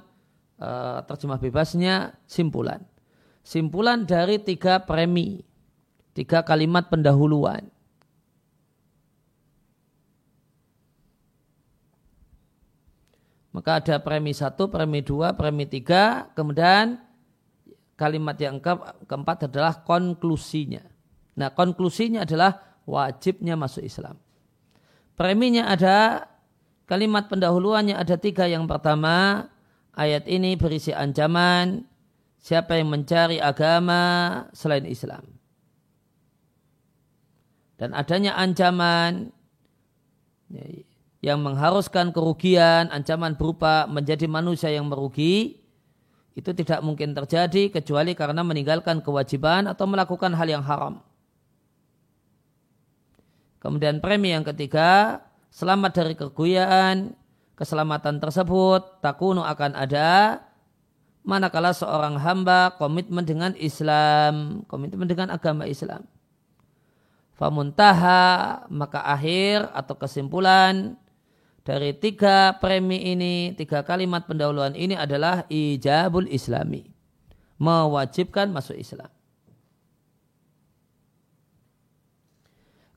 e, 0.60 0.68
terjemah 1.08 1.42
bebasnya 1.42 2.14
simpulan. 2.28 2.84
Simpulan 3.40 4.04
dari 4.04 4.36
tiga 4.38 4.84
premi 4.84 5.40
Tiga 6.10 6.42
kalimat 6.42 6.90
pendahuluan. 6.90 7.70
Maka 13.50 13.82
ada 13.82 13.98
premi 13.98 14.30
satu, 14.30 14.70
premi 14.70 15.02
dua, 15.02 15.34
premi 15.34 15.66
tiga, 15.66 16.30
kemudian 16.38 17.02
kalimat 17.98 18.38
yang 18.38 18.62
ke 18.62 18.70
keempat 19.10 19.50
adalah 19.50 19.82
konklusinya. 19.82 20.86
Nah 21.34 21.50
konklusinya 21.50 22.22
adalah 22.22 22.78
wajibnya 22.86 23.58
masuk 23.58 23.82
Islam. 23.82 24.18
Preminya 25.18 25.66
ada, 25.66 26.30
kalimat 26.86 27.26
pendahuluannya 27.26 27.98
ada 27.98 28.14
tiga. 28.14 28.46
Yang 28.46 28.70
pertama, 28.70 29.50
ayat 29.98 30.30
ini 30.30 30.54
berisi 30.54 30.94
ancaman 30.94 31.84
siapa 32.38 32.78
yang 32.78 32.88
mencari 32.88 33.42
agama 33.42 34.46
selain 34.54 34.86
Islam 34.86 35.39
dan 37.80 37.96
adanya 37.96 38.36
ancaman 38.36 39.32
ya, 40.52 40.84
yang 41.24 41.40
mengharuskan 41.40 42.12
kerugian, 42.12 42.92
ancaman 42.92 43.40
berupa 43.40 43.88
menjadi 43.88 44.28
manusia 44.28 44.68
yang 44.68 44.84
merugi, 44.84 45.64
itu 46.36 46.50
tidak 46.52 46.84
mungkin 46.84 47.16
terjadi 47.16 47.72
kecuali 47.72 48.12
karena 48.12 48.44
meninggalkan 48.44 49.00
kewajiban 49.00 49.64
atau 49.64 49.88
melakukan 49.88 50.36
hal 50.36 50.44
yang 50.44 50.60
haram. 50.60 51.00
Kemudian 53.60 54.00
premi 54.04 54.32
yang 54.32 54.44
ketiga, 54.44 55.20
selamat 55.48 55.92
dari 56.04 56.14
kerugian, 56.16 57.16
keselamatan 57.56 58.20
tersebut 58.20 59.00
takunu 59.04 59.40
akan 59.40 59.72
ada 59.76 60.40
manakala 61.24 61.72
seorang 61.76 62.16
hamba 62.16 62.76
komitmen 62.76 63.24
dengan 63.24 63.52
Islam, 63.56 64.64
komitmen 64.68 65.08
dengan 65.08 65.32
agama 65.32 65.64
Islam. 65.64 66.08
Famuntaha 67.40 68.68
maka 68.68 69.00
akhir 69.00 69.64
atau 69.72 69.96
kesimpulan 69.96 71.00
dari 71.64 71.96
tiga 71.96 72.60
premi 72.60 73.00
ini, 73.16 73.56
tiga 73.56 73.80
kalimat 73.80 74.28
pendahuluan 74.28 74.76
ini 74.76 74.92
adalah 74.92 75.48
ijabul 75.48 76.28
islami. 76.28 76.84
Mewajibkan 77.56 78.52
masuk 78.52 78.76
Islam. 78.76 79.08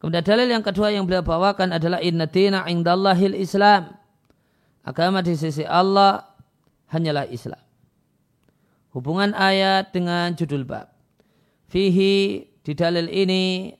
Kemudian 0.03 0.23
dalil 0.23 0.47
yang 0.51 0.63
kedua 0.63 0.91
yang 0.91 1.07
beliau 1.07 1.23
bawakan 1.23 1.79
adalah 1.79 2.03
inna 2.03 2.27
dina 2.27 2.67
indallahil 2.67 3.39
islam. 3.39 3.95
Agama 4.83 5.23
di 5.23 5.35
sisi 5.39 5.63
Allah 5.63 6.27
hanyalah 6.91 7.27
Islam. 7.31 7.59
Hubungan 8.91 9.31
ayat 9.31 9.95
dengan 9.95 10.35
judul 10.35 10.67
bab. 10.67 10.91
Fihi 11.71 12.43
di 12.43 12.71
dalil 12.75 13.07
ini 13.07 13.71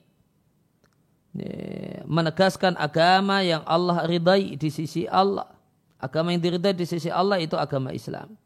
menegaskan 2.06 2.78
agama 2.78 3.42
yang 3.42 3.66
Allah 3.66 4.06
ridai 4.06 4.54
di 4.54 4.70
sisi 4.70 5.04
Allah. 5.10 5.50
Agama 5.98 6.30
yang 6.30 6.42
diridai 6.42 6.76
di 6.76 6.86
sisi 6.86 7.10
Allah 7.10 7.42
itu 7.42 7.58
agama 7.58 7.90
Islam. 7.90 8.38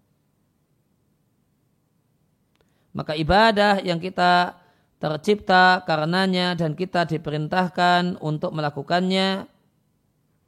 Maka 2.96 3.12
ibadah 3.14 3.84
yang 3.84 4.00
kita 4.00 4.56
tercipta 4.98 5.84
karenanya 5.86 6.58
dan 6.58 6.74
kita 6.74 7.06
diperintahkan 7.06 8.18
untuk 8.18 8.50
melakukannya 8.50 9.46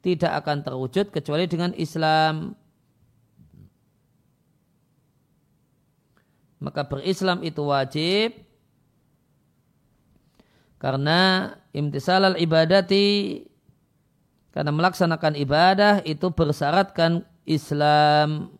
tidak 0.01 0.33
akan 0.43 0.65
terwujud 0.65 1.13
kecuali 1.13 1.45
dengan 1.45 1.71
Islam. 1.77 2.57
Maka 6.61 6.85
berislam 6.85 7.41
itu 7.41 7.61
wajib 7.65 8.37
karena 10.77 11.53
imtisal 11.71 12.27
al 12.27 12.37
ibadati 12.39 13.41
karena 14.51 14.71
melaksanakan 14.75 15.39
ibadah 15.39 16.03
itu 16.03 16.27
bersyaratkan 16.31 17.23
Islam. 17.47 18.51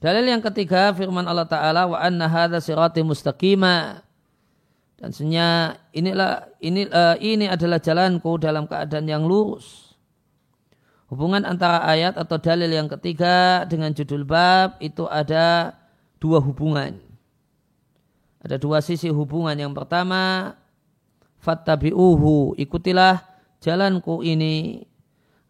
Dalil 0.00 0.32
yang 0.32 0.40
ketiga 0.40 0.96
firman 0.96 1.28
Allah 1.28 1.44
Ta'ala 1.44 1.84
wa 1.84 2.00
anna 2.00 2.24
hadha 2.24 2.56
sirati 2.56 3.04
mustaqima 3.04 4.00
dan 5.00 5.16
sebenarnya 5.16 5.80
inilah 5.96 6.32
ini 6.60 6.84
uh, 6.88 7.16
ini 7.16 7.48
adalah 7.48 7.80
jalanku 7.80 8.36
dalam 8.36 8.68
keadaan 8.68 9.08
yang 9.08 9.24
lurus. 9.24 9.89
Hubungan 11.10 11.42
antara 11.42 11.82
ayat 11.82 12.14
atau 12.14 12.38
dalil 12.38 12.70
yang 12.70 12.86
ketiga 12.86 13.66
dengan 13.66 13.90
judul 13.90 14.22
bab 14.22 14.78
itu 14.78 15.10
ada 15.10 15.74
dua 16.22 16.38
hubungan. 16.38 17.02
Ada 18.46 18.62
dua 18.62 18.78
sisi 18.78 19.10
hubungan. 19.10 19.58
Yang 19.58 19.74
pertama, 19.74 20.54
fattabi'uhu, 21.42 22.54
ikutilah 22.62 23.26
jalanku 23.58 24.22
ini. 24.22 24.86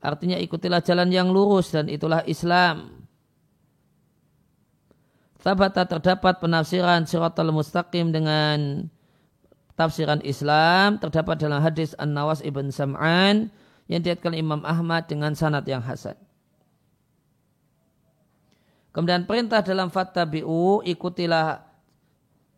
Artinya 0.00 0.40
ikutilah 0.40 0.80
jalan 0.80 1.12
yang 1.12 1.28
lurus 1.28 1.76
dan 1.76 1.92
itulah 1.92 2.24
Islam. 2.24 3.04
Tabata 5.44 5.84
terdapat 5.84 6.40
penafsiran 6.40 7.04
siratal 7.04 7.52
mustaqim 7.52 8.12
dengan 8.12 8.88
tafsiran 9.76 10.20
Islam 10.24 11.00
terdapat 11.00 11.40
dalam 11.40 11.60
hadis 11.64 11.96
An-Nawas 11.96 12.44
ibn 12.44 12.68
Sam'an 12.68 13.48
yang 13.90 14.06
diatkan 14.06 14.38
Imam 14.38 14.62
Ahmad 14.62 15.10
dengan 15.10 15.34
sanad 15.34 15.66
yang 15.66 15.82
hasan. 15.82 16.14
Kemudian 18.94 19.26
perintah 19.26 19.66
dalam 19.66 19.90
fattabi'u 19.90 20.86
ikutilah 20.86 21.62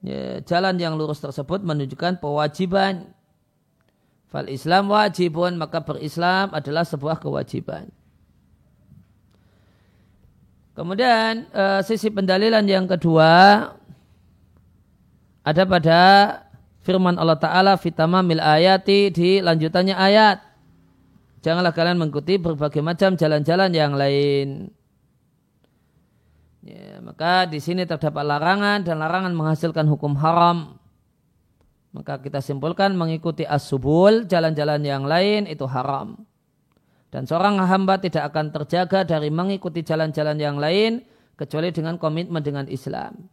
ya, 0.04 0.44
jalan 0.44 0.76
yang 0.76 1.00
lurus 1.00 1.24
tersebut 1.24 1.64
menunjukkan 1.64 2.20
kewajiban. 2.20 3.16
Fal 4.28 4.48
Islam 4.48 4.92
wajibun 4.92 5.56
maka 5.56 5.80
berislam 5.80 6.52
adalah 6.52 6.84
sebuah 6.84 7.20
kewajiban. 7.20 7.88
Kemudian 10.72 11.48
uh, 11.52 11.84
sisi 11.84 12.08
pendalilan 12.08 12.64
yang 12.64 12.88
kedua 12.88 13.32
ada 15.44 15.62
pada 15.68 16.00
firman 16.80 17.20
Allah 17.20 17.36
Ta'ala 17.36 17.72
fitamamil 17.76 18.40
ayati 18.40 19.12
di 19.12 19.44
lanjutannya 19.44 19.92
ayat. 19.92 20.51
Janganlah 21.42 21.74
kalian 21.74 21.98
mengikuti 21.98 22.38
berbagai 22.38 22.78
macam 22.80 23.18
jalan-jalan 23.18 23.70
yang 23.74 23.98
lain. 23.98 24.70
Ya, 26.62 27.02
maka 27.02 27.50
di 27.50 27.58
sini 27.58 27.82
terdapat 27.82 28.22
larangan 28.22 28.86
dan 28.86 29.02
larangan 29.02 29.34
menghasilkan 29.34 29.90
hukum 29.90 30.14
haram. 30.22 30.78
Maka 31.90 32.22
kita 32.22 32.38
simpulkan 32.38 32.94
mengikuti 32.94 33.42
as-subul, 33.42 34.24
jalan-jalan 34.30 34.80
yang 34.86 35.02
lain 35.02 35.50
itu 35.50 35.66
haram. 35.66 36.22
Dan 37.12 37.28
seorang 37.28 37.60
hamba 37.60 38.00
tidak 38.00 38.32
akan 38.32 38.54
terjaga 38.54 39.04
dari 39.04 39.28
mengikuti 39.28 39.84
jalan-jalan 39.84 40.38
yang 40.38 40.56
lain 40.56 41.04
kecuali 41.36 41.68
dengan 41.68 42.00
komitmen 42.00 42.40
dengan 42.40 42.64
Islam. 42.70 43.28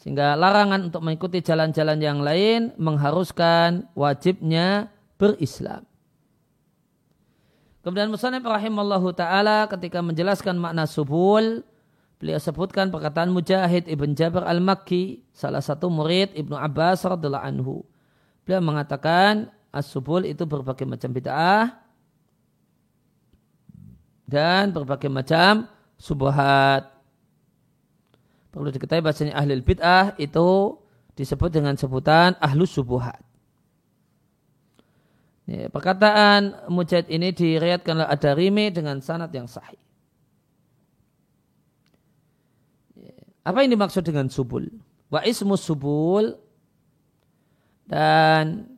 Sehingga 0.00 0.38
larangan 0.38 0.88
untuk 0.88 1.04
mengikuti 1.04 1.44
jalan-jalan 1.44 1.98
yang 2.00 2.24
lain 2.24 2.72
mengharuskan 2.80 3.92
wajibnya 3.92 4.88
berislam. 5.20 5.91
Kemudian 7.82 8.14
Musanib 8.14 8.46
rahimallahu 8.46 9.10
taala 9.10 9.66
ketika 9.66 9.98
menjelaskan 9.98 10.54
makna 10.54 10.86
subul, 10.86 11.66
beliau 12.22 12.38
sebutkan 12.38 12.94
perkataan 12.94 13.34
Mujahid 13.34 13.90
ibn 13.90 14.14
Jabir 14.14 14.46
al-Makki, 14.46 15.26
salah 15.34 15.58
satu 15.58 15.90
murid 15.90 16.30
Ibnu 16.38 16.54
Abbas 16.54 17.02
radhiallahu 17.02 17.42
anhu. 17.42 17.82
Beliau 18.46 18.62
mengatakan 18.62 19.50
as-subul 19.74 20.22
itu 20.30 20.46
berbagai 20.46 20.86
macam 20.86 21.10
bid'ah 21.10 21.74
dan 24.30 24.70
berbagai 24.70 25.10
macam 25.10 25.66
subuhat. 25.98 26.86
Perlu 28.54 28.70
diketahui 28.70 29.02
bahasanya 29.02 29.34
ahli 29.34 29.58
bid'ah 29.58 30.14
itu 30.22 30.78
disebut 31.18 31.50
dengan 31.50 31.74
sebutan 31.74 32.38
ahlus 32.38 32.78
subuhat. 32.78 33.31
Ya, 35.42 35.66
perkataan 35.66 36.70
Mujahid 36.70 37.10
ini 37.10 37.34
diriatkan 37.34 37.98
oleh 37.98 38.08
Ad-Darimi 38.08 38.70
dengan 38.70 39.02
sanad 39.02 39.34
yang 39.34 39.50
sahih. 39.50 39.78
Ya, 42.94 43.14
apa 43.42 43.66
yang 43.66 43.74
dimaksud 43.74 44.06
dengan 44.06 44.30
subul? 44.30 44.70
Wa 45.10 45.26
ismu 45.26 45.58
subul 45.58 46.38
dan 47.90 48.70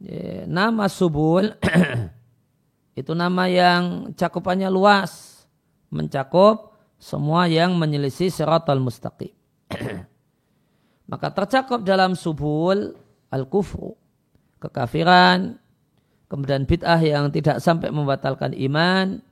ya, 0.00 0.48
nama 0.48 0.88
subul 0.88 1.52
itu 3.00 3.12
nama 3.12 3.44
yang 3.44 4.16
cakupannya 4.16 4.72
luas, 4.72 5.44
mencakup 5.92 6.72
semua 6.96 7.52
yang 7.52 7.76
menyelisih 7.76 8.32
siratal 8.32 8.80
mustaqim. 8.80 9.36
Maka 11.12 11.28
tercakup 11.36 11.84
dalam 11.84 12.16
subul 12.16 12.96
al-kufru, 13.28 13.92
kekafiran, 14.56 15.60
kemudian 16.26 16.66
bid'ah 16.66 17.00
yang 17.02 17.30
tidak 17.30 17.62
sampai 17.62 17.90
membatalkan 17.90 18.54
iman, 18.54 19.22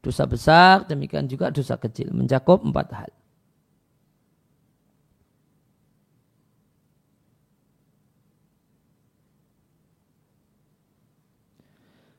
dosa 0.00 0.24
besar, 0.24 0.86
demikian 0.88 1.28
juga 1.28 1.52
dosa 1.52 1.76
kecil, 1.76 2.12
mencakup 2.14 2.64
empat 2.64 2.88
hal. 2.94 3.10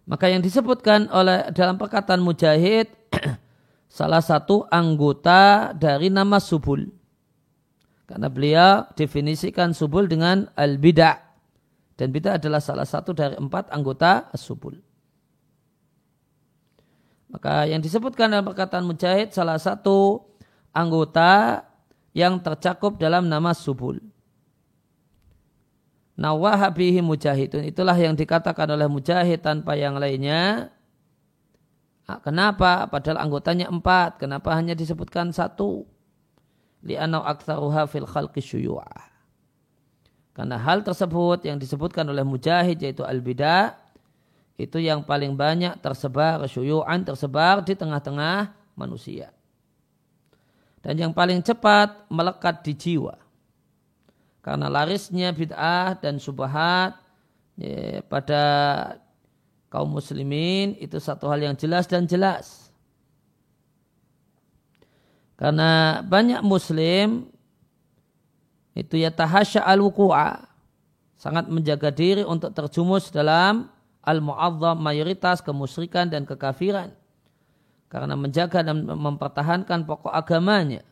Maka 0.10 0.26
yang 0.26 0.42
disebutkan 0.42 1.06
oleh 1.14 1.54
dalam 1.54 1.78
perkataan 1.78 2.18
mujahid 2.26 2.90
salah 3.94 4.26
satu 4.26 4.66
anggota 4.74 5.70
dari 5.78 6.10
nama 6.10 6.42
subul. 6.42 6.90
Karena 8.10 8.26
beliau 8.26 8.90
definisikan 8.98 9.70
subul 9.78 10.10
dengan 10.10 10.50
al-bid'ah. 10.58 11.29
Dan 12.00 12.16
bid'ah 12.16 12.40
adalah 12.40 12.64
salah 12.64 12.88
satu 12.88 13.12
dari 13.12 13.36
empat 13.36 13.76
anggota 13.76 14.32
as-subul. 14.32 14.80
Maka 17.28 17.68
yang 17.68 17.84
disebutkan 17.84 18.32
dalam 18.32 18.48
perkataan 18.48 18.88
Mujahid 18.88 19.36
salah 19.36 19.60
satu 19.60 20.24
anggota 20.72 21.62
yang 22.16 22.42
tercakup 22.42 22.98
dalam 22.98 23.30
nama 23.30 23.54
subul. 23.54 24.02
Nawahabihi 26.20 27.00
mujahidun. 27.00 27.64
Itulah 27.64 27.96
yang 27.96 28.12
dikatakan 28.12 28.68
oleh 28.68 28.92
mujahid 28.92 29.40
tanpa 29.40 29.80
yang 29.80 29.96
lainnya. 29.96 30.68
Ah, 32.04 32.20
kenapa? 32.20 32.92
Padahal 32.92 33.24
anggotanya 33.24 33.72
empat. 33.72 34.20
Kenapa 34.20 34.52
hanya 34.52 34.76
disebutkan 34.76 35.32
satu? 35.32 35.88
Li'anau 36.84 37.24
aktsaruha 37.24 37.88
fil 37.88 38.04
khalqi 38.04 38.44
syuyu'ah. 38.44 39.09
Karena 40.40 40.56
hal 40.56 40.88
tersebut 40.88 41.44
yang 41.44 41.60
disebutkan 41.60 42.08
oleh 42.08 42.24
Mujahid 42.24 42.80
yaitu 42.80 43.04
al-bidah 43.04 43.76
itu 44.56 44.80
yang 44.80 45.04
paling 45.04 45.36
banyak 45.36 45.76
tersebar 45.84 46.40
syuyu'an 46.48 47.04
tersebar 47.04 47.60
di 47.60 47.76
tengah-tengah 47.76 48.56
manusia. 48.80 49.36
Dan 50.80 50.96
yang 50.96 51.12
paling 51.12 51.44
cepat 51.44 52.08
melekat 52.08 52.64
di 52.64 52.72
jiwa. 52.72 53.20
Karena 54.40 54.72
larisnya 54.72 55.36
bid'ah 55.36 56.00
dan 56.00 56.24
subahat 56.24 56.96
ya, 57.60 58.00
pada 58.08 58.44
kaum 59.68 59.92
muslimin 59.92 60.80
itu 60.80 61.04
satu 61.04 61.28
hal 61.28 61.44
yang 61.44 61.60
jelas 61.60 61.84
dan 61.84 62.08
jelas. 62.08 62.72
Karena 65.36 66.00
banyak 66.00 66.40
muslim 66.48 67.28
itu 68.78 69.02
ya 69.02 69.10
tahasya 69.10 69.66
al 69.66 69.82
wuku'a 69.82 70.46
sangat 71.20 71.52
menjaga 71.52 71.92
diri 71.92 72.24
untuk 72.24 72.56
terjumus 72.56 73.12
dalam 73.12 73.68
al 74.06 74.20
muazzam 74.24 74.80
mayoritas 74.80 75.44
kemusyrikan 75.44 76.08
dan 76.08 76.24
kekafiran. 76.24 76.96
Karena 77.90 78.14
menjaga 78.14 78.62
dan 78.62 78.86
mempertahankan 78.86 79.90
pokok 79.90 80.14
agamanya. 80.14 80.86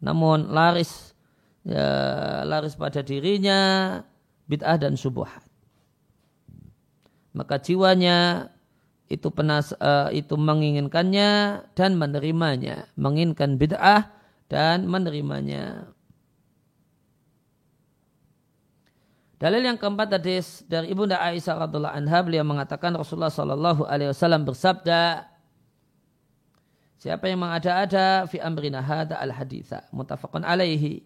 Namun 0.00 0.48
laris 0.48 1.12
ya, 1.60 2.40
laris 2.48 2.72
pada 2.72 3.04
dirinya 3.04 4.00
bid'ah 4.48 4.80
dan 4.80 4.96
subuhat. 4.96 5.44
Maka 7.36 7.60
jiwanya 7.60 8.48
itu 9.12 9.28
penas 9.28 9.76
uh, 9.76 10.08
itu 10.10 10.40
menginginkannya 10.40 11.62
dan 11.76 12.00
menerimanya. 12.00 12.88
Menginginkan 12.96 13.60
bid'ah 13.60 14.08
dan 14.48 14.88
menerimanya 14.88 15.92
Dalil 19.40 19.64
yang 19.64 19.80
keempat 19.80 20.20
hadis 20.20 20.60
dari 20.68 20.92
Ibunda 20.92 21.16
Aisyah 21.16 21.64
radhiallahu 21.64 21.96
anha 21.96 22.20
beliau 22.20 22.44
mengatakan 22.44 22.92
Rasulullah 22.92 23.32
sallallahu 23.32 23.88
alaihi 23.88 24.12
wasallam 24.12 24.44
bersabda 24.44 25.24
Siapa 27.00 27.32
yang 27.32 27.40
mengada-ada 27.40 28.28
fi 28.28 28.36
amrina 28.36 28.84
hada 28.84 29.16
al 29.16 29.32
haditha 29.32 29.88
muttafaqun 29.88 30.44
alaihi. 30.44 31.00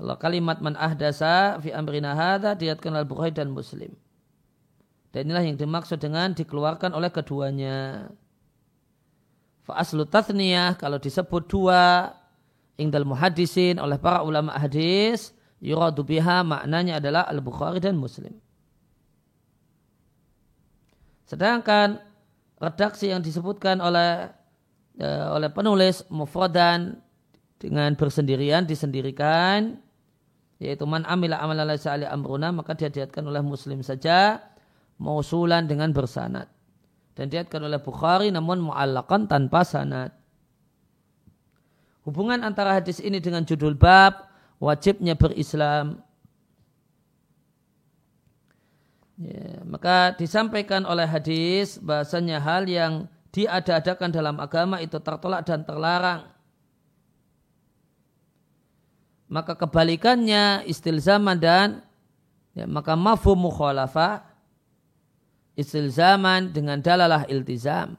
Allah 0.00 0.16
kalimat 0.16 0.64
man 0.64 0.72
ahdasa 0.72 1.60
fi 1.60 1.68
amrina 1.68 2.16
hada 2.16 2.56
diatkan 2.56 2.96
al 2.96 3.04
Bukhari 3.04 3.36
dan 3.36 3.52
Muslim. 3.52 3.92
Dan 5.12 5.28
inilah 5.28 5.44
yang 5.44 5.60
dimaksud 5.60 6.00
dengan 6.00 6.32
dikeluarkan 6.32 6.96
oleh 6.96 7.12
keduanya. 7.12 8.08
Fa 9.68 9.84
aslu 9.84 10.08
tathniyah 10.08 10.80
kalau 10.80 10.96
disebut 10.96 11.44
dua 11.52 12.16
ingdal 12.80 13.04
muhadisin 13.04 13.76
oleh 13.76 14.00
para 14.00 14.24
ulama 14.24 14.56
hadis 14.56 15.36
yuradu 15.60 16.02
biha 16.02 16.42
maknanya 16.42 16.98
adalah 16.98 17.28
Al-Bukhari 17.28 17.78
dan 17.78 18.00
Muslim. 18.00 18.32
Sedangkan 21.28 22.00
redaksi 22.58 23.12
yang 23.12 23.22
disebutkan 23.22 23.78
oleh 23.78 24.28
uh, 25.00 25.26
oleh 25.36 25.48
penulis 25.52 26.04
mufradan 26.10 27.00
dengan 27.60 27.92
bersendirian 27.96 28.64
disendirikan 28.64 29.80
yaitu 30.60 30.84
man 30.84 31.08
amila 31.08 31.40
amalan 31.40 31.72
laisa 31.72 31.96
ali 31.96 32.04
amruna 32.04 32.52
maka 32.52 32.76
dia 32.76 32.92
diatkan 32.92 33.24
oleh 33.24 33.40
muslim 33.40 33.80
saja 33.80 34.40
mausulan 35.00 35.64
dengan 35.64 35.92
bersanad 35.92 36.48
dan 37.16 37.32
diatkan 37.32 37.64
oleh 37.64 37.80
Bukhari 37.80 38.28
namun 38.28 38.60
mu'allakan 38.60 39.24
tanpa 39.28 39.64
sanad 39.64 40.12
hubungan 42.04 42.44
antara 42.44 42.76
hadis 42.76 43.00
ini 43.00 43.20
dengan 43.20 43.44
judul 43.44 43.76
bab 43.76 44.29
wajibnya 44.60 45.16
berislam. 45.16 46.04
Ya, 49.20 49.60
maka 49.68 50.16
disampaikan 50.16 50.84
oleh 50.88 51.04
hadis 51.04 51.76
bahasanya 51.80 52.40
hal 52.40 52.64
yang 52.68 53.08
diada-adakan 53.32 54.12
dalam 54.12 54.36
agama 54.40 54.80
itu 54.80 54.96
tertolak 55.00 55.44
dan 55.44 55.64
terlarang. 55.64 56.28
Maka 59.30 59.54
kebalikannya 59.54 60.66
istilzaman 60.66 61.38
dan 61.38 61.68
ya, 62.56 62.64
maka 62.66 62.96
mafhum 62.96 63.38
mukhalafah 63.46 64.24
istilzaman 65.54 66.50
dengan 66.50 66.80
dalalah 66.80 67.28
iltizam. 67.28 67.94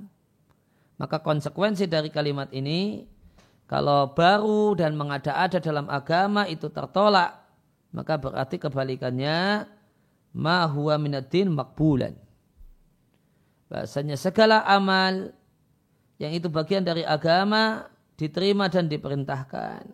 Maka 0.97 1.21
konsekuensi 1.21 1.89
dari 1.89 2.09
kalimat 2.13 2.49
ini 2.53 3.05
kalau 3.71 4.11
baru 4.11 4.75
dan 4.75 4.99
mengada-ada 4.99 5.63
dalam 5.63 5.87
agama 5.87 6.43
itu 6.43 6.67
tertolak, 6.67 7.39
maka 7.95 8.19
berarti 8.19 8.59
kebalikannya 8.59 9.63
ma 10.35 10.67
huwa 10.67 10.99
minaddin 10.99 11.47
makbulan. 11.47 12.11
Bahasanya 13.71 14.19
segala 14.19 14.67
amal 14.67 15.31
yang 16.19 16.35
itu 16.35 16.51
bagian 16.51 16.83
dari 16.83 17.07
agama 17.07 17.87
diterima 18.19 18.67
dan 18.67 18.91
diperintahkan. 18.91 19.87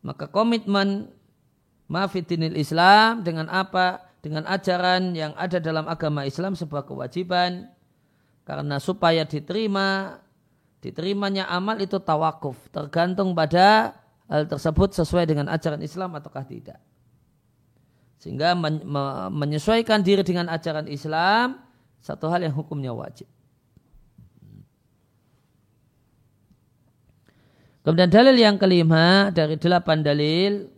Maka 0.00 0.32
komitmen 0.32 1.12
mafidinil 1.92 2.56
Islam 2.56 3.20
dengan 3.20 3.52
apa? 3.52 4.00
Dengan 4.24 4.48
ajaran 4.48 5.12
yang 5.12 5.36
ada 5.36 5.60
dalam 5.60 5.84
agama 5.92 6.24
Islam 6.24 6.56
sebuah 6.56 6.88
kewajiban 6.88 7.68
karena 8.42 8.82
supaya 8.82 9.22
diterima 9.22 10.18
diterimanya 10.82 11.46
amal 11.46 11.78
itu 11.78 12.02
tawakuf 12.02 12.58
tergantung 12.74 13.38
pada 13.38 13.94
hal 14.26 14.50
tersebut 14.50 14.98
sesuai 14.98 15.30
dengan 15.30 15.46
ajaran 15.46 15.78
Islam 15.78 16.18
ataukah 16.18 16.42
tidak. 16.42 16.82
Sehingga 18.18 18.58
men 18.58 18.82
menyesuaikan 19.30 20.02
diri 20.02 20.26
dengan 20.26 20.50
ajaran 20.50 20.90
Islam 20.90 21.62
satu 22.02 22.26
hal 22.26 22.42
yang 22.42 22.54
hukumnya 22.54 22.90
wajib. 22.90 23.30
Kemudian 27.82 28.10
dalil 28.10 28.36
yang 28.38 28.58
kelima 28.62 29.34
dari 29.34 29.58
delapan 29.58 30.06
dalil 30.06 30.70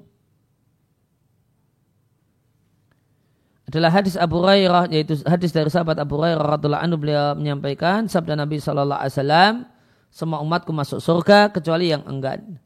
adalah 3.69 3.93
hadis 3.93 4.17
Abu 4.17 4.41
Hurairah 4.41 4.89
yaitu 4.89 5.21
hadis 5.29 5.53
dari 5.53 5.69
sahabat 5.69 6.01
Abu 6.01 6.17
Hurairah 6.17 6.57
radhiallahu 6.57 6.81
anhu. 6.81 6.97
Beliau 6.97 7.37
menyampaikan 7.37 8.09
sabda 8.09 8.41
Nabi 8.41 8.57
wasallam 8.57 9.74
semua 10.15 10.39
umatku 10.39 10.71
masuk 10.71 11.03
surga 11.03 11.51
kecuali 11.51 11.91
yang 11.91 12.07
enggan. 12.07 12.63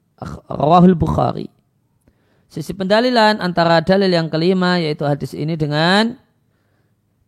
Rawahul 0.52 0.92
Bukhari. 0.92 1.48
sisi 2.48 2.72
pendalilan 2.72 3.40
antara 3.44 3.84
dalil 3.84 4.08
yang 4.08 4.28
kelima 4.32 4.80
yaitu 4.80 5.04
hadis 5.04 5.36
ini 5.36 5.52
dengan 5.52 6.16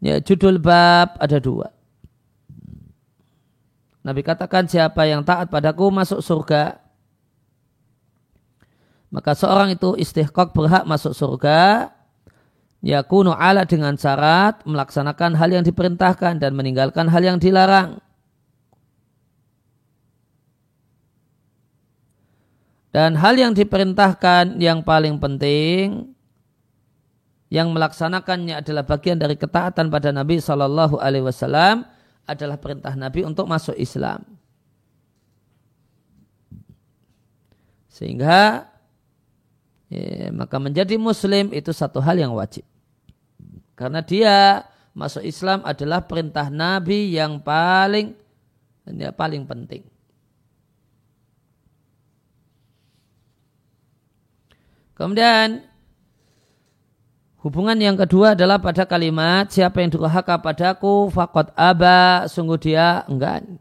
ya, 0.00 0.20
judul 0.20 0.60
bab 0.60 1.16
ada 1.16 1.36
dua. 1.40 1.72
Nabi 4.00 4.20
katakan 4.24 4.64
siapa 4.64 5.04
yang 5.08 5.24
taat 5.24 5.52
padaku 5.52 5.92
masuk 5.92 6.24
surga. 6.24 6.80
Maka 9.12 9.36
seorang 9.36 9.76
itu 9.76 9.96
istihqaq 9.96 10.56
berhak 10.56 10.88
masuk 10.88 11.12
surga. 11.12 11.92
Ya 12.80 13.04
kuno 13.04 13.36
ala 13.36 13.68
dengan 13.68 13.96
syarat 14.00 14.64
melaksanakan 14.64 15.36
hal 15.36 15.52
yang 15.52 15.64
diperintahkan 15.68 16.40
dan 16.40 16.52
meninggalkan 16.56 17.12
hal 17.12 17.20
yang 17.20 17.36
dilarang. 17.36 18.00
Dan 22.90 23.14
hal 23.14 23.38
yang 23.38 23.54
diperintahkan 23.54 24.58
yang 24.58 24.82
paling 24.82 25.22
penting 25.22 26.10
yang 27.50 27.70
melaksanakannya 27.74 28.62
adalah 28.62 28.86
bagian 28.86 29.18
dari 29.18 29.34
ketaatan 29.34 29.90
pada 29.90 30.14
Nabi 30.14 30.38
Shallallahu 30.38 30.98
Alaihi 31.02 31.26
Wasallam 31.26 31.82
adalah 32.26 32.58
perintah 32.62 32.94
Nabi 32.94 33.26
untuk 33.26 33.50
masuk 33.50 33.74
Islam. 33.74 34.22
Sehingga 37.90 38.70
ya, 39.90 40.30
maka 40.30 40.62
menjadi 40.62 40.94
Muslim 40.94 41.50
itu 41.50 41.74
satu 41.74 41.98
hal 41.98 42.22
yang 42.22 42.30
wajib. 42.38 42.62
Karena 43.74 43.98
dia 43.98 44.62
masuk 44.94 45.26
Islam 45.26 45.66
adalah 45.66 46.06
perintah 46.06 46.46
Nabi 46.46 47.18
yang 47.18 47.42
paling 47.42 48.14
yang 48.86 49.14
paling 49.14 49.42
penting. 49.42 49.89
Kemudian 55.00 55.64
hubungan 57.40 57.80
yang 57.80 57.96
kedua 57.96 58.36
adalah 58.36 58.60
pada 58.60 58.84
kalimat 58.84 59.48
siapa 59.48 59.80
yang 59.80 59.96
durhaka 59.96 60.36
padaku 60.36 61.08
fakot 61.08 61.48
aba 61.56 62.28
sungguh 62.28 62.60
dia 62.60 63.08
enggan. 63.08 63.56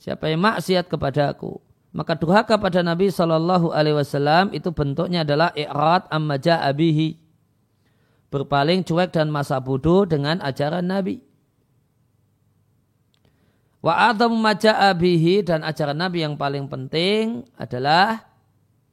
Siapa 0.00 0.32
yang 0.32 0.40
maksiat 0.40 0.88
kepadaku 0.88 1.60
maka 1.92 2.16
durhaka 2.16 2.56
pada 2.56 2.80
Nabi 2.80 3.12
Shallallahu 3.12 3.70
Alaihi 3.70 4.00
Wasallam 4.00 4.50
itu 4.56 4.72
bentuknya 4.72 5.22
adalah 5.22 5.52
i'rad 5.52 6.08
amma 6.08 6.40
abihi 6.40 7.20
berpaling 8.34 8.82
cuek 8.82 9.14
dan 9.14 9.30
masa 9.30 9.62
bodoh 9.62 10.02
dengan 10.02 10.42
ajaran 10.42 10.88
Nabi. 10.90 11.22
Wa 13.84 14.08
adam 14.08 14.32
maja'abihi 14.40 15.44
dan 15.44 15.60
ajaran 15.60 16.00
Nabi 16.00 16.24
yang 16.24 16.40
paling 16.40 16.64
penting 16.72 17.44
adalah 17.60 18.24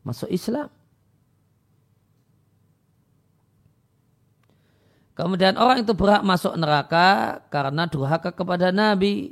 masuk 0.04 0.28
Islam. 0.28 0.68
Kemudian 5.16 5.56
orang 5.56 5.88
itu 5.88 5.96
berhak 5.96 6.28
masuk 6.28 6.60
neraka 6.60 7.40
karena 7.48 7.88
durhaka 7.88 8.36
kepada 8.36 8.76
Nabi. 8.76 9.32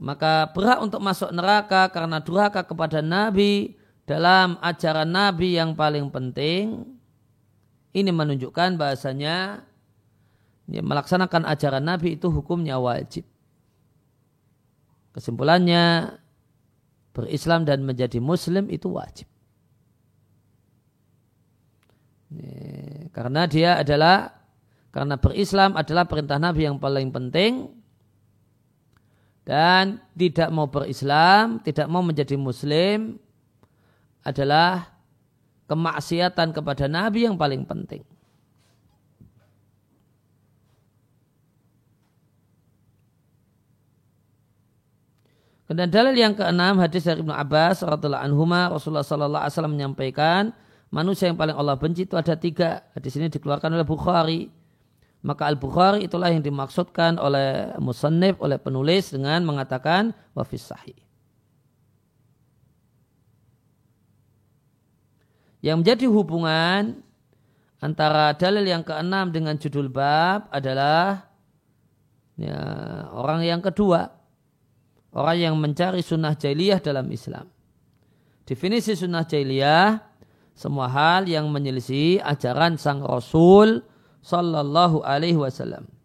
Maka 0.00 0.48
berhak 0.56 0.80
untuk 0.80 1.04
masuk 1.04 1.28
neraka 1.28 1.92
karena 1.92 2.24
durhaka 2.24 2.64
kepada 2.64 3.04
Nabi 3.04 3.76
dalam 4.08 4.56
ajaran 4.64 5.12
Nabi 5.12 5.60
yang 5.60 5.76
paling 5.76 6.08
penting 6.08 6.96
ini 7.90 8.10
menunjukkan 8.14 8.78
bahasanya 8.78 9.66
ya, 10.70 10.82
melaksanakan 10.82 11.42
ajaran 11.46 11.82
Nabi 11.82 12.14
itu 12.14 12.30
hukumnya 12.30 12.78
wajib. 12.78 13.26
Kesimpulannya 15.10 16.14
berislam 17.10 17.66
dan 17.66 17.82
menjadi 17.82 18.22
muslim 18.22 18.70
itu 18.70 18.86
wajib. 18.94 19.26
Ya, 22.30 23.10
karena 23.10 23.50
dia 23.50 23.82
adalah 23.82 24.38
karena 24.94 25.18
berislam 25.18 25.74
adalah 25.74 26.06
perintah 26.06 26.38
Nabi 26.38 26.70
yang 26.70 26.78
paling 26.78 27.10
penting 27.10 27.74
dan 29.42 29.98
tidak 30.14 30.54
mau 30.54 30.70
berislam, 30.70 31.58
tidak 31.66 31.90
mau 31.90 32.06
menjadi 32.06 32.38
muslim 32.38 33.18
adalah 34.22 34.99
kemaksiatan 35.70 36.50
kepada 36.50 36.90
Nabi 36.90 37.30
yang 37.30 37.38
paling 37.38 37.62
penting. 37.62 38.02
Kemudian 45.70 45.86
dalil 45.86 46.18
yang 46.18 46.34
keenam 46.34 46.82
hadis 46.82 47.06
dari 47.06 47.22
Ibnu 47.22 47.30
Abbas 47.30 47.86
radhiallahu 47.86 48.26
anhu 48.26 48.42
Rasulullah 48.74 49.06
sallallahu 49.06 49.38
alaihi 49.46 49.54
wasallam 49.54 49.74
menyampaikan 49.78 50.50
manusia 50.90 51.30
yang 51.30 51.38
paling 51.38 51.54
Allah 51.54 51.78
benci 51.78 52.10
itu 52.10 52.18
ada 52.18 52.34
tiga. 52.34 52.82
Hadis 52.90 53.14
ini 53.14 53.30
dikeluarkan 53.30 53.78
oleh 53.78 53.86
Bukhari. 53.86 54.50
Maka 55.22 55.46
Al-Bukhari 55.46 56.10
itulah 56.10 56.32
yang 56.32 56.42
dimaksudkan 56.42 57.22
oleh 57.22 57.76
musannif, 57.78 58.40
oleh 58.42 58.58
penulis 58.58 59.14
dengan 59.14 59.46
mengatakan 59.46 60.10
wafis 60.34 60.74
sahih. 60.74 60.96
Yang 65.60 65.76
menjadi 65.84 66.06
hubungan 66.08 66.82
antara 67.80 68.32
dalil 68.36 68.64
yang 68.64 68.84
keenam 68.84 69.32
dengan 69.32 69.56
judul 69.60 69.92
bab 69.92 70.48
adalah 70.52 71.28
ya, 72.40 72.60
orang 73.12 73.44
yang 73.44 73.60
kedua. 73.60 74.08
Orang 75.10 75.36
yang 75.42 75.54
mencari 75.58 76.06
sunnah 76.06 76.38
jahiliyah 76.38 76.78
dalam 76.78 77.10
Islam. 77.10 77.50
Definisi 78.46 78.94
sunnah 78.94 79.26
jahiliyah 79.26 79.98
semua 80.54 80.86
hal 80.86 81.26
yang 81.26 81.50
menyelisih 81.50 82.22
ajaran 82.22 82.78
sang 82.78 83.02
Rasul 83.02 83.82
Sallallahu 84.22 85.02
Alaihi 85.02 85.40
Wasallam. 85.40 85.99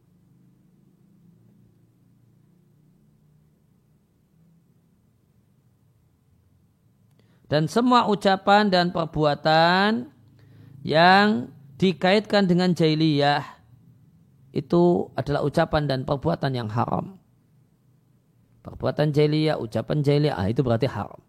Dan 7.56 7.72
semua 7.72 8.04
ucapan 8.12 8.68
dan 8.68 8.92
perbuatan 8.92 10.12
yang 10.84 11.48
dikaitkan 11.80 12.52
dengan 12.52 12.76
jahiliyah 12.76 13.48
itu 14.52 15.08
adalah 15.16 15.40
ucapan 15.40 15.88
dan 15.88 16.04
perbuatan 16.04 16.52
yang 16.52 16.68
haram. 16.68 17.16
Perbuatan 18.60 19.16
jahiliyah, 19.16 19.56
ucapan 19.56 20.04
jahiliyah, 20.04 20.36
ah, 20.36 20.52
itu 20.52 20.68
berarti 20.68 20.92
haram. 20.92 21.24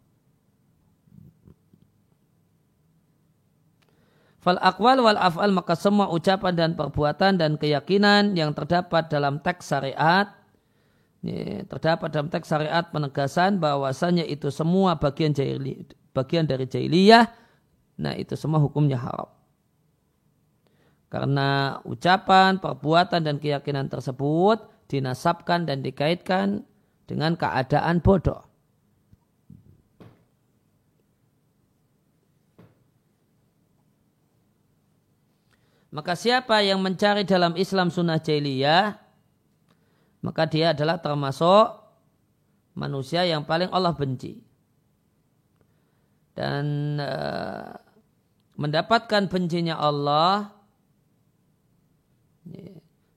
Fal 4.42 4.58
akwal 4.58 4.98
wal 5.06 5.22
af'al 5.22 5.54
maka 5.54 5.78
semua 5.78 6.10
ucapan 6.10 6.58
dan 6.58 6.70
perbuatan 6.74 7.38
dan 7.38 7.54
keyakinan 7.54 8.34
yang 8.34 8.50
terdapat 8.50 9.06
dalam 9.06 9.38
teks 9.38 9.70
syariat 9.70 10.34
terdapat 11.70 12.10
dalam 12.10 12.34
teks 12.34 12.50
syariat 12.50 12.82
penegasan 12.90 13.62
bahwasanya 13.62 14.26
itu 14.26 14.50
semua 14.50 14.98
bagian 14.98 15.30
jahiliyah 15.30 16.05
bagian 16.16 16.48
dari 16.48 16.64
jahiliyah, 16.64 17.28
nah 18.00 18.16
itu 18.16 18.32
semua 18.40 18.56
hukumnya 18.56 18.96
haram. 18.96 19.28
Karena 21.12 21.78
ucapan, 21.84 22.56
perbuatan, 22.56 23.20
dan 23.20 23.36
keyakinan 23.36 23.92
tersebut 23.92 24.64
dinasabkan 24.88 25.68
dan 25.68 25.84
dikaitkan 25.84 26.64
dengan 27.04 27.36
keadaan 27.36 28.00
bodoh. 28.00 28.42
Maka 35.94 36.12
siapa 36.12 36.60
yang 36.60 36.84
mencari 36.84 37.24
dalam 37.24 37.56
Islam 37.56 37.88
sunnah 37.88 38.20
jahiliyah, 38.20 39.00
maka 40.20 40.44
dia 40.44 40.76
adalah 40.76 41.00
termasuk 41.00 41.72
manusia 42.76 43.24
yang 43.24 43.48
paling 43.48 43.72
Allah 43.72 43.96
benci 43.96 44.45
dan 46.36 46.96
uh, 47.00 47.72
mendapatkan 48.60 49.24
bencinya 49.32 49.80
Allah 49.80 50.52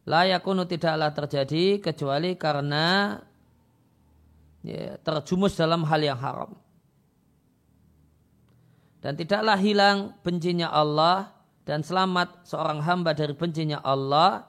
layakunu 0.10 0.66
tidaklah 0.66 1.14
terjadi 1.14 1.84
kecuali 1.84 2.34
karena 2.40 3.20
ya, 4.64 4.98
terjumus 5.04 5.54
dalam 5.60 5.86
hal 5.86 6.02
yang 6.02 6.18
haram. 6.18 6.56
Dan 9.00 9.16
tidaklah 9.16 9.56
hilang 9.56 10.18
bencinya 10.24 10.72
Allah 10.72 11.32
dan 11.64 11.86
selamat 11.86 12.44
seorang 12.44 12.84
hamba 12.84 13.16
dari 13.16 13.32
bencinya 13.32 13.80
Allah 13.80 14.44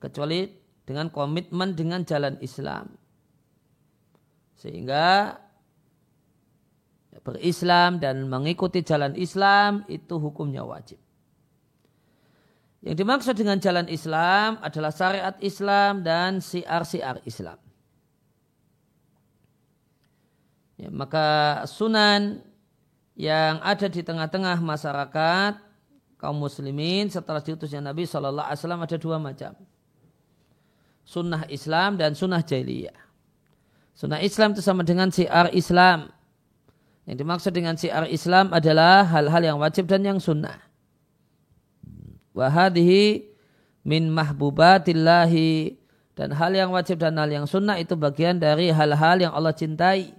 kecuali 0.00 0.48
dengan 0.88 1.12
komitmen 1.12 1.76
dengan 1.76 2.00
jalan 2.06 2.40
Islam. 2.40 2.96
Sehingga 4.56 5.36
berislam 7.22 8.02
dan 8.02 8.26
mengikuti 8.26 8.82
jalan 8.82 9.14
Islam 9.14 9.86
itu 9.86 10.18
hukumnya 10.18 10.66
wajib. 10.66 10.98
Yang 12.82 12.96
dimaksud 12.98 13.34
dengan 13.38 13.62
jalan 13.62 13.86
Islam 13.86 14.58
adalah 14.58 14.90
syariat 14.90 15.38
Islam 15.38 16.02
dan 16.02 16.42
siar-siar 16.42 17.22
Islam. 17.22 17.62
Ya, 20.82 20.90
maka 20.90 21.62
sunan 21.70 22.42
yang 23.14 23.62
ada 23.62 23.86
di 23.86 24.02
tengah-tengah 24.02 24.58
masyarakat 24.58 25.52
kaum 26.18 26.42
muslimin 26.42 27.06
setelah 27.06 27.38
diutusnya 27.38 27.78
Nabi 27.78 28.02
Shallallahu 28.02 28.50
Alaihi 28.50 28.60
Wasallam 28.66 28.82
ada 28.82 28.96
dua 28.98 29.16
macam. 29.22 29.54
Sunnah 31.06 31.46
Islam 31.50 31.98
dan 32.02 32.18
sunnah 32.18 32.42
jahiliyah. 32.42 32.98
Sunnah 33.94 34.18
Islam 34.22 34.58
itu 34.58 34.62
sama 34.62 34.82
dengan 34.82 35.10
siar 35.14 35.54
Islam. 35.54 36.10
Yang 37.02 37.16
dimaksud 37.26 37.52
dengan 37.52 37.74
siar 37.74 38.06
Islam 38.06 38.54
adalah 38.54 39.02
hal-hal 39.10 39.42
yang 39.42 39.58
wajib 39.58 39.90
dan 39.90 40.06
yang 40.06 40.22
sunnah. 40.22 40.62
Wahadihi 42.32 43.26
min 43.82 44.06
mahbubatillahi 44.14 45.74
dan 46.14 46.30
hal 46.30 46.52
yang 46.54 46.70
wajib 46.70 47.02
dan 47.02 47.18
hal 47.18 47.26
yang 47.26 47.46
sunnah 47.50 47.80
itu 47.82 47.98
bagian 47.98 48.38
dari 48.38 48.70
hal-hal 48.70 49.18
yang 49.18 49.34
Allah 49.34 49.50
cintai. 49.50 50.14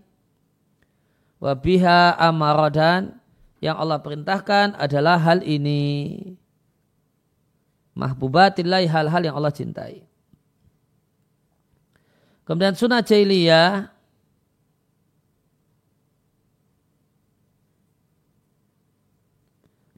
Wabiha 1.39 2.19
amaradan 2.19 3.15
yang 3.63 3.79
Allah 3.79 4.03
perintahkan 4.03 4.75
adalah 4.75 5.15
hal 5.23 5.39
ini. 5.43 6.19
Mahbubatillahi 7.95 8.89
hal-hal 8.91 9.21
yang 9.23 9.35
Allah 9.39 9.53
cintai. 9.55 10.03
Kemudian 12.43 12.75
sunnah 12.75 12.99
jahiliyah 12.99 13.92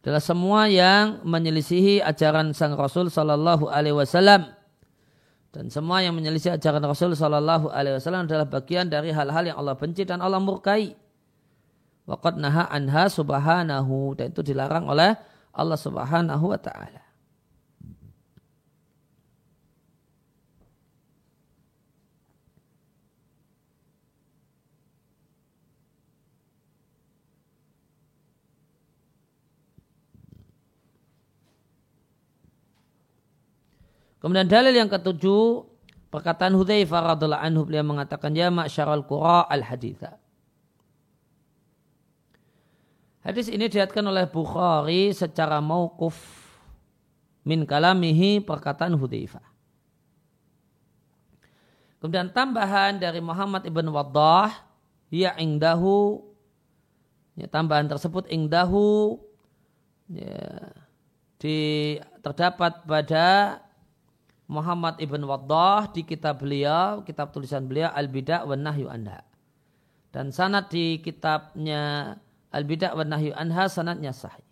adalah 0.06 0.22
semua 0.22 0.70
yang 0.70 1.26
menyelisihi 1.26 1.98
ajaran 2.06 2.54
sang 2.54 2.78
Rasul 2.78 3.10
Sallallahu 3.10 3.66
Alaihi 3.74 3.98
Wasallam 3.98 4.54
dan 5.50 5.72
semua 5.72 6.04
yang 6.04 6.14
menyelisih 6.14 6.60
ajaran 6.60 6.84
Rasul 6.84 7.16
Sallallahu 7.16 7.72
Alaihi 7.72 7.96
Wasallam 7.98 8.28
adalah 8.28 8.44
bagian 8.44 8.92
dari 8.92 9.16
hal-hal 9.16 9.50
yang 9.50 9.58
Allah 9.58 9.74
benci 9.80 10.04
dan 10.04 10.20
Allah 10.20 10.44
murkai. 10.44 10.92
Waqad 12.06 12.38
naha 12.38 12.68
anha 12.70 13.08
subhanahu 13.08 14.14
dan 14.14 14.30
itu 14.30 14.46
dilarang 14.46 14.86
oleh 14.86 15.18
Allah 15.56 15.80
Subhanahu 15.80 16.54
wa 16.54 16.60
taala. 16.60 17.05
Kemudian 34.26 34.50
dalil 34.50 34.74
yang 34.74 34.90
ketujuh 34.90 35.70
perkataan 36.10 36.58
Hudzaifah 36.58 37.14
radhiallahu 37.14 37.46
anhu 37.46 37.62
beliau 37.70 37.86
mengatakan 37.86 38.34
ya 38.34 38.50
ma'syarul 38.50 39.06
qura 39.06 39.46
al 39.46 39.62
haditha. 39.62 40.18
Hadis 43.22 43.54
ini 43.54 43.70
dilihatkan 43.70 44.02
oleh 44.02 44.26
Bukhari 44.26 45.14
secara 45.14 45.62
mauquf 45.62 46.18
min 47.46 47.70
kalamihi 47.70 48.42
perkataan 48.42 48.98
Hudzaifah. 48.98 49.46
Kemudian 52.02 52.34
tambahan 52.34 52.98
dari 52.98 53.22
Muhammad 53.22 53.62
ibn 53.70 53.94
Waddah 53.94 54.50
ya 55.14 55.38
ingdahu 55.38 56.26
ya, 57.38 57.46
tambahan 57.46 57.86
tersebut 57.86 58.26
ingdahu 58.34 59.22
ya, 60.10 60.74
di 61.38 61.58
terdapat 62.26 62.82
pada 62.90 63.62
Muhammad 64.46 65.02
ibn 65.02 65.26
Waddah 65.26 65.90
di 65.90 66.06
kitab 66.06 66.46
beliau, 66.46 67.02
kitab 67.02 67.34
tulisan 67.34 67.66
beliau 67.66 67.90
Al-Bida' 67.90 68.46
wa 68.46 68.54
Nahyu 68.54 68.86
Anha. 68.86 69.26
Dan 70.14 70.30
sanad 70.30 70.70
di 70.70 71.02
kitabnya 71.02 72.16
Al-Bida' 72.54 72.94
wa 72.94 73.04
Nahyu 73.04 73.34
Anha 73.34 73.66
sanadnya 73.66 74.14
sahih. 74.14 74.46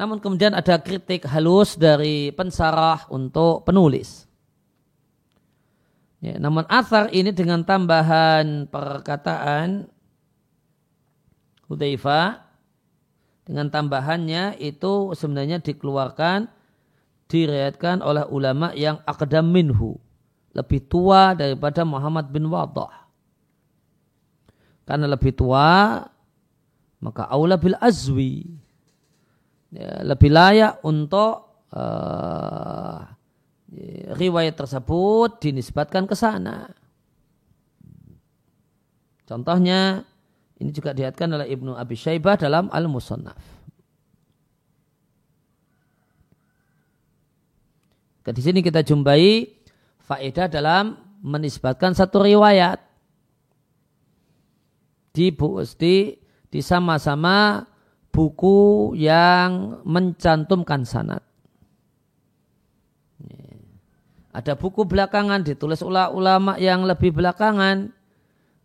Namun 0.00 0.16
kemudian 0.16 0.56
ada 0.56 0.80
kritik 0.80 1.28
halus 1.28 1.76
dari 1.76 2.32
pensarah 2.32 3.04
untuk 3.12 3.68
penulis. 3.68 4.24
Ya, 6.24 6.40
namun 6.40 6.64
asar 6.72 7.12
ini 7.12 7.36
dengan 7.36 7.60
tambahan 7.64 8.64
perkataan 8.68 9.92
Hudzaifah 11.70 12.42
dengan 13.46 13.70
tambahannya 13.70 14.58
itu 14.58 15.14
sebenarnya 15.14 15.62
dikeluarkan 15.62 16.50
diriatkan 17.30 18.02
oleh 18.02 18.26
ulama 18.26 18.74
yang 18.74 18.98
akadam 19.06 19.46
minhu 19.46 19.94
lebih 20.50 20.82
tua 20.90 21.38
daripada 21.38 21.86
Muhammad 21.86 22.26
bin 22.34 22.50
Wadah 22.50 23.06
karena 24.82 25.06
lebih 25.06 25.30
tua 25.38 26.02
maka 27.00 27.26
aula 27.26 27.56
bil 27.56 27.76
azwi. 27.80 28.44
Ya, 29.70 30.02
lebih 30.04 30.34
layak 30.34 30.82
untuk 30.84 31.64
uh, 31.72 32.98
riwayat 34.18 34.54
tersebut 34.58 35.40
dinisbatkan 35.40 36.04
ke 36.10 36.14
sana. 36.18 36.68
Contohnya 39.24 40.02
ini 40.60 40.70
juga 40.76 40.92
dilihatkan 40.92 41.32
oleh 41.32 41.48
Ibnu 41.56 41.72
Abi 41.72 41.96
Syaibah 41.96 42.36
dalam 42.36 42.68
Al-Musannaf. 42.68 43.40
Di 48.30 48.38
sini 48.46 48.62
kita 48.62 48.86
jumpai 48.86 49.42
faedah 50.06 50.46
dalam 50.46 50.94
menisbatkan 51.18 51.98
satu 51.98 52.22
riwayat 52.22 52.78
di 55.10 55.34
di, 55.34 56.14
di 56.46 56.60
sama-sama 56.62 57.66
buku 58.14 58.94
yang 58.94 59.82
mencantumkan 59.82 60.86
sanat. 60.86 61.26
Ada 64.30 64.54
buku 64.54 64.86
belakangan 64.86 65.42
ditulis 65.42 65.82
ulama 65.82 66.54
yang 66.54 66.86
lebih 66.86 67.10
belakangan, 67.10 67.90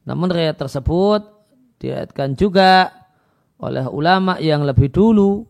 namun 0.06 0.28
riwayat 0.30 0.62
tersebut 0.62 1.35
diriatkan 1.82 2.38
juga 2.40 2.92
oleh 3.60 3.88
ulama 3.88 4.40
yang 4.40 4.64
lebih 4.68 4.92
dulu 4.92 5.48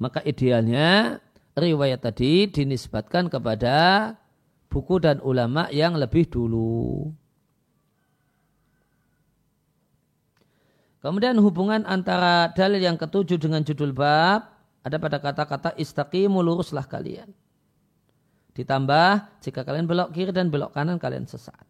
maka 0.00 0.24
idealnya 0.24 1.20
riwayat 1.54 2.00
tadi 2.00 2.48
dinisbatkan 2.48 3.28
kepada 3.28 4.16
buku 4.72 4.96
dan 5.02 5.20
ulama 5.20 5.68
yang 5.68 5.98
lebih 5.98 6.24
dulu. 6.30 7.12
Kemudian 11.04 11.36
hubungan 11.40 11.84
antara 11.88 12.52
dalil 12.52 12.80
yang 12.80 12.96
ketujuh 12.96 13.40
dengan 13.40 13.64
judul 13.64 13.92
bab 13.92 14.52
ada 14.80 14.96
pada 14.96 15.20
kata-kata 15.20 15.76
istaqimu 15.76 16.40
luruslah 16.40 16.84
kalian. 16.84 17.28
Ditambah 18.54 19.40
jika 19.42 19.62
kalian 19.62 19.86
belok 19.86 20.10
kiri 20.10 20.34
dan 20.34 20.50
belok 20.50 20.74
kanan 20.74 20.98
kalian 20.98 21.26
sesat. 21.26 21.62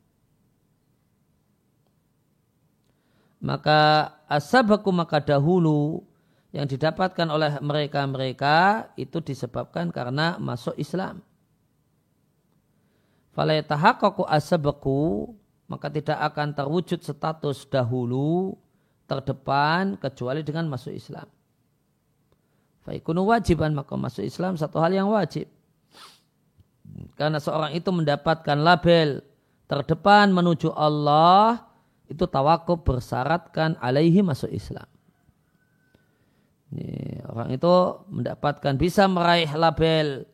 Maka 3.40 4.12
asabaku 4.28 4.92
maka 4.92 5.20
dahulu 5.24 6.04
yang 6.52 6.68
didapatkan 6.68 7.28
oleh 7.30 7.56
mereka-mereka 7.62 8.90
itu 9.00 9.22
disebabkan 9.22 9.88
karena 9.88 10.36
masuk 10.36 10.76
Islam. 10.76 11.24
Falayatahakaku 13.32 14.26
asabaku 14.26 15.32
maka 15.70 15.86
tidak 15.88 16.18
akan 16.18 16.52
terwujud 16.52 17.00
status 17.00 17.64
dahulu 17.70 18.58
terdepan 19.06 19.94
kecuali 19.96 20.42
dengan 20.42 20.66
masuk 20.66 20.90
Islam. 20.90 21.30
Faikunu 22.82 23.22
wajiban 23.30 23.70
maka 23.72 23.94
masuk 23.94 24.26
Islam 24.26 24.58
satu 24.58 24.82
hal 24.82 24.90
yang 24.90 25.08
wajib. 25.08 25.46
Karena 27.14 27.38
seorang 27.38 27.76
itu 27.76 27.90
mendapatkan 27.92 28.58
label 28.58 29.20
terdepan 29.70 30.34
menuju 30.34 30.74
Allah 30.74 31.62
itu 32.10 32.26
tawakub 32.26 32.82
bersyaratkan 32.82 33.78
alaihi 33.78 34.18
masuk 34.18 34.50
Islam. 34.50 34.86
Ini, 36.70 37.22
orang 37.30 37.54
itu 37.54 37.74
mendapatkan 38.10 38.74
bisa 38.74 39.06
meraih 39.06 39.50
label 39.54 40.26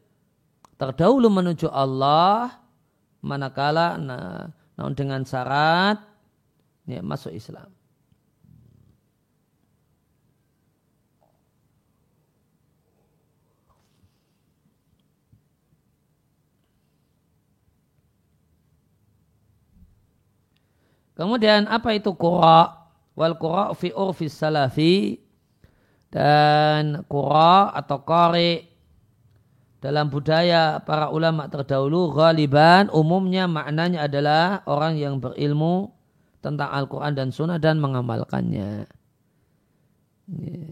terdahulu 0.80 1.28
menuju 1.28 1.68
Allah 1.68 2.60
manakala 3.24 3.96
nah, 4.00 4.48
dengan 4.92 5.24
syarat 5.24 6.00
ya, 6.88 7.00
masuk 7.04 7.32
Islam. 7.32 7.75
Kemudian 21.16 21.64
apa 21.66 21.96
itu 21.96 22.12
qura? 22.12 22.86
Wal 23.16 23.40
qura 23.40 23.72
fi 23.72 23.88
urfis 23.96 24.36
salafi 24.36 25.16
dan 26.12 27.00
qura 27.08 27.72
atau 27.72 28.04
qari 28.04 28.68
dalam 29.80 30.12
budaya 30.12 30.84
para 30.84 31.08
ulama 31.08 31.48
terdahulu 31.48 32.12
ghaliban 32.12 32.92
umumnya 32.92 33.48
maknanya 33.48 34.04
adalah 34.04 34.60
orang 34.68 35.00
yang 35.00 35.16
berilmu 35.16 35.96
tentang 36.44 36.68
Al-Quran 36.68 37.16
dan 37.16 37.28
Sunnah 37.32 37.56
dan 37.56 37.80
mengamalkannya. 37.80 38.86
Ya, 40.26 40.66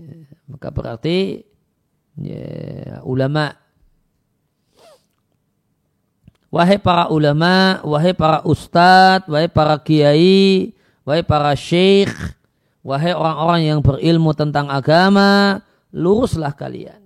maka 0.50 0.68
berarti 0.74 1.46
ya, 2.20 3.00
ulama 3.06 3.63
Wahai 6.54 6.78
para 6.78 7.10
ulama, 7.10 7.82
wahai 7.82 8.14
para 8.14 8.38
ustadz, 8.46 9.26
wahai 9.26 9.50
para 9.50 9.74
kiai, 9.74 10.70
wahai 11.02 11.26
para 11.26 11.50
syekh, 11.58 12.14
wahai 12.78 13.10
orang-orang 13.10 13.74
yang 13.74 13.80
berilmu 13.82 14.30
tentang 14.38 14.70
agama, 14.70 15.58
luruslah 15.90 16.54
kalian. 16.54 17.02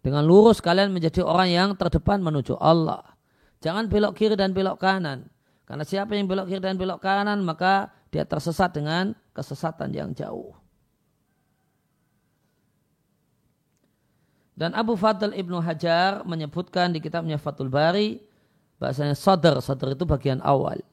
Dengan 0.00 0.24
lurus 0.24 0.64
kalian 0.64 0.96
menjadi 0.96 1.20
orang 1.20 1.52
yang 1.52 1.68
terdepan 1.76 2.24
menuju 2.24 2.56
Allah. 2.56 3.04
Jangan 3.60 3.92
belok 3.92 4.16
kiri 4.16 4.32
dan 4.32 4.56
belok 4.56 4.80
kanan. 4.80 5.28
Karena 5.68 5.84
siapa 5.84 6.16
yang 6.16 6.24
belok 6.24 6.48
kiri 6.48 6.64
dan 6.64 6.80
belok 6.80 7.04
kanan 7.04 7.44
maka 7.44 7.92
dia 8.08 8.24
tersesat 8.24 8.72
dengan 8.72 9.12
kesesatan 9.36 9.92
yang 9.92 10.16
jauh. 10.16 10.56
Dan 14.60 14.76
Abu 14.76 14.92
Fadl 14.92 15.32
Ibnu 15.32 15.64
Hajar 15.64 16.20
menyebutkan 16.28 16.92
di 16.92 17.00
kitabnya 17.00 17.40
Fathul 17.40 17.72
Bari 17.72 18.20
bahasanya 18.76 19.16
sadar, 19.16 19.56
sadar 19.64 19.96
itu 19.96 20.04
bagian 20.04 20.44
awal. 20.44 20.84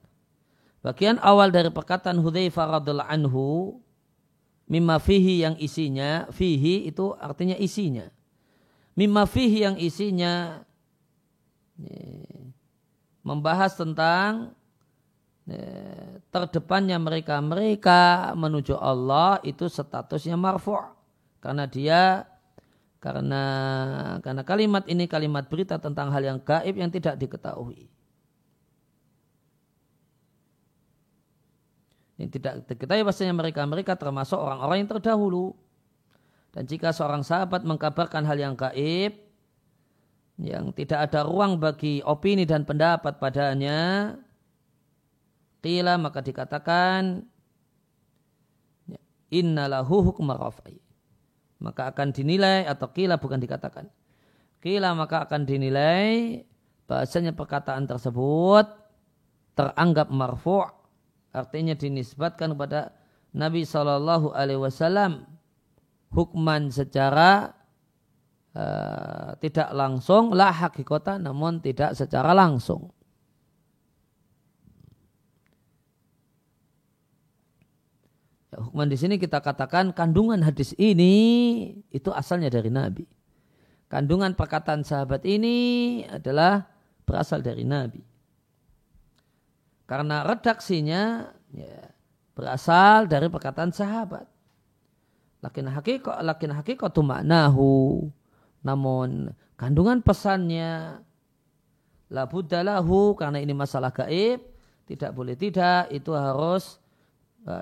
Bagian 0.80 1.20
awal 1.20 1.52
dari 1.52 1.68
perkataan 1.68 2.24
Hudzaifah 2.24 2.80
radhiallahu 2.80 3.12
anhu 3.12 3.46
mimma 4.72 5.04
fihi 5.04 5.44
yang 5.44 5.60
isinya, 5.60 6.32
fihi 6.32 6.88
itu 6.88 7.12
artinya 7.20 7.60
isinya. 7.60 8.08
Mimma 8.96 9.28
fihi 9.28 9.68
yang 9.68 9.76
isinya 9.76 10.64
membahas 13.20 13.76
tentang 13.76 14.56
terdepannya 16.32 16.96
mereka-mereka 17.04 18.32
menuju 18.32 18.80
Allah 18.80 19.44
itu 19.44 19.68
statusnya 19.68 20.40
marfu' 20.40 20.88
karena 21.44 21.68
dia 21.68 22.24
karena 23.08 23.44
karena 24.20 24.44
kalimat 24.44 24.84
ini 24.92 25.08
kalimat 25.08 25.48
berita 25.48 25.80
tentang 25.80 26.12
hal 26.12 26.20
yang 26.20 26.40
gaib 26.44 26.76
yang 26.76 26.92
tidak 26.92 27.16
diketahui. 27.16 27.88
Yang 32.20 32.30
tidak 32.36 32.54
diketahui 32.68 33.08
bahasanya 33.08 33.32
mereka-mereka 33.32 33.96
termasuk 33.96 34.36
orang-orang 34.36 34.84
yang 34.84 34.92
terdahulu. 34.92 35.56
Dan 36.52 36.68
jika 36.68 36.92
seorang 36.92 37.24
sahabat 37.24 37.64
mengkabarkan 37.64 38.28
hal 38.28 38.36
yang 38.36 38.60
gaib, 38.60 39.16
yang 40.36 40.76
tidak 40.76 41.08
ada 41.08 41.24
ruang 41.24 41.56
bagi 41.56 42.04
opini 42.04 42.44
dan 42.44 42.68
pendapat 42.68 43.24
padanya, 43.24 44.20
qila 45.64 45.96
maka 45.96 46.20
dikatakan, 46.20 47.24
innalahu 49.32 50.12
hukma 50.12 50.36
raf'i 50.36 50.87
maka 51.58 51.90
akan 51.90 52.14
dinilai 52.14 52.66
atau 52.66 52.90
kila 52.94 53.18
bukan 53.18 53.42
dikatakan. 53.42 53.90
Kila 54.62 54.94
maka 54.98 55.26
akan 55.30 55.46
dinilai 55.46 56.42
bahasanya 56.90 57.34
perkataan 57.34 57.86
tersebut 57.86 58.66
teranggap 59.54 60.10
marfu' 60.14 60.66
artinya 61.34 61.78
dinisbatkan 61.78 62.58
kepada 62.58 62.94
Nabi 63.36 63.68
Shallallahu 63.68 64.34
Alaihi 64.34 64.62
Wasallam 64.62 65.28
hukman 66.14 66.74
secara 66.74 67.54
uh, 68.56 69.38
tidak 69.38 69.70
langsung 69.76 70.34
lah 70.34 70.54
hakikota 70.54 71.22
namun 71.22 71.62
tidak 71.62 71.94
secara 71.94 72.34
langsung. 72.34 72.90
Ya, 78.48 78.64
di 78.64 78.98
sini 78.98 79.20
kita 79.20 79.44
katakan 79.44 79.92
kandungan 79.92 80.40
hadis 80.40 80.72
ini 80.80 81.16
itu 81.92 82.10
asalnya 82.16 82.48
dari 82.48 82.72
Nabi. 82.72 83.04
Kandungan 83.92 84.36
perkataan 84.36 84.84
sahabat 84.88 85.24
ini 85.28 86.04
adalah 86.08 86.68
berasal 87.04 87.44
dari 87.44 87.68
Nabi. 87.68 88.04
Karena 89.88 90.24
redaksinya 90.28 91.32
ya, 91.56 91.92
berasal 92.36 93.08
dari 93.08 93.32
perkataan 93.32 93.72
sahabat. 93.72 94.28
Lakin 95.40 95.72
hakikat, 95.72 96.20
lakin 96.24 96.52
hakikatu 96.52 97.00
maknahu. 97.04 98.08
Namun 98.64 99.32
kandungan 99.56 100.04
pesannya 100.04 101.00
la 102.12 102.24
buddalahu 102.28 103.16
karena 103.16 103.40
ini 103.40 103.52
masalah 103.52 103.92
gaib 103.92 104.40
tidak 104.88 105.12
boleh 105.12 105.36
tidak 105.36 105.92
itu 105.92 106.16
harus 106.16 106.80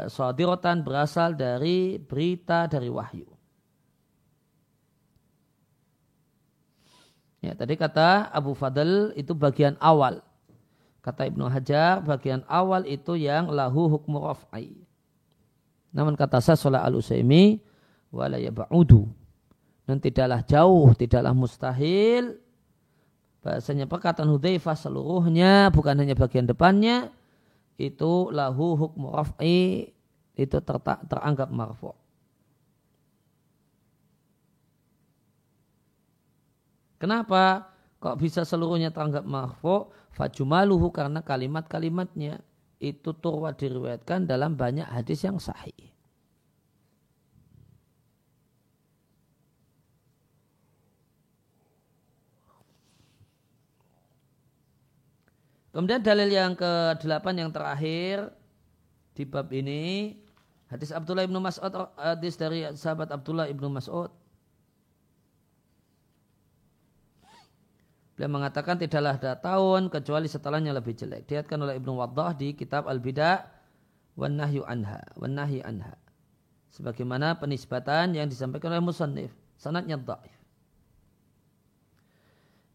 sadirotan 0.10 0.82
berasal 0.82 1.38
dari 1.38 2.02
berita 2.02 2.66
dari 2.66 2.90
wahyu. 2.90 3.30
Ya, 7.46 7.54
tadi 7.54 7.78
kata 7.78 8.34
Abu 8.34 8.58
Fadl 8.58 9.14
itu 9.14 9.38
bagian 9.38 9.78
awal. 9.78 10.26
Kata 11.06 11.30
Ibnu 11.30 11.46
Hajar 11.46 12.02
bagian 12.02 12.42
awal 12.50 12.90
itu 12.90 13.14
yang 13.14 13.54
lahu 13.54 13.86
hukmu 13.86 14.18
raf'i. 14.18 14.74
Namun 15.94 16.18
kata 16.18 16.42
Sasolah 16.42 16.82
al-Usaimi 16.82 17.62
wala 18.10 18.42
yab'udu. 18.42 19.06
Dan 19.86 20.02
tidaklah 20.02 20.42
jauh, 20.42 20.90
tidaklah 20.98 21.38
mustahil 21.38 22.42
bahasanya 23.46 23.86
perkataan 23.86 24.26
Hudzaifah 24.34 24.74
seluruhnya 24.74 25.70
bukan 25.70 26.02
hanya 26.02 26.18
bagian 26.18 26.50
depannya 26.50 27.14
itu 27.76 28.32
lahu 28.32 28.80
hukmu 28.80 29.12
raf'i 29.12 29.92
itu 30.36 30.58
ter 30.60 30.78
teranggap 30.84 31.52
marfu. 31.52 31.96
Kenapa 37.00 37.72
kok 38.00 38.20
bisa 38.20 38.48
seluruhnya 38.48 38.92
teranggap 38.92 39.24
marfu? 39.28 39.92
Fajumaluhu 40.16 40.96
karena 40.96 41.20
kalimat-kalimatnya 41.20 42.40
itu 42.80 43.12
turwa 43.20 43.52
diriwayatkan 43.52 44.24
dalam 44.24 44.56
banyak 44.56 44.88
hadis 44.88 45.28
yang 45.28 45.36
sahih. 45.36 45.95
Kemudian 55.76 56.00
dalil 56.00 56.32
yang 56.32 56.56
ke-8 56.56 57.36
yang 57.36 57.52
terakhir 57.52 58.32
di 59.12 59.28
bab 59.28 59.52
ini 59.52 60.16
hadis 60.72 60.96
Abdullah 60.96 61.28
ibnu 61.28 61.44
Mas'ud 61.44 61.68
hadis 62.00 62.40
dari 62.40 62.64
sahabat 62.80 63.12
Abdullah 63.12 63.52
ibnu 63.52 63.68
Mas'ud 63.68 64.08
Beliau 68.16 68.32
mengatakan 68.32 68.80
tidaklah 68.80 69.20
ada 69.20 69.36
tahun 69.36 69.92
kecuali 69.92 70.32
setelahnya 70.32 70.72
lebih 70.72 70.96
jelek. 70.96 71.28
Diatkan 71.28 71.60
oleh 71.60 71.76
Ibnu 71.76 72.00
Waddah 72.00 72.32
di 72.32 72.56
kitab 72.56 72.88
Al-Bida' 72.88 73.44
wan 74.16 74.40
Nahyu 74.40 74.64
Anha, 74.64 75.04
wan 75.20 75.36
Nahyi 75.36 75.60
Anha. 75.60 76.00
Sebagaimana 76.72 77.36
penisbatan 77.36 78.16
yang 78.16 78.32
disampaikan 78.32 78.72
oleh 78.72 78.88
musannif, 78.88 79.36
sanadnya 79.60 80.00
dhaif. 80.00 80.35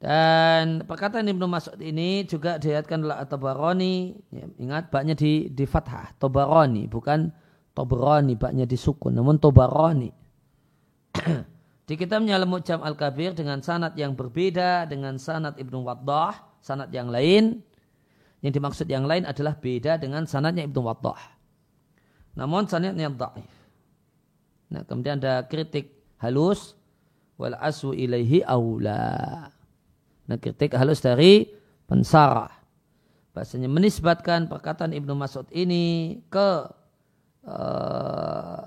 Dan 0.01 0.89
perkataan 0.89 1.29
Ibnu 1.29 1.45
Mas'ud 1.45 1.77
ini 1.77 2.25
juga 2.25 2.57
dilihatkan 2.57 3.05
oleh 3.05 3.21
At-Tabarani. 3.21 3.97
Ya, 4.33 4.49
ingat 4.57 4.89
baknya 4.89 5.13
di, 5.13 5.53
di 5.53 5.69
fathah. 5.69 6.17
Tabarani. 6.17 6.89
Bukan 6.89 7.29
Tabarani. 7.77 8.33
Baknya 8.33 8.65
disukun. 8.65 9.13
Namun 9.13 9.37
Tabarani. 9.37 10.09
di 11.89 11.95
kitabnya 12.01 12.41
Al-Mu'jam 12.41 12.81
Al-Kabir 12.81 13.37
dengan 13.37 13.61
sanat 13.61 13.93
yang 14.01 14.17
berbeda 14.17 14.89
dengan 14.89 15.21
sanat 15.21 15.61
Ibnu 15.61 15.85
Waddah. 15.85 16.65
Sanat 16.65 16.89
yang 16.97 17.13
lain. 17.13 17.61
Yang 18.41 18.53
dimaksud 18.57 18.89
yang 18.89 19.05
lain 19.05 19.29
adalah 19.29 19.53
beda 19.53 20.01
dengan 20.01 20.25
sanatnya 20.25 20.65
Ibnu 20.65 20.81
Waddah. 20.81 21.21
Namun 22.41 22.65
sanatnya 22.73 23.13
da'if. 23.13 23.53
Nah 24.73 24.81
kemudian 24.89 25.21
ada 25.21 25.45
kritik 25.45 25.93
halus. 26.25 26.73
Wal 27.37 27.53
asu 27.61 27.93
ilaihi 27.93 28.41
awla. 28.49 29.60
Nah, 30.31 30.39
kritik 30.39 30.79
halus 30.79 31.03
dari 31.03 31.51
pensarah. 31.91 32.55
Bahasanya 33.35 33.67
menisbatkan 33.67 34.47
perkataan 34.47 34.95
Ibnu 34.95 35.19
Mas'ud 35.19 35.51
ini 35.51 36.19
ke 36.31 36.71
uh, 37.51 38.63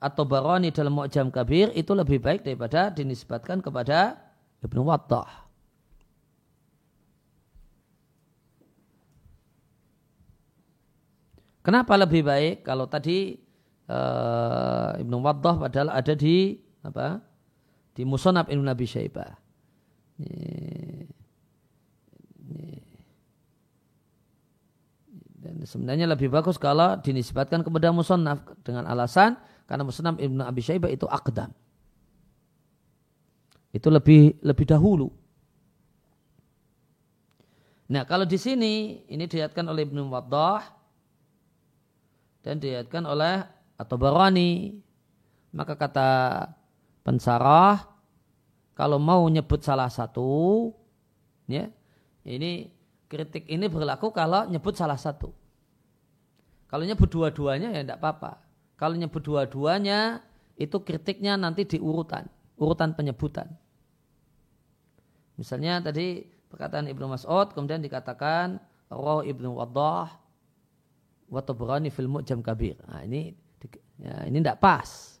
atau 0.00 0.24
baroni 0.24 0.72
dalam 0.72 0.96
Mu'jam 0.96 1.28
Kabir 1.28 1.76
itu 1.76 1.92
lebih 1.92 2.24
baik 2.24 2.40
daripada 2.40 2.88
dinisbatkan 2.88 3.60
kepada 3.60 4.16
Ibnu 4.64 4.80
Wattah. 4.88 5.44
Kenapa 11.64 11.96
lebih 11.96 12.28
baik 12.28 12.60
kalau 12.64 12.84
tadi 12.84 13.40
uh, 13.88 14.92
Ibnu 15.00 15.16
Waddah 15.24 15.56
padahal 15.56 15.96
ada 15.96 16.12
di 16.12 16.60
apa? 16.84 17.24
Di 17.96 18.04
Musonab 18.04 18.52
Ibnu 18.52 18.68
Nabi 18.68 18.84
Syaibah. 18.84 19.32
Sebenarnya 25.64 26.04
lebih 26.04 26.28
bagus 26.28 26.60
kalau 26.60 27.00
dinisbatkan 27.00 27.64
kepada 27.64 27.90
Musonab 27.90 28.44
dengan 28.60 28.84
alasan 28.84 29.40
karena 29.64 29.82
Musonab 29.82 30.20
Ibnu 30.20 30.44
Abi 30.44 30.60
Syaibah 30.60 30.92
itu 30.92 31.08
akdam. 31.08 31.50
Itu 33.74 33.90
lebih 33.90 34.38
lebih 34.44 34.66
dahulu. 34.68 35.08
Nah 37.90 38.04
kalau 38.08 38.24
di 38.24 38.38
sini 38.40 39.04
ini 39.08 39.24
dilihatkan 39.24 39.64
oleh 39.66 39.84
Ibnu 39.84 40.08
Waddah 40.08 40.62
dan 42.44 42.60
diriatkan 42.60 43.04
oleh 43.08 43.44
atau 43.80 43.96
barani 43.98 44.78
maka 45.50 45.74
kata 45.74 46.10
pensarah 47.02 47.88
kalau 48.74 48.98
mau 48.98 49.26
nyebut 49.28 49.62
salah 49.64 49.88
satu 49.88 50.70
ya 51.50 51.68
ini 52.24 52.72
kritik 53.06 53.46
ini 53.46 53.68
berlaku 53.68 54.10
kalau 54.10 54.48
nyebut 54.48 54.74
salah 54.74 54.96
satu 54.98 55.43
kalau 56.70 56.84
nyebut 56.86 57.08
dua-duanya 57.10 57.72
ya 57.74 57.80
tidak 57.82 57.98
apa-apa 58.02 58.40
kalau 58.74 58.94
nyebut 58.98 59.22
dua-duanya 59.22 60.24
itu 60.58 60.76
kritiknya 60.82 61.34
nanti 61.34 61.66
di 61.66 61.78
urutan 61.82 62.26
urutan 62.58 62.94
penyebutan 62.94 63.50
misalnya 65.34 65.82
tadi 65.82 66.22
perkataan 66.50 66.86
Ibnu 66.86 67.10
Mas'ud 67.10 67.50
kemudian 67.50 67.82
dikatakan 67.82 68.62
Roh 68.92 69.26
Ibnu 69.26 69.58
Wadah 69.58 70.24
wa 71.28 71.40
Tabrani 71.42 71.88
fil 71.88 72.10
Mu'jam 72.10 72.44
Kabir. 72.44 72.78
Nah, 72.86 73.02
ini 73.02 73.34
ya, 73.98 74.28
ini 74.28 74.38
tidak 74.38 74.60
pas. 74.60 75.18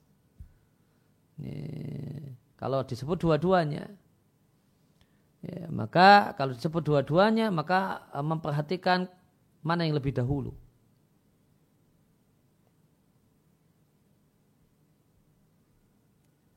Ini, 1.40 1.54
kalau 2.54 2.86
disebut 2.86 3.18
dua-duanya, 3.18 3.90
ya, 5.42 5.66
maka 5.74 6.32
kalau 6.38 6.54
disebut 6.54 6.82
dua-duanya, 6.84 7.50
maka 7.50 8.06
uh, 8.14 8.22
memperhatikan 8.22 9.10
mana 9.64 9.88
yang 9.88 9.98
lebih 9.98 10.14
dahulu. 10.14 10.54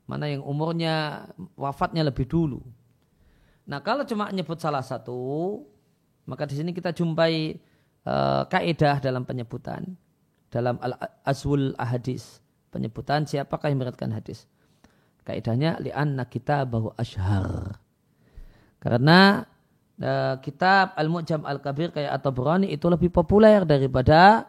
Mana 0.08 0.32
yang 0.32 0.41
umurnya 0.41 1.28
wafatnya 1.60 2.01
lebih 2.08 2.26
dulu. 2.26 2.64
Nah 3.68 3.84
kalau 3.84 4.08
cuma 4.08 4.32
nyebut 4.32 4.55
salah 4.58 4.80
satu, 4.80 5.60
maka 6.24 6.47
di 6.47 6.55
sini 6.55 6.72
kita 6.72 6.95
jumpai 6.95 7.60
uh, 8.08 8.47
kaidah 8.47 9.03
dalam 9.03 9.28
penyebutan 9.28 9.84
dalam 10.47 10.80
al 10.80 10.95
azwul 11.28 11.76
ahadis. 11.76 12.39
Penyebutan 12.72 13.28
siapakah 13.28 13.68
yang 13.68 13.84
meriwayatkan 13.84 14.12
hadis? 14.16 14.47
Kaidahnya 15.28 15.80
li'anna 15.84 16.24
bahwa 16.64 16.95
ashar 16.95 17.84
karena 18.78 19.43
uh, 19.99 20.38
kitab 20.39 20.93
al-mu'jam 20.93 21.41
al-kabir 21.43 21.89
kayak 21.89 22.14
atau 22.22 22.30
berani 22.30 22.70
itu 22.70 22.86
lebih 22.88 23.10
populer 23.10 23.66
daripada 23.66 24.45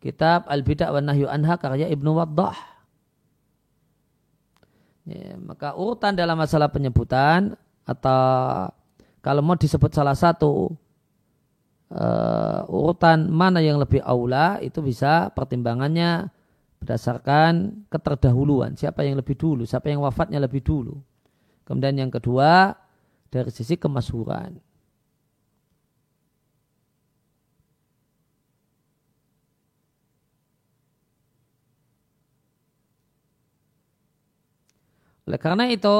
kitab 0.00 0.48
al-bid'ah 0.48 0.90
wa 0.90 1.00
nahyu 1.04 1.28
anha 1.28 1.54
karya 1.60 1.86
Ibnu 1.92 2.16
Waddah 2.16 2.56
ya, 5.06 5.38
maka 5.38 5.74
urutan 5.74 6.14
dalam 6.14 6.38
masalah 6.38 6.70
penyebutan 6.70 7.54
atau 7.82 8.70
kalau 9.22 9.42
mau 9.42 9.54
disebut 9.54 9.90
salah 9.94 10.14
satu 10.18 10.74
uh, 11.94 12.60
urutan 12.66 13.30
mana 13.30 13.62
yang 13.62 13.78
lebih 13.78 14.02
aula 14.02 14.58
itu 14.58 14.82
bisa 14.82 15.30
pertimbangannya 15.34 16.30
berdasarkan 16.82 17.86
keterdahuluan. 17.86 18.74
Siapa 18.74 19.06
yang 19.06 19.18
lebih 19.18 19.38
dulu 19.38 19.62
siapa 19.62 19.90
yang 19.90 20.02
wafatnya 20.02 20.42
lebih 20.42 20.62
dulu. 20.66 20.98
Kemudian 21.62 21.94
yang 21.94 22.10
kedua 22.10 22.74
dari 23.30 23.50
sisi 23.54 23.78
kemasyhuran 23.78 24.71
oleh 35.22 35.38
karena 35.38 35.70
itu 35.70 35.98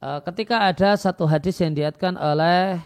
eh, 0.00 0.20
ketika 0.24 0.64
ada 0.64 0.96
satu 0.96 1.28
hadis 1.28 1.60
yang 1.60 1.76
diatkan 1.76 2.16
oleh 2.16 2.80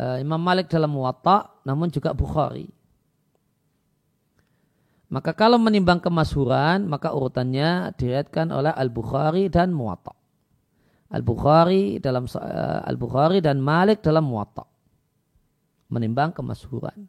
uh, 0.00 0.16
Imam 0.20 0.40
Malik 0.40 0.68
dalam 0.68 0.92
Muwatta 0.92 1.50
namun 1.64 1.88
juga 1.92 2.12
Bukhari. 2.12 2.68
Maka 5.06 5.30
kalau 5.38 5.56
menimbang 5.62 6.02
kemasyhuran 6.02 6.90
maka 6.90 7.14
urutannya 7.14 7.94
diriatkan 7.94 8.50
oleh 8.50 8.74
Al-Bukhari 8.74 9.46
dan 9.46 9.70
Muwatta. 9.70 10.12
Al-Bukhari 11.14 12.02
dalam 12.02 12.26
uh, 12.26 12.82
Al-Bukhari 12.82 13.38
dan 13.38 13.62
Malik 13.62 14.02
dalam 14.02 14.26
Muwatta. 14.26 14.66
Menimbang 15.86 16.34
kemasyhuran. 16.34 17.06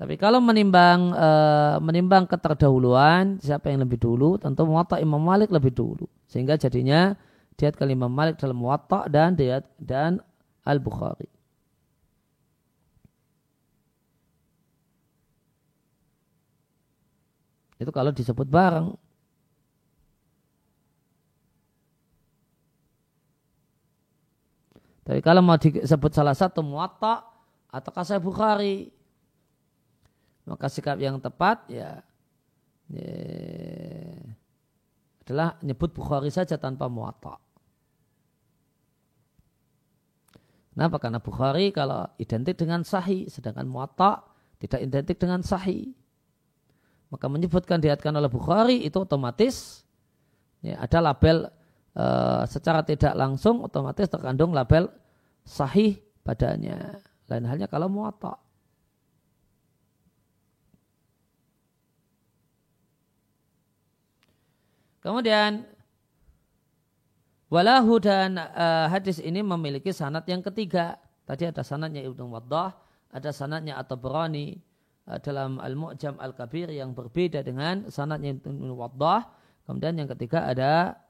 Tapi 0.00 0.16
kalau 0.16 0.40
menimbang 0.40 1.12
uh, 1.12 1.76
menimbang 1.84 2.24
keterdahuluan 2.24 3.36
siapa 3.36 3.68
yang 3.68 3.84
lebih 3.84 4.00
dulu 4.00 4.40
tentu 4.40 4.64
Muwatta 4.64 4.96
Imam 4.96 5.20
Malik 5.20 5.52
lebih 5.52 5.76
dulu. 5.76 6.08
Sehingga 6.24 6.56
jadinya 6.56 7.12
diat 7.60 7.76
Imam 7.84 8.08
Malik 8.08 8.40
dalam 8.40 8.56
Muwatta 8.56 9.12
dan 9.12 9.36
diat 9.36 9.68
dan 9.76 10.24
Al-Bukhari. 10.64 11.28
Itu 17.76 17.92
kalau 17.92 18.08
disebut 18.08 18.48
bareng. 18.48 18.96
Tapi 25.04 25.20
kalau 25.20 25.44
mau 25.44 25.60
disebut 25.60 26.12
salah 26.12 26.36
satu 26.36 26.64
muwatta 26.64 27.24
atau 27.72 27.90
kasih 27.90 28.22
Bukhari, 28.22 28.99
maka 30.50 30.66
sikap 30.66 30.98
yang 30.98 31.22
tepat 31.22 31.70
ya, 31.70 32.02
ya 32.90 33.14
adalah 35.22 35.54
nyebut 35.62 35.94
Bukhari 35.94 36.34
saja 36.34 36.58
tanpa 36.58 36.90
muwatta. 36.90 37.38
Kenapa? 40.74 40.98
Karena 40.98 41.22
Bukhari 41.22 41.70
kalau 41.70 42.02
identik 42.18 42.58
dengan 42.58 42.82
sahih, 42.82 43.30
sedangkan 43.30 43.70
muwatta 43.70 44.26
tidak 44.58 44.80
identik 44.82 45.22
dengan 45.22 45.46
sahih 45.46 45.94
maka 47.10 47.26
menyebutkan 47.26 47.82
diatkan 47.82 48.14
oleh 48.14 48.30
Bukhari 48.30 48.86
itu 48.86 49.02
otomatis 49.02 49.82
ya, 50.62 50.78
ada 50.78 51.10
label 51.10 51.50
e, 51.90 52.06
secara 52.46 52.86
tidak 52.86 53.12
langsung 53.18 53.66
otomatis 53.66 54.06
terkandung 54.06 54.54
label 54.54 54.86
sahih 55.42 55.98
padanya. 56.22 57.02
Lain 57.26 57.46
halnya 57.46 57.66
kalau 57.66 57.90
muwatta. 57.90 58.38
Kemudian 65.00 65.64
walahu 67.48 67.98
dan 67.98 68.36
uh, 68.36 68.86
hadis 68.92 69.18
ini 69.20 69.40
memiliki 69.40 69.90
sanat 69.90 70.28
yang 70.28 70.44
ketiga. 70.44 71.00
Tadi 71.24 71.48
ada 71.48 71.64
sanatnya 71.64 72.04
Ibnu 72.04 72.30
Waddah, 72.30 72.74
ada 73.10 73.30
sanatnya 73.30 73.78
At-Tabrani, 73.80 74.60
Eh, 75.10 75.18
dalam 75.18 75.58
Al-Mu'jam 75.58 76.14
Al-Kabir 76.22 76.70
yang 76.70 76.94
berbeda 76.94 77.42
dengan 77.42 77.90
sanad 77.90 78.22
yang 78.22 78.38
Waddah. 78.78 79.26
Kemudian 79.66 79.98
yang 79.98 80.08
ketiga 80.14 80.46
ada 80.46 81.02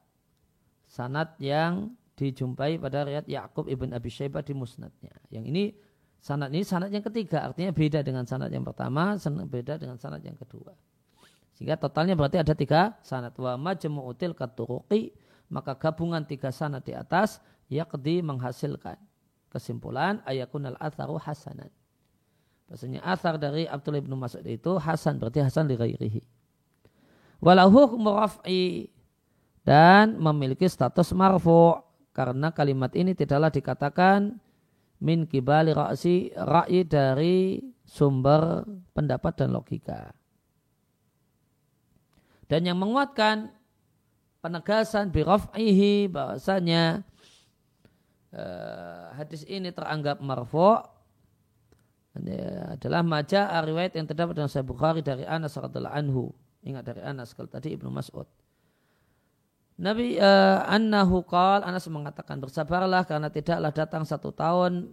sanad 0.88 1.36
yang 1.36 1.92
dijumpai 2.16 2.80
pada 2.80 3.04
riwayat 3.04 3.28
Yakub 3.28 3.68
ibn 3.68 3.92
Abi 3.92 4.08
Syaibah 4.08 4.40
di 4.40 4.56
musnadnya. 4.56 5.12
Yang 5.28 5.44
ini 5.52 5.64
sanad 6.16 6.48
ini 6.52 6.64
sanad 6.64 6.88
yang 6.92 7.04
ketiga, 7.04 7.44
artinya 7.44 7.72
beda 7.72 8.00
dengan 8.00 8.24
sanad 8.24 8.48
yang 8.52 8.64
pertama, 8.64 9.16
beda 9.48 9.76
dengan 9.76 9.96
sanad 10.00 10.24
yang 10.24 10.36
kedua. 10.36 10.72
Sehingga 11.60 11.76
totalnya 11.76 12.16
berarti 12.16 12.40
ada 12.40 12.56
tiga 12.56 12.96
sanad. 13.04 13.36
Wa 13.36 13.60
majmu'util 13.60 14.32
katuruqi, 14.32 15.12
maka 15.52 15.76
gabungan 15.76 16.24
tiga 16.24 16.48
sanad 16.48 16.80
di 16.88 16.96
atas 16.96 17.36
yakdi 17.68 18.24
menghasilkan 18.24 18.96
kesimpulan 19.52 20.24
ayakun 20.24 20.72
al-atharu 20.72 21.20
hasanan. 21.20 21.68
Bahasanya 22.64 23.04
asar 23.04 23.36
dari 23.36 23.68
Abdullah 23.68 24.00
bin 24.00 24.16
Mas'ud 24.16 24.46
itu 24.46 24.80
Hasan 24.80 25.20
berarti 25.20 25.44
Hasan 25.44 25.68
li 25.68 25.76
ghairihi. 25.76 26.22
Walahu 27.44 28.00
raf'i 28.08 28.88
dan 29.66 30.16
memiliki 30.16 30.64
status 30.64 31.12
marfu 31.12 31.76
karena 32.16 32.54
kalimat 32.56 32.94
ini 32.96 33.12
tidaklah 33.12 33.52
dikatakan 33.52 34.40
min 35.02 35.28
kibali 35.28 35.76
ra'si 35.76 36.32
ra'i 36.32 36.88
dari 36.88 37.60
sumber 37.84 38.64
pendapat 38.96 39.44
dan 39.44 39.52
logika. 39.52 40.14
Dan 42.50 42.66
yang 42.66 42.82
menguatkan 42.82 43.54
penegasan 44.42 45.14
biraf'ihi 45.14 46.10
bahwasanya 46.10 47.06
uh, 48.34 49.14
hadis 49.14 49.46
ini 49.46 49.70
teranggap 49.70 50.18
marfu 50.18 50.82
adalah 52.74 53.06
maja 53.06 53.46
riwayat 53.62 53.94
yang 53.94 54.10
terdapat 54.10 54.34
dalam 54.34 54.50
Sahih 54.50 54.66
Bukhari 54.66 54.98
dari 54.98 55.22
Anas 55.22 55.54
radhiallahu 55.54 55.94
anhu. 55.94 56.34
Ingat 56.66 56.90
dari 56.90 57.06
Anas 57.06 57.38
kalau 57.38 57.46
tadi 57.46 57.70
Ibnu 57.70 57.86
Mas'ud. 57.86 58.26
Nabi 59.80 60.18
uh, 60.18 60.66
annahu 60.66 61.22
qal 61.24 61.62
Anas 61.62 61.86
mengatakan 61.86 62.42
bersabarlah 62.42 63.06
karena 63.06 63.30
tidaklah 63.30 63.70
datang 63.72 64.02
satu 64.02 64.34
tahun 64.34 64.90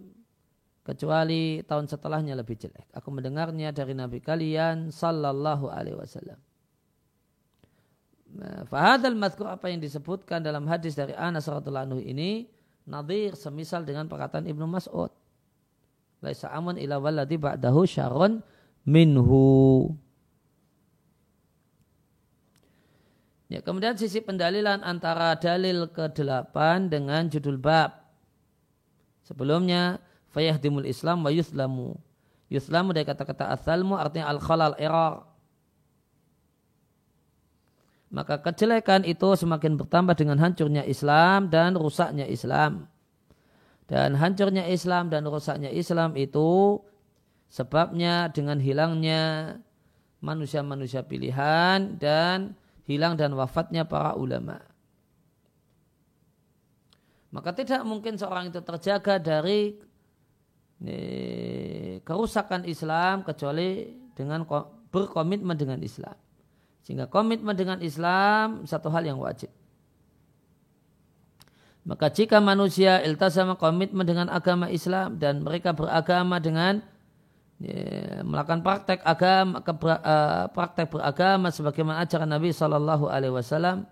kecuali 0.86 1.60
tahun 1.66 1.90
setelahnya 1.90 2.38
lebih 2.38 2.56
jelek. 2.56 2.86
Aku 2.96 3.12
mendengarnya 3.12 3.74
dari 3.74 3.92
Nabi 3.92 4.22
kalian 4.22 4.88
sallallahu 4.94 5.68
alaihi 5.68 5.98
wasallam. 5.98 6.40
Nah, 8.38 8.62
fahadal 8.70 9.18
mazkur 9.18 9.50
apa 9.50 9.66
yang 9.66 9.82
disebutkan 9.82 10.38
dalam 10.38 10.62
hadis 10.70 10.94
dari 10.94 11.10
Anas 11.10 11.50
radhiallahu 11.50 11.86
anhu 11.90 12.00
ini 12.00 12.46
nadir 12.86 13.34
semisal 13.34 13.82
dengan 13.82 14.06
perkataan 14.06 14.46
Ibnu 14.46 14.62
Mas'ud. 14.70 15.10
Laisa 16.22 16.46
amun 16.54 16.78
ila 16.78 17.02
waladi 17.02 17.34
ba'dahu 17.34 17.82
syarun 17.82 18.38
minhu. 18.86 19.90
Ya, 23.48 23.64
kemudian 23.64 23.96
sisi 23.96 24.20
pendalilan 24.20 24.86
antara 24.86 25.34
dalil 25.34 25.90
ke-8 25.90 26.54
dengan 26.92 27.26
judul 27.26 27.58
bab. 27.58 28.06
Sebelumnya 29.24 29.98
fayahdimul 30.30 30.86
Islam 30.86 31.24
wa 31.26 31.32
yuslamu. 31.32 31.96
Yuslamu 32.48 32.96
dari 32.96 33.04
kata-kata 33.04 33.52
asalmu 33.52 33.96
artinya 33.96 34.32
al-khalal 34.32 34.76
error. 34.80 35.27
Maka 38.08 38.40
kejelekan 38.40 39.04
itu 39.04 39.36
semakin 39.36 39.76
bertambah 39.76 40.16
dengan 40.16 40.40
hancurnya 40.40 40.84
Islam 40.88 41.52
dan 41.52 41.76
rusaknya 41.76 42.24
Islam. 42.24 42.88
Dan 43.88 44.16
hancurnya 44.16 44.68
Islam 44.68 45.12
dan 45.12 45.28
rusaknya 45.28 45.68
Islam 45.68 46.16
itu 46.16 46.80
sebabnya 47.48 48.28
dengan 48.32 48.60
hilangnya 48.60 49.56
manusia-manusia 50.20 51.04
pilihan 51.04 51.96
dan 51.96 52.56
hilang 52.88 53.16
dan 53.16 53.36
wafatnya 53.36 53.84
para 53.84 54.16
ulama. 54.16 54.60
Maka 57.28 57.52
tidak 57.52 57.84
mungkin 57.84 58.16
seorang 58.16 58.48
itu 58.48 58.60
terjaga 58.64 59.20
dari 59.20 59.76
kerusakan 62.04 62.64
Islam 62.64 63.20
kecuali 63.20 63.84
dengan 64.16 64.48
berkomitmen 64.88 65.56
dengan 65.56 65.80
Islam. 65.84 66.16
Sehingga 66.88 67.04
komitmen 67.04 67.52
dengan 67.52 67.84
Islam 67.84 68.64
satu 68.64 68.88
hal 68.88 69.04
yang 69.04 69.20
wajib. 69.20 69.52
Maka 71.84 72.08
jika 72.08 72.40
manusia 72.40 73.04
iltazama 73.04 73.60
komitmen 73.60 74.08
dengan 74.08 74.32
agama 74.32 74.72
Islam 74.72 75.20
dan 75.20 75.44
mereka 75.44 75.76
beragama 75.76 76.40
dengan 76.40 76.80
ya, 77.60 78.24
melakukan 78.24 78.64
praktek 78.64 79.04
agama 79.04 79.60
uh, 79.60 80.48
praktek 80.48 80.88
beragama 80.88 81.52
sebagaimana 81.52 82.08
ajaran 82.08 82.32
Nabi 82.32 82.56
Shallallahu 82.56 83.12
Alaihi 83.12 83.36
Wasallam 83.36 83.84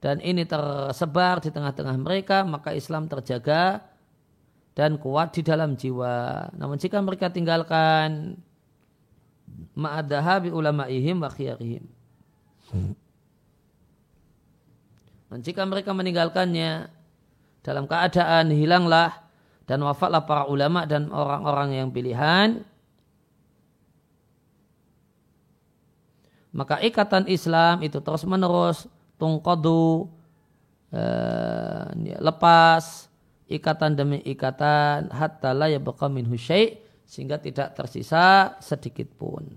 dan 0.00 0.24
ini 0.24 0.48
tersebar 0.48 1.44
di 1.44 1.52
tengah-tengah 1.52 1.96
mereka 2.00 2.40
maka 2.48 2.72
Islam 2.72 3.04
terjaga 3.04 3.84
dan 4.72 4.96
kuat 4.96 5.36
di 5.36 5.44
dalam 5.44 5.76
jiwa. 5.76 6.48
Namun 6.56 6.80
jika 6.80 7.04
mereka 7.04 7.28
tinggalkan 7.28 8.40
ma'adahabi 9.74 10.50
ulama'ihim 10.54 11.18
wa 11.18 11.30
khiyarihim. 11.30 11.84
Dan 15.28 15.38
jika 15.44 15.64
mereka 15.68 15.92
meninggalkannya 15.92 16.88
dalam 17.60 17.84
keadaan 17.84 18.48
hilanglah 18.48 19.28
dan 19.68 19.84
wafatlah 19.84 20.24
para 20.24 20.48
ulama 20.48 20.88
dan 20.88 21.12
orang-orang 21.12 21.76
yang 21.76 21.88
pilihan, 21.92 22.64
maka 26.48 26.80
ikatan 26.80 27.28
Islam 27.28 27.84
itu 27.84 28.00
terus 28.00 28.24
menerus 28.24 28.88
tungkodu 29.20 30.08
eh, 30.96 32.16
lepas 32.24 33.12
ikatan 33.48 33.96
demi 33.96 34.24
ikatan 34.24 35.12
hatta 35.12 35.52
la 35.52 35.68
yabqa 35.68 36.08
minhu 36.08 36.36
syai' 36.40 36.87
sehingga 37.08 37.40
tidak 37.40 37.72
tersisa 37.72 38.60
sedikit 38.60 39.08
pun. 39.16 39.48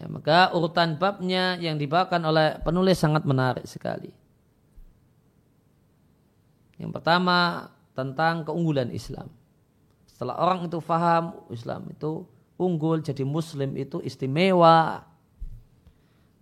Ya, 0.00 0.08
maka 0.08 0.50
urutan 0.56 0.96
babnya 0.96 1.60
yang 1.60 1.76
dibawakan 1.76 2.24
oleh 2.24 2.48
penulis 2.64 2.98
sangat 2.98 3.22
menarik 3.28 3.68
sekali. 3.68 4.10
Yang 6.80 6.90
pertama 6.90 7.70
tentang 7.94 8.42
keunggulan 8.48 8.90
Islam. 8.90 9.30
Setelah 10.08 10.40
orang 10.40 10.66
itu 10.66 10.80
faham 10.80 11.46
Islam 11.52 11.86
itu 11.92 12.26
unggul, 12.58 13.04
jadi 13.04 13.22
Muslim 13.22 13.76
itu 13.78 14.02
istimewa, 14.02 15.04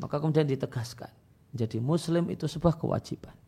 maka 0.00 0.16
kemudian 0.22 0.48
ditegaskan. 0.48 1.10
Jadi 1.52 1.82
Muslim 1.82 2.32
itu 2.32 2.48
sebuah 2.48 2.80
kewajiban. 2.80 3.41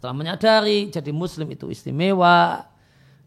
Setelah 0.00 0.16
menyadari 0.16 0.88
jadi 0.88 1.12
muslim 1.12 1.52
itu 1.52 1.68
istimewa 1.68 2.64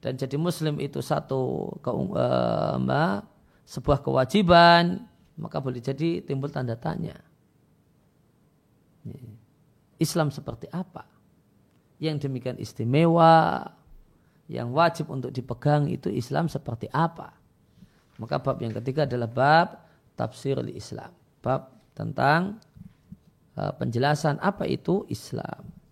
dan 0.02 0.18
jadi 0.18 0.42
muslim 0.42 0.82
itu 0.82 1.06
satu 1.06 1.70
uh, 1.86 3.22
sebuah 3.62 4.02
kewajiban, 4.02 5.06
maka 5.38 5.62
boleh 5.62 5.78
jadi 5.78 6.26
timbul 6.26 6.50
tanda 6.50 6.74
tanya. 6.74 7.14
Islam 10.02 10.34
seperti 10.34 10.66
apa? 10.74 11.06
Yang 12.02 12.26
demikian 12.26 12.58
istimewa, 12.58 13.70
yang 14.50 14.74
wajib 14.74 15.14
untuk 15.14 15.30
dipegang 15.30 15.86
itu 15.94 16.10
Islam 16.10 16.50
seperti 16.50 16.90
apa? 16.90 17.38
Maka 18.18 18.42
bab 18.42 18.58
yang 18.58 18.74
ketiga 18.82 19.06
adalah 19.06 19.30
bab 19.30 19.68
tafsir 20.18 20.58
Islam. 20.74 21.14
Bab 21.38 21.70
tentang 21.94 22.58
uh, 23.62 23.78
penjelasan 23.78 24.42
apa 24.42 24.66
itu 24.66 25.06
Islam. 25.14 25.83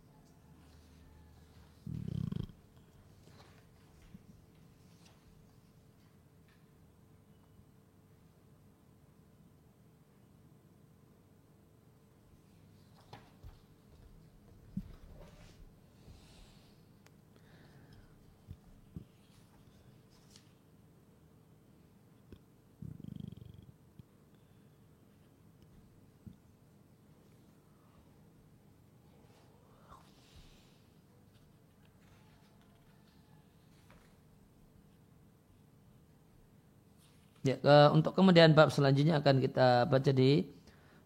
Ya, 37.41 37.57
ke, 37.57 37.75
untuk 37.89 38.13
kemudian 38.13 38.53
bab 38.53 38.69
selanjutnya 38.69 39.17
akan 39.17 39.41
kita 39.41 39.89
baca 39.89 40.11
di 40.13 40.45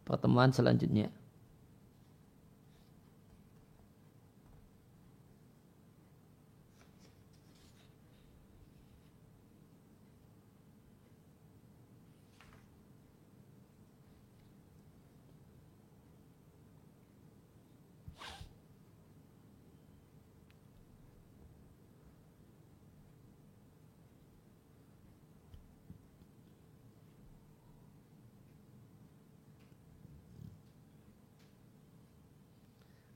pertemuan 0.03 0.52
selanjutnya. 0.52 1.07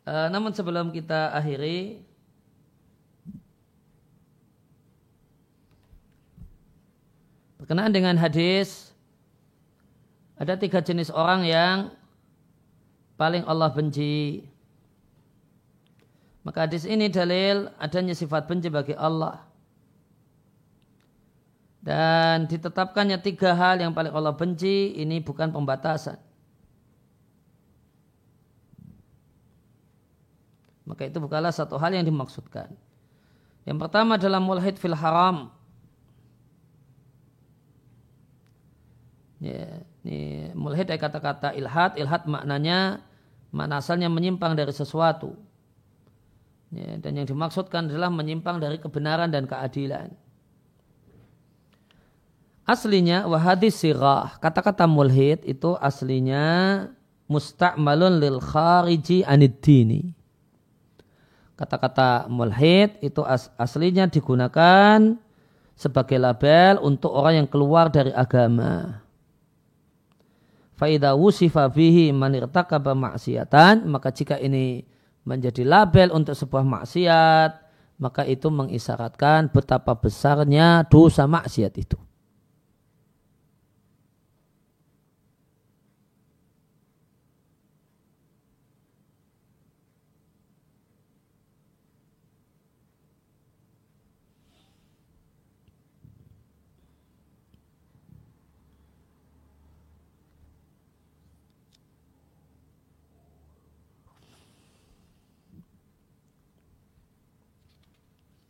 Uh, 0.10 0.26
namun 0.34 0.50
sebelum 0.50 0.90
kita 0.90 1.30
akhiri 1.38 2.02
berkenaan 7.62 7.94
dengan 7.94 8.18
hadis 8.18 8.90
ada 10.34 10.58
tiga 10.58 10.82
jenis 10.82 11.14
orang 11.14 11.46
yang 11.46 11.78
paling 13.22 13.46
Allah 13.46 13.70
benci. 13.70 14.50
Maka 16.42 16.66
hadis 16.66 16.90
ini 16.90 17.14
dalil 17.14 17.70
adanya 17.78 18.18
sifat 18.18 18.50
benci 18.50 18.74
bagi 18.74 18.98
Allah. 18.98 19.46
Dan 21.86 22.50
ditetapkannya 22.50 23.22
tiga 23.22 23.54
hal 23.54 23.78
yang 23.78 23.94
paling 23.94 24.10
Allah 24.10 24.34
benci 24.34 24.98
ini 24.98 25.22
bukan 25.22 25.54
pembatasan. 25.54 26.29
Maka 30.90 31.06
itu 31.06 31.22
bukanlah 31.22 31.54
satu 31.54 31.78
hal 31.78 31.94
yang 31.94 32.02
dimaksudkan. 32.02 32.74
Yang 33.70 33.78
pertama 33.86 34.18
adalah 34.18 34.42
mulhid 34.42 34.82
fil 34.82 34.98
haram. 34.98 35.54
Ya, 39.38 39.86
ini 40.02 40.50
mulhid 40.58 40.90
dari 40.90 40.98
kata-kata 40.98 41.54
ilhad. 41.54 41.94
Ilhad 42.02 42.26
maknanya 42.26 43.06
makna 43.54 43.78
asalnya 43.78 44.10
menyimpang 44.10 44.58
dari 44.58 44.74
sesuatu. 44.74 45.38
Ya, 46.74 46.98
dan 46.98 47.22
yang 47.22 47.30
dimaksudkan 47.30 47.86
adalah 47.86 48.10
menyimpang 48.10 48.58
dari 48.58 48.82
kebenaran 48.82 49.30
dan 49.30 49.46
keadilan. 49.46 50.10
Aslinya 52.66 53.30
wahadis 53.30 53.78
sirah. 53.82 54.38
Kata-kata 54.42 54.90
mulhid 54.90 55.46
itu 55.46 55.78
aslinya 55.78 56.86
musta'malun 57.30 58.18
lil 58.18 58.42
khariji 58.42 59.22
anid 59.26 59.62
dini. 59.62 60.19
Kata-kata 61.60 62.32
mulhid 62.32 62.96
itu 63.04 63.20
as 63.28 63.52
aslinya 63.60 64.08
digunakan 64.08 65.20
sebagai 65.76 66.16
label 66.16 66.80
untuk 66.80 67.12
orang 67.12 67.44
yang 67.44 67.50
keluar 67.52 67.92
dari 67.92 68.16
agama. 68.16 69.04
Faidah 70.80 71.20
wusifa 71.20 71.68
bihi 71.68 72.16
manirtakaba 72.16 72.96
maksiatan. 72.96 73.84
Maka 73.92 74.16
jika 74.16 74.40
ini 74.40 74.88
menjadi 75.28 75.68
label 75.68 76.16
untuk 76.16 76.32
sebuah 76.32 76.64
maksiat, 76.64 77.52
maka 78.00 78.24
itu 78.24 78.48
mengisyaratkan 78.48 79.52
betapa 79.52 80.00
besarnya 80.00 80.88
dosa 80.88 81.28
maksiat 81.28 81.76
itu. 81.76 82.00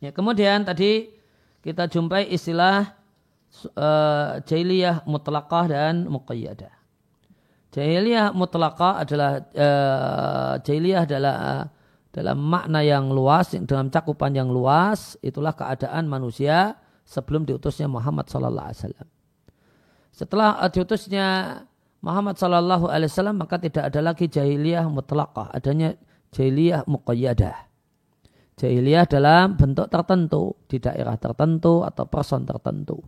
Ya, 0.00 0.16
kemudian 0.16 0.64
tadi 0.64 1.12
kita 1.60 1.84
jumpai 1.84 2.32
istilah 2.32 2.96
uh, 3.76 4.40
jahiliyah 4.48 5.04
mutlaqah 5.04 5.68
dan 5.68 6.08
muqayyadah. 6.08 6.72
Jahiliyah 7.70 8.32
mutlaqah 8.32 9.04
adalah 9.04 9.44
uh, 9.52 10.54
jahiliyah 10.64 11.04
adalah 11.04 11.34
uh, 11.36 11.64
dalam 12.10 12.40
makna 12.40 12.80
yang 12.80 13.12
luas, 13.12 13.52
dalam 13.68 13.92
cakupan 13.92 14.34
yang 14.34 14.48
luas, 14.48 15.20
itulah 15.20 15.52
keadaan 15.52 16.08
manusia 16.08 16.80
sebelum 17.04 17.44
diutusnya 17.46 17.86
Muhammad 17.86 18.26
sallallahu 18.26 18.66
alaihi 18.72 18.80
wasallam. 18.82 19.08
Setelah 20.10 20.48
diutusnya 20.72 21.26
Muhammad 22.00 22.40
sallallahu 22.40 22.88
alaihi 22.88 23.12
wasallam 23.12 23.36
maka 23.36 23.60
tidak 23.60 23.92
ada 23.92 24.00
lagi 24.00 24.26
jahiliyah 24.26 24.88
mutlaqah, 24.88 25.52
adanya 25.54 25.94
jahiliyah 26.32 26.88
muqayyadah 26.88 27.69
jahiliyah 28.60 29.08
dalam 29.08 29.56
bentuk 29.56 29.88
tertentu 29.88 30.52
di 30.68 30.76
daerah 30.76 31.16
tertentu 31.16 31.80
atau 31.80 32.04
person 32.04 32.44
tertentu. 32.44 33.00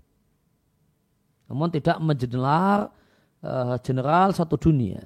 Namun 1.53 1.69
tidak 1.69 2.01
menjenelar 2.01 2.89
uh, 3.45 3.77
general 3.85 4.33
satu 4.33 4.57
dunia. 4.57 5.05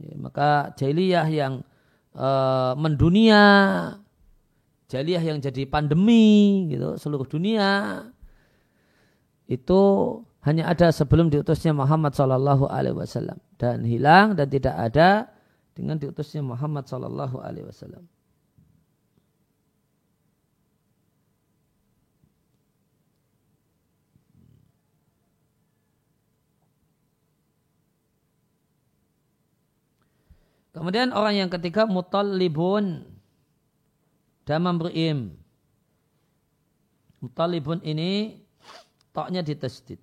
Ya, 0.00 0.14
maka 0.16 0.72
jahiliyah 0.80 1.28
yang 1.28 1.60
uh, 2.16 2.72
mendunia, 2.80 3.44
jahiliyah 4.88 5.22
yang 5.22 5.38
jadi 5.44 5.68
pandemi 5.68 6.64
gitu 6.72 6.96
seluruh 6.96 7.28
dunia 7.28 8.00
itu 9.44 9.80
hanya 10.44 10.72
ada 10.72 10.88
sebelum 10.88 11.28
diutusnya 11.28 11.76
Muhammad 11.76 12.16
Shallallahu 12.16 12.68
Alaihi 12.68 12.96
Wasallam 12.96 13.36
dan 13.60 13.84
hilang 13.84 14.32
dan 14.36 14.48
tidak 14.48 14.72
ada 14.72 15.33
dengan 15.74 15.98
diutusnya 15.98 16.40
Muhammad 16.40 16.86
sallallahu 16.86 17.42
alaihi 17.42 17.66
wasallam. 17.66 18.06
Kemudian 30.74 31.14
orang 31.14 31.38
yang 31.38 31.50
ketiga 31.50 31.86
mutallibun 31.86 33.06
damam 34.42 34.74
berim. 34.74 35.38
Mutallibun 37.22 37.78
ini 37.86 38.42
toknya 39.14 39.46
ditasdid. 39.46 40.02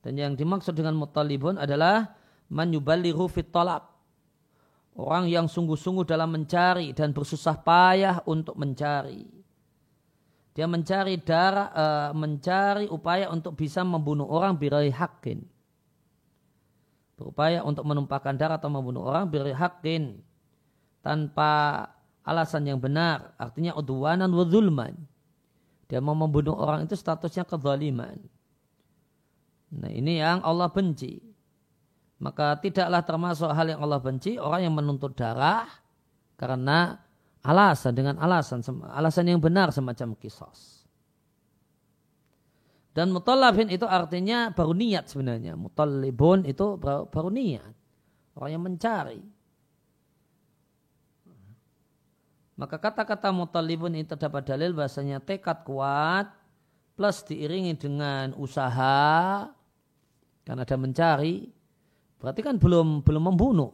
Dan 0.00 0.16
yang 0.16 0.32
dimaksud 0.40 0.72
dengan 0.72 0.96
mutallibun 0.96 1.60
adalah 1.60 2.17
man 2.48 2.72
yuballighu 2.72 3.28
fit 3.28 3.48
talab. 3.52 3.84
Orang 4.98 5.30
yang 5.30 5.46
sungguh-sungguh 5.46 6.02
dalam 6.02 6.34
mencari 6.34 6.90
dan 6.90 7.14
bersusah 7.14 7.54
payah 7.62 8.18
untuk 8.26 8.58
mencari. 8.58 9.30
Dia 10.58 10.66
mencari 10.66 11.14
darah, 11.22 11.70
uh, 11.70 12.10
mencari 12.18 12.90
upaya 12.90 13.30
untuk 13.30 13.54
bisa 13.54 13.86
membunuh 13.86 14.26
orang 14.26 14.58
birai 14.58 14.90
hakin. 14.90 15.46
Berupaya 17.14 17.62
untuk 17.62 17.86
menumpahkan 17.86 18.34
darah 18.34 18.58
atau 18.58 18.66
membunuh 18.66 19.06
orang 19.06 19.30
birai 19.30 19.54
hakin. 19.54 20.18
Tanpa 20.98 21.86
alasan 22.26 22.66
yang 22.66 22.82
benar. 22.82 23.38
Artinya 23.38 23.78
udwanan 23.78 24.34
wa 24.34 24.42
zulman. 24.50 24.98
Dia 25.86 26.02
mau 26.02 26.18
membunuh 26.18 26.58
orang 26.58 26.90
itu 26.90 26.98
statusnya 26.98 27.46
kezaliman. 27.46 28.18
Nah 29.78 29.94
ini 29.94 30.18
yang 30.18 30.42
Allah 30.42 30.66
benci 30.74 31.27
maka 32.18 32.58
tidaklah 32.58 33.02
termasuk 33.06 33.50
hal 33.50 33.66
yang 33.70 33.80
Allah 33.82 34.02
benci 34.02 34.34
orang 34.38 34.66
yang 34.66 34.74
menuntut 34.74 35.14
darah 35.14 35.70
karena 36.34 36.98
alasan 37.46 37.94
dengan 37.94 38.18
alasan 38.18 38.62
alasan 38.90 39.30
yang 39.30 39.38
benar 39.38 39.70
semacam 39.70 40.18
kisos. 40.18 40.82
Dan 42.90 43.14
mutallabin 43.14 43.70
itu 43.70 43.86
artinya 43.86 44.50
baru 44.50 44.74
niat 44.74 45.06
sebenarnya. 45.06 45.54
Mutallibun 45.54 46.42
itu 46.42 46.74
baru, 46.82 47.06
baru 47.06 47.30
niat. 47.30 47.74
Orang 48.34 48.50
yang 48.50 48.64
mencari. 48.66 49.22
Maka 52.58 52.74
kata-kata 52.82 53.30
mutallibun 53.30 53.94
itu 53.94 54.18
terdapat 54.18 54.50
dalil 54.50 54.74
bahasanya 54.74 55.22
tekad 55.22 55.62
kuat 55.62 56.26
plus 56.98 57.22
diiringi 57.22 57.78
dengan 57.78 58.34
usaha 58.34 59.46
karena 60.42 60.66
ada 60.66 60.74
mencari 60.74 61.54
Berarti 62.18 62.40
kan 62.42 62.58
belum 62.58 63.06
belum 63.06 63.22
membunuh. 63.30 63.72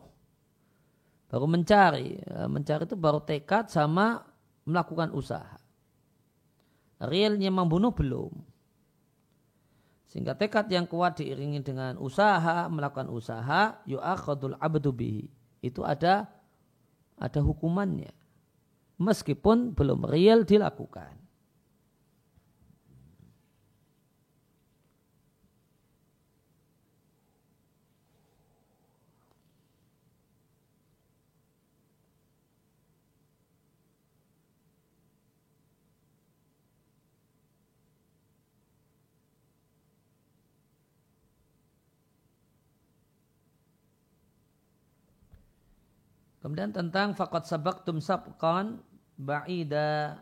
Baru 1.33 1.49
mencari. 1.49 2.21
Ya, 2.21 2.47
mencari 2.47 2.85
itu 2.85 2.95
baru 2.95 3.25
tekad 3.25 3.73
sama 3.73 4.23
melakukan 4.69 5.11
usaha. 5.17 5.59
Realnya 7.01 7.51
membunuh 7.51 7.91
belum. 7.91 8.33
Sehingga 10.07 10.39
tekad 10.39 10.71
yang 10.71 10.87
kuat 10.87 11.19
diiringi 11.19 11.59
dengan 11.65 11.99
usaha, 11.99 12.71
melakukan 12.71 13.11
usaha, 13.11 13.83
yu'akhadul 13.83 14.55
abdu 14.63 14.95
bihi. 14.95 15.27
Itu 15.59 15.83
ada 15.83 16.31
ada 17.19 17.41
hukumannya. 17.43 18.13
Meskipun 19.01 19.75
belum 19.75 20.07
real 20.07 20.47
dilakukan. 20.47 21.24
Kemudian 46.45 46.77
tentang 46.77 47.17
fakat 47.17 47.49
sabaktum 47.49 48.05
sabqan 48.05 48.77
ba'ida. 49.17 50.21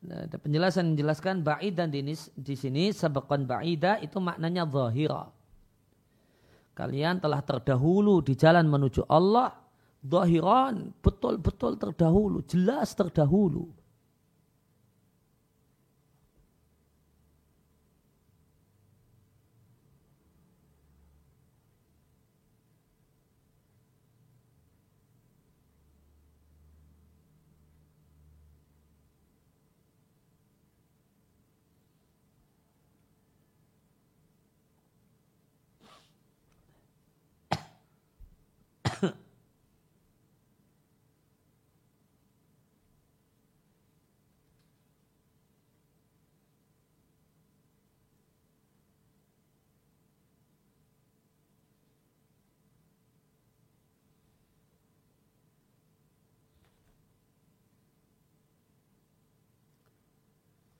Nah, 0.00 0.24
ada 0.24 0.40
penjelasan 0.40 0.96
menjelaskan 0.96 1.44
ba'id 1.44 1.76
dan 1.76 1.92
di, 1.92 2.00
di 2.16 2.54
sini 2.56 2.88
sabqan 2.88 3.44
ba'ida 3.44 4.00
itu 4.00 4.16
maknanya 4.16 4.64
zahira. 4.64 5.28
Kalian 6.72 7.20
telah 7.20 7.44
terdahulu 7.44 8.24
di 8.24 8.32
jalan 8.32 8.64
menuju 8.64 9.04
Allah. 9.12 9.52
Zahiran, 10.02 10.90
betul-betul 11.04 11.78
terdahulu, 11.78 12.42
jelas 12.48 12.96
terdahulu. 12.96 13.70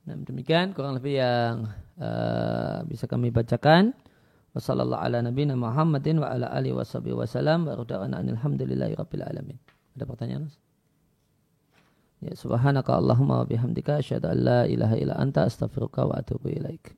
Nah, 0.02 0.10
demikian 0.22 0.72
kurang 0.72 0.96
lebih 0.96 1.18
yang 1.18 1.70
uh, 1.98 2.82
bisa 2.86 3.10
kami 3.10 3.34
bacakan. 3.34 3.94
Wassallallahu 4.52 5.00
ala 5.00 5.24
nabiyina 5.24 5.56
Muhammadin 5.56 6.20
wa 6.20 6.28
ala 6.28 6.52
alihi 6.52 6.76
washabihi 6.76 7.16
wasallam 7.16 7.64
wa 7.64 7.72
rada'ana 7.72 8.20
alhamdulillahi 8.20 8.94
rabbil 9.00 9.24
alamin. 9.24 9.56
Ada 9.96 10.04
pertanyaan? 10.04 10.52
Ya 12.22 12.36
subhanaka 12.36 12.94
Allahumma 12.94 13.42
wa 13.42 13.46
bihamdika 13.48 13.98
asyhadu 13.98 14.28
an 14.30 14.38
la 14.44 14.60
ilaha 14.68 14.94
illa 14.94 15.16
anta 15.18 15.48
astaghfiruka 15.48 16.06
wa 16.06 16.20
atubu 16.20 16.52
ilaik. 16.52 16.94